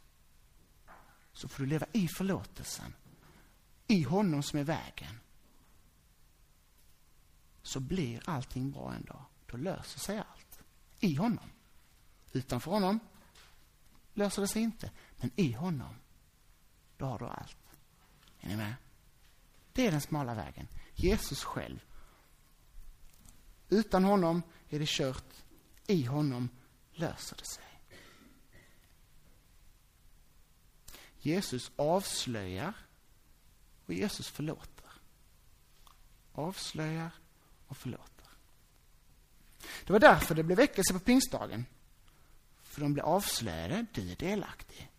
så 1.33 1.47
får 1.47 1.63
du 1.63 1.69
leva 1.69 1.85
i 1.91 2.07
förlåtelsen. 2.07 2.93
I 3.87 4.03
honom 4.03 4.43
som 4.43 4.59
är 4.59 4.63
vägen. 4.63 5.19
Så 7.61 7.79
blir 7.79 8.21
allting 8.25 8.71
bra 8.71 8.93
en 8.93 9.05
dag. 9.05 9.25
Då 9.45 9.57
löser 9.57 9.99
sig 9.99 10.17
allt. 10.17 10.59
I 10.99 11.15
honom. 11.15 11.49
Utanför 12.31 12.71
honom 12.71 12.99
löser 14.13 14.41
det 14.41 14.47
sig 14.47 14.61
inte. 14.61 14.91
Men 15.15 15.31
i 15.35 15.53
honom, 15.53 15.95
då 16.97 17.05
har 17.05 17.19
du 17.19 17.25
allt. 17.25 17.57
Är 18.39 18.47
ni 18.47 18.55
med? 18.55 18.75
Det 19.73 19.87
är 19.87 19.91
den 19.91 20.01
smala 20.01 20.33
vägen. 20.33 20.67
Jesus 20.95 21.43
själv. 21.43 21.79
Utan 23.69 24.03
honom 24.03 24.43
är 24.69 24.79
det 24.79 24.89
kört. 24.89 25.33
I 25.87 26.03
honom 26.05 26.49
löser 26.91 27.37
det 27.37 27.45
sig. 27.45 27.68
Jesus 31.19 31.71
avslöjar 31.75 32.73
och 33.85 33.93
Jesus 33.93 34.27
förlåter. 34.27 34.91
Avslöjar 36.31 37.11
och 37.67 37.77
förlåter. 37.77 38.25
Det 39.85 39.93
var 39.93 39.99
därför 39.99 40.35
det 40.35 40.43
blev 40.43 40.57
väckelse 40.57 40.93
på 40.93 40.99
pingstdagen. 40.99 41.65
För 42.61 42.81
de 42.81 42.93
blev 42.93 43.05
avslöjade, 43.05 43.85
du 43.93 44.11
är 44.11 44.15
delaktig. 44.15 44.91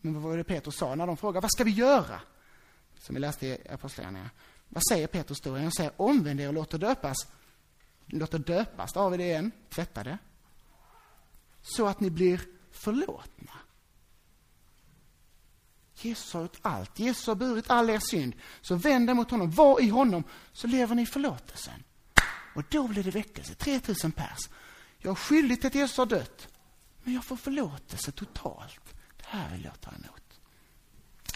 Men 0.00 0.14
vad 0.14 0.22
var 0.22 0.36
det 0.36 0.44
Petrus 0.44 0.76
sa 0.76 0.94
när 0.94 1.06
de 1.06 1.16
frågade, 1.16 1.42
vad 1.44 1.52
ska 1.52 1.64
vi 1.64 1.70
göra? 1.70 2.20
Som 2.98 3.14
vi 3.14 3.20
läste 3.20 3.46
i 3.46 3.68
Apostlagärningarna. 3.68 4.30
Vad 4.68 4.82
säger 4.90 5.06
Petrus 5.06 5.40
då? 5.40 5.58
Han 5.58 5.72
säger, 5.72 5.92
omvänd 5.96 6.40
er 6.40 6.48
och 6.48 6.54
låt 6.54 6.74
er 6.74 6.78
döpas. 6.78 7.16
Låt 8.06 8.34
er 8.34 8.38
döpas, 8.38 8.92
där 8.92 9.00
har 9.00 9.10
vi 9.10 9.16
det 9.16 9.24
igen, 9.24 9.52
tvättade. 9.68 10.18
Så 11.62 11.86
att 11.86 12.00
ni 12.00 12.10
blir 12.10 12.40
förlåtna. 12.70 13.52
Jesus 16.04 16.32
har 16.32 16.40
gjort 16.40 16.58
allt. 16.62 16.98
Jesus 16.98 17.26
har 17.26 17.34
burit 17.34 17.70
all 17.70 17.90
er 17.90 17.98
synd. 17.98 18.34
Så 18.60 18.74
vänd 18.74 19.10
er 19.10 19.14
mot 19.14 19.30
honom. 19.30 19.50
Var 19.50 19.80
i 19.80 19.88
honom, 19.88 20.24
så 20.52 20.66
lever 20.66 20.94
ni 20.94 21.02
i 21.02 21.06
förlåtelsen. 21.06 21.84
Och 22.54 22.62
då 22.68 22.88
blir 22.88 23.04
det 23.04 23.10
väckelse. 23.10 23.54
3000 23.54 24.12
pers. 24.12 24.48
Jag 24.98 25.10
är 25.10 25.14
skyldig 25.14 25.60
till 25.60 25.66
att 25.66 25.74
Jesus 25.74 25.96
har 25.96 26.06
dött. 26.06 26.48
Men 27.02 27.14
jag 27.14 27.24
får 27.24 27.36
förlåtelse 27.36 28.12
totalt. 28.12 28.94
Det 29.16 29.26
här 29.26 29.50
vill 29.50 29.64
jag 29.64 29.80
ta 29.80 29.90
emot. 29.90 30.20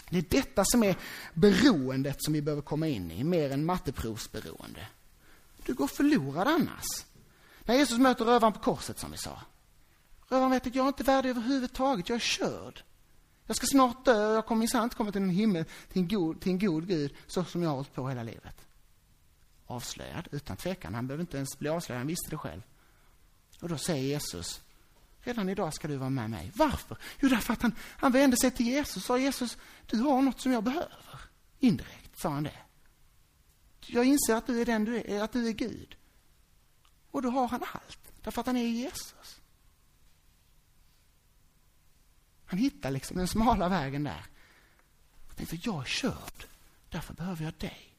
Det 0.09 0.17
är 0.17 0.41
detta 0.41 0.65
som 0.65 0.83
är 0.83 0.95
beroendet 1.33 2.23
som 2.23 2.33
vi 2.33 2.41
behöver 2.41 2.61
komma 2.61 2.87
in 2.87 3.11
i, 3.11 3.23
mer 3.23 3.51
än 3.51 3.65
matteprovsberoende. 3.65 4.87
Du 5.65 5.73
går 5.73 5.87
förlorad 5.87 6.47
annars. 6.47 6.85
När 7.63 7.75
Jesus 7.75 7.97
möter 7.97 8.25
rövaren 8.25 8.53
på 8.53 8.59
korset, 8.59 8.99
som 8.99 9.11
vi 9.11 9.17
sa. 9.17 9.41
Rövaren 10.29 10.51
vet 10.51 10.67
att 10.67 10.75
jag 10.75 10.83
är 10.83 10.87
inte 10.87 11.03
värdig 11.03 11.29
överhuvudtaget, 11.29 12.09
jag 12.09 12.15
är 12.15 12.19
körd. 12.19 12.83
Jag 13.45 13.55
ska 13.55 13.67
snart 13.67 14.05
dö, 14.05 14.27
och 14.27 14.35
jag 14.35 14.45
kommer 14.45 14.59
minsann 14.59 14.83
inte 14.83 14.95
komma 14.95 15.11
till 15.11 15.21
en 15.21 15.29
himmel, 15.29 15.65
till 15.91 16.01
en, 16.01 16.07
god, 16.07 16.41
till 16.41 16.51
en 16.51 16.59
god 16.59 16.87
Gud, 16.87 17.15
så 17.27 17.43
som 17.43 17.61
jag 17.61 17.69
har 17.69 17.75
hållit 17.75 17.93
på 17.93 18.09
hela 18.09 18.23
livet. 18.23 18.55
Avslöjad, 19.65 20.27
utan 20.31 20.57
tvekan. 20.57 20.93
Han 20.93 21.07
behöver 21.07 21.21
inte 21.21 21.37
ens 21.37 21.59
bli 21.59 21.69
avslöjad, 21.69 21.99
han 21.99 22.07
visste 22.07 22.29
det 22.29 22.37
själv. 22.37 22.61
Och 23.61 23.69
då 23.69 23.77
säger 23.77 24.03
Jesus, 24.03 24.61
redan 25.19 25.49
idag 25.49 25.73
ska 25.73 25.87
du 25.87 25.95
vara 25.95 26.09
med 26.09 26.29
mig. 26.29 26.51
Varför? 26.55 26.97
Jo, 27.19 27.29
därför 27.29 27.53
att 27.53 27.61
han, 27.61 27.75
han 27.79 28.11
vände 28.11 28.37
sig 28.37 28.51
till 28.51 28.65
Jesus 28.65 28.95
och 28.95 29.03
sa, 29.03 29.17
Jesus, 29.17 29.57
du 29.85 29.99
har 29.99 30.21
något 30.21 30.41
som 30.41 30.51
jag 30.51 30.63
behöver. 30.63 31.21
Indirekt 31.59 32.19
sa 32.19 32.29
han 32.29 32.43
det. 32.43 32.59
Jag 33.87 34.05
inser 34.05 34.35
att 34.35 34.47
du 34.47 34.61
är 34.61 34.65
den 34.65 34.85
du 34.85 34.97
är, 34.97 35.23
att 35.23 35.33
du 35.33 35.47
är 35.47 35.51
Gud. 35.51 35.95
Och 37.11 37.21
då 37.21 37.29
har 37.29 37.47
han 37.47 37.63
allt, 37.73 37.99
därför 38.23 38.41
att 38.41 38.47
han 38.47 38.57
är 38.57 38.67
Jesus. 38.67 39.41
Han 42.55 42.63
hittar 42.63 42.91
liksom 42.91 43.17
den 43.17 43.27
smala 43.27 43.69
vägen 43.69 44.03
där. 44.03 44.25
Jag 45.27 45.37
tänkte, 45.37 45.59
jag 45.63 45.81
är 45.81 45.85
körd. 45.85 46.45
Därför 46.89 47.13
behöver 47.13 47.43
jag 47.43 47.53
dig. 47.53 47.95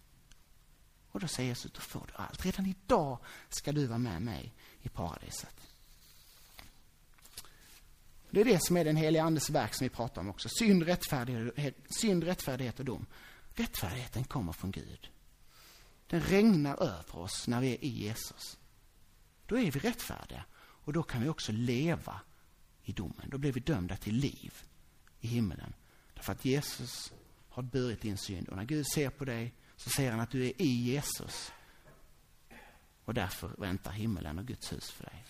Och 1.12 1.20
då 1.20 1.28
säger 1.28 1.48
Jesus, 1.48 1.72
då 1.72 1.80
får 1.80 2.06
du 2.06 2.12
allt. 2.14 2.44
Redan 2.44 2.66
idag 2.66 3.18
ska 3.48 3.72
du 3.72 3.86
vara 3.86 3.98
med 3.98 4.22
mig 4.22 4.52
i 4.82 4.88
paradiset. 4.88 5.60
Det 8.30 8.40
är 8.40 8.44
det 8.44 8.62
som 8.62 8.76
är 8.76 8.84
den 8.84 8.96
heliga 8.96 9.22
Andes 9.22 9.50
verk 9.50 9.74
som 9.74 9.84
vi 9.84 9.88
pratar 9.88 10.20
om 10.20 10.30
också. 10.30 10.48
Synd, 10.48 10.82
rättfärdighet, 10.82 11.76
synd, 12.00 12.24
rättfärdighet 12.24 12.78
och 12.78 12.84
dom. 12.84 13.06
Rättfärdigheten 13.54 14.24
kommer 14.24 14.52
från 14.52 14.70
Gud. 14.70 15.10
Den 16.06 16.20
regnar 16.20 16.82
över 16.82 17.16
oss 17.16 17.48
när 17.48 17.60
vi 17.60 17.74
är 17.74 17.84
i 17.84 17.88
Jesus. 17.88 18.58
Då 19.46 19.58
är 19.58 19.70
vi 19.70 19.80
rättfärdiga 19.80 20.44
och 20.58 20.92
då 20.92 21.02
kan 21.02 21.22
vi 21.22 21.28
också 21.28 21.52
leva 21.52 22.20
i 22.86 22.92
domen. 22.92 23.30
Då 23.30 23.38
blir 23.38 23.52
vi 23.52 23.60
dömda 23.60 23.96
till 23.96 24.14
liv 24.14 24.54
i 25.20 25.26
himmelen. 25.26 25.74
Därför 26.14 26.32
att 26.32 26.44
Jesus 26.44 27.12
har 27.48 27.62
burit 27.62 28.00
din 28.00 28.18
synd. 28.18 28.48
Och 28.48 28.56
när 28.56 28.64
Gud 28.64 28.86
ser 28.94 29.10
på 29.10 29.24
dig 29.24 29.54
så 29.76 29.90
ser 29.90 30.10
han 30.10 30.20
att 30.20 30.30
du 30.30 30.46
är 30.46 30.62
i 30.62 30.68
Jesus. 30.68 31.52
Och 33.04 33.14
därför 33.14 33.48
väntar 33.58 33.90
himmelen 33.90 34.38
och 34.38 34.46
Guds 34.46 34.72
hus 34.72 34.90
för 34.90 35.04
dig. 35.04 35.24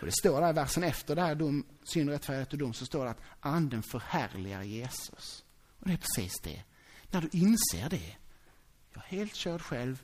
Och 0.00 0.06
det 0.06 0.12
står 0.12 0.40
där 0.40 0.50
i 0.50 0.52
versen 0.52 0.84
efter 0.84 1.16
det 1.16 1.22
här 1.22 1.34
dom, 1.34 1.66
synd, 1.84 2.10
rättfärdighet 2.10 2.52
och 2.52 2.58
dom, 2.58 2.74
så 2.74 2.86
står 2.86 3.04
det 3.04 3.10
att 3.10 3.20
anden 3.40 3.82
förhärligar 3.82 4.62
Jesus. 4.62 5.44
Och 5.78 5.86
det 5.86 5.92
är 5.92 5.96
precis 5.96 6.40
det. 6.40 6.62
När 7.10 7.20
du 7.20 7.28
inser 7.32 7.88
det. 7.88 8.16
Jag 8.94 9.04
är 9.04 9.08
helt 9.08 9.34
körd 9.34 9.62
själv. 9.62 10.02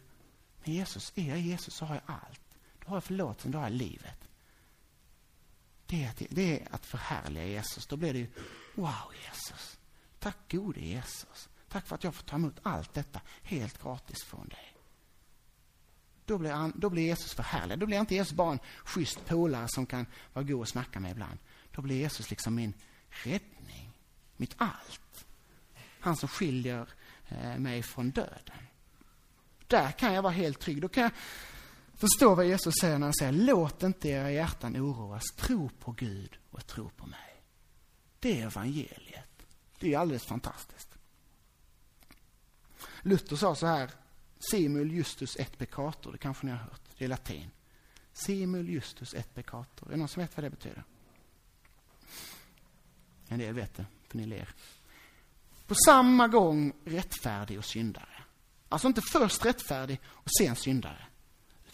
Men 0.64 0.74
Jesus, 0.74 1.12
är 1.14 1.28
jag 1.28 1.41
Jesus 1.41 1.74
så 1.74 1.84
har 1.84 1.95
jag 1.95 2.05
allt. 2.07 2.41
Då 2.80 2.89
har 2.89 2.97
jag 2.97 3.05
förlåtelsen, 3.05 3.51
då 3.51 3.59
har 3.59 3.64
jag 3.64 3.72
livet 3.72 4.26
det 5.87 6.05
är, 6.05 6.11
att, 6.11 6.22
det 6.30 6.61
är 6.61 6.68
att 6.70 6.87
förhärliga 6.87 7.47
Jesus. 7.47 7.87
Då 7.87 7.97
blir 7.97 8.12
det 8.12 8.18
ju, 8.18 8.26
wow 8.74 9.12
Jesus. 9.24 9.78
Tack 10.18 10.53
gode 10.53 10.80
Jesus. 10.80 11.49
Tack 11.68 11.87
för 11.87 11.95
att 11.95 12.05
jag 12.05 12.14
får 12.14 12.24
ta 12.24 12.37
emot 12.37 12.59
allt 12.62 12.95
detta 12.95 13.20
helt 13.43 13.82
gratis 13.82 14.24
från 14.24 14.49
dig. 14.49 14.76
Då 16.24 16.39
blir, 16.39 16.51
han, 16.51 16.72
då 16.76 16.91
blir 16.91 17.03
Jesus 17.03 17.34
förhärligad. 17.34 17.78
Då 17.78 17.87
blir 17.87 18.01
inte 18.01 18.14
Jesus 18.14 18.32
bara 18.32 18.53
en 18.53 18.59
schysst 18.84 19.26
polare 19.26 19.68
som 19.68 19.87
kan 19.87 20.07
vara 20.32 20.45
god 20.45 20.61
och 20.61 20.68
snacka 20.68 21.01
med 21.01 21.11
ibland. 21.11 21.39
Då 21.70 21.82
blir 21.82 21.97
Jesus 21.97 22.30
liksom 22.30 22.55
min 22.55 22.74
räddning, 23.09 23.91
mitt 24.37 24.55
allt. 24.57 25.26
Han 26.01 26.16
som 26.16 26.28
skiljer 26.28 26.89
eh, 27.28 27.59
mig 27.59 27.82
från 27.82 28.11
döden. 28.11 28.66
Där 29.66 29.93
kan 29.93 30.12
jag 30.12 30.22
vara 30.22 30.32
helt 30.32 30.61
trygg. 30.61 30.82
Då 30.82 30.89
kan 30.89 31.03
jag 31.03 31.12
Förstå 31.97 32.34
vad 32.34 32.47
Jesus 32.47 32.74
säger 32.80 32.99
när 32.99 33.07
han 33.07 33.14
säger 33.14 33.32
låt 33.32 33.82
inte 33.82 34.09
era 34.09 34.30
hjärtan 34.30 34.76
oroas. 34.76 35.24
Tro 35.36 35.68
på 35.68 35.92
Gud 35.92 36.38
och 36.51 36.66
tro 36.66 36.90
på 36.90 37.07
mig. 37.07 37.42
Det 38.20 38.40
är 38.40 38.47
evangeliet. 38.47 39.47
Det 39.78 39.94
är 39.94 39.99
alldeles 39.99 40.24
fantastiskt. 40.24 40.99
Luther 43.03 43.36
sa 43.36 43.55
så 43.55 43.66
här, 43.66 43.90
simul 44.51 44.92
justus 44.92 45.36
et 45.36 45.59
peccator, 45.59 46.12
det 46.12 46.18
kanske 46.18 46.47
ni 46.47 46.53
har 46.53 46.59
hört, 46.59 46.80
det 46.99 47.05
är 47.05 47.09
latin. 47.09 47.51
Simul 48.12 48.68
justus 48.68 49.14
et 49.14 49.34
peccator, 49.34 49.86
är 49.86 49.90
det 49.90 49.97
någon 49.97 50.09
som 50.09 50.20
vet 50.20 50.36
vad 50.36 50.44
det 50.44 50.51
betyder? 50.51 50.84
En 53.28 53.38
del 53.38 53.55
vet 53.55 53.74
det, 53.74 53.86
för 54.09 54.18
ni 54.18 54.26
ler. 54.26 54.49
På 55.66 55.74
samma 55.74 56.28
gång 56.28 56.72
rättfärdig 56.84 57.59
och 57.59 57.64
syndare. 57.64 58.24
Alltså 58.68 58.88
inte 58.88 59.03
först 59.03 59.44
rättfärdig 59.44 60.01
och 60.05 60.30
sen 60.38 60.57
syndare 60.57 61.07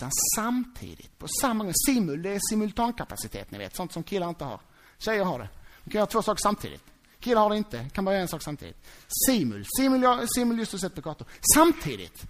utan 0.03 0.11
samtidigt, 0.37 1.19
på 1.19 1.29
samma 1.41 1.65
gång. 1.65 1.73
Simul, 1.87 2.23
det 2.23 2.31
är 2.31 2.41
simultankapacitet, 2.51 3.51
ni 3.51 3.59
vet, 3.59 3.77
sånt 3.77 3.93
som 3.93 4.03
killar 4.03 4.29
inte 4.29 4.45
har. 4.45 4.61
Tjejer 4.99 5.25
har 5.25 5.39
det. 5.39 5.49
De 5.85 5.91
kan 5.91 5.99
göra 5.99 6.07
två 6.07 6.23
saker 6.23 6.41
samtidigt. 6.43 6.85
Killar 7.21 7.43
har 7.43 7.51
det 7.51 7.57
inte, 7.57 7.89
kan 7.89 8.05
bara 8.05 8.15
göra 8.15 8.23
en 8.23 8.29
sak 8.29 8.43
samtidigt. 8.43 8.77
Simul, 9.27 9.67
simul, 9.79 10.29
simul 10.29 10.59
just 10.59 10.81
sett 10.81 10.95
på 10.95 11.03
kartor. 11.03 11.29
Samtidigt. 11.55 12.27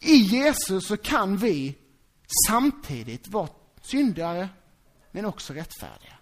I 0.00 0.16
Jesus 0.16 0.86
så 0.86 0.96
kan 0.96 1.36
vi 1.36 1.78
samtidigt 2.48 3.28
vara 3.28 3.48
syndare, 3.80 4.48
men 5.10 5.24
också 5.24 5.52
rättfärdiga. 5.52 6.14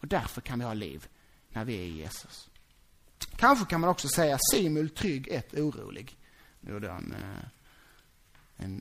Och 0.00 0.06
därför 0.06 0.40
kan 0.40 0.58
vi 0.58 0.64
ha 0.64 0.74
liv 0.74 1.06
när 1.48 1.64
vi 1.64 1.74
är 1.74 1.82
i 1.82 1.96
Jesus. 1.96 2.48
Kanske 3.36 3.64
kan 3.64 3.80
man 3.80 3.90
också 3.90 4.08
säga 4.08 4.38
simul, 4.52 4.90
trygg, 4.90 5.28
ett, 5.28 5.54
orolig. 5.54 6.18
Nu 6.60 6.72
gjorde 6.72 6.86
jag 6.86 6.96
en, 6.96 7.12
eh, 7.12 7.48
en 8.56 8.80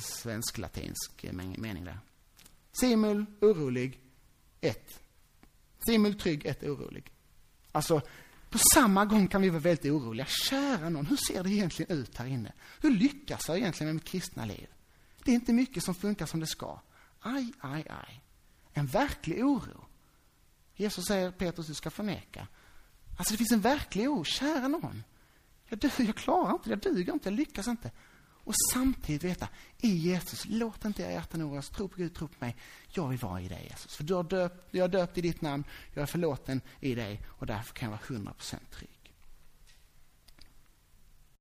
svensk-latinsk 0.00 1.24
mening 1.32 1.84
där. 1.84 1.98
Simul, 2.80 3.26
orolig, 3.40 4.00
ett. 4.60 5.00
Simul, 5.86 6.14
trygg, 6.14 6.46
ett, 6.46 6.62
orolig. 6.62 7.12
Alltså, 7.72 8.02
på 8.50 8.58
samma 8.74 9.04
gång 9.04 9.28
kan 9.28 9.42
vi 9.42 9.50
vara 9.50 9.60
väldigt 9.60 9.92
oroliga. 9.92 10.26
Kära 10.26 10.88
någon, 10.88 11.06
hur 11.06 11.16
ser 11.16 11.42
det 11.42 11.50
egentligen 11.50 11.98
ut 11.98 12.16
här 12.16 12.26
inne? 12.26 12.52
Hur 12.80 12.90
lyckas 12.90 13.48
jag 13.48 13.58
egentligen 13.58 13.88
med 13.88 13.94
mitt 13.94 14.04
kristna 14.04 14.44
liv? 14.44 14.66
Det 15.24 15.30
är 15.30 15.34
inte 15.34 15.52
mycket 15.52 15.84
som 15.84 15.94
funkar 15.94 16.26
som 16.26 16.40
det 16.40 16.46
ska. 16.46 16.80
Aj, 17.20 17.52
aj, 17.60 17.86
aj. 17.90 18.20
En 18.72 18.86
verklig 18.86 19.44
oro. 19.44 19.86
Jesus 20.74 21.04
säger 21.08 21.30
Petrus, 21.30 21.66
du 21.66 21.74
ska 21.74 21.90
förneka. 21.90 22.48
Alltså 23.18 23.34
det 23.34 23.38
finns 23.38 23.52
en 23.52 23.60
verklig 23.60 24.10
oro. 24.10 24.24
Kära 24.24 24.68
någon. 24.68 25.04
Jag, 25.68 25.78
du, 25.78 25.90
jag 25.98 26.16
klarar 26.16 26.52
inte, 26.52 26.68
det. 26.68 26.70
jag 26.70 26.94
duger 26.94 27.12
inte, 27.12 27.28
jag 27.28 27.36
lyckas 27.36 27.68
inte. 27.68 27.90
Och 28.44 28.54
samtidigt 28.72 29.24
veta, 29.24 29.48
i 29.80 29.88
Jesus, 29.88 30.44
låt 30.48 30.84
inte 30.84 31.02
era 31.02 31.12
hjärtan 31.12 31.42
oroas. 31.42 31.70
Tro 31.70 31.88
på 31.88 31.96
Gud, 31.96 32.14
tro 32.14 32.28
på 32.28 32.34
mig. 32.38 32.56
Jag 32.88 33.08
vill 33.08 33.18
vara 33.18 33.40
i 33.40 33.48
dig 33.48 33.66
Jesus. 33.70 33.96
För 33.96 34.04
du 34.04 34.14
har 34.14 34.24
döpt, 34.24 34.68
jag 34.70 34.84
har 34.84 34.88
döpt 34.88 35.18
i 35.18 35.20
ditt 35.20 35.40
namn, 35.40 35.64
jag 35.94 36.02
är 36.02 36.06
förlåten 36.06 36.60
i 36.80 36.94
dig 36.94 37.20
och 37.26 37.46
därför 37.46 37.74
kan 37.74 37.90
jag 37.90 37.98
vara 37.98 38.20
100% 38.20 38.56
trygg. 38.70 38.93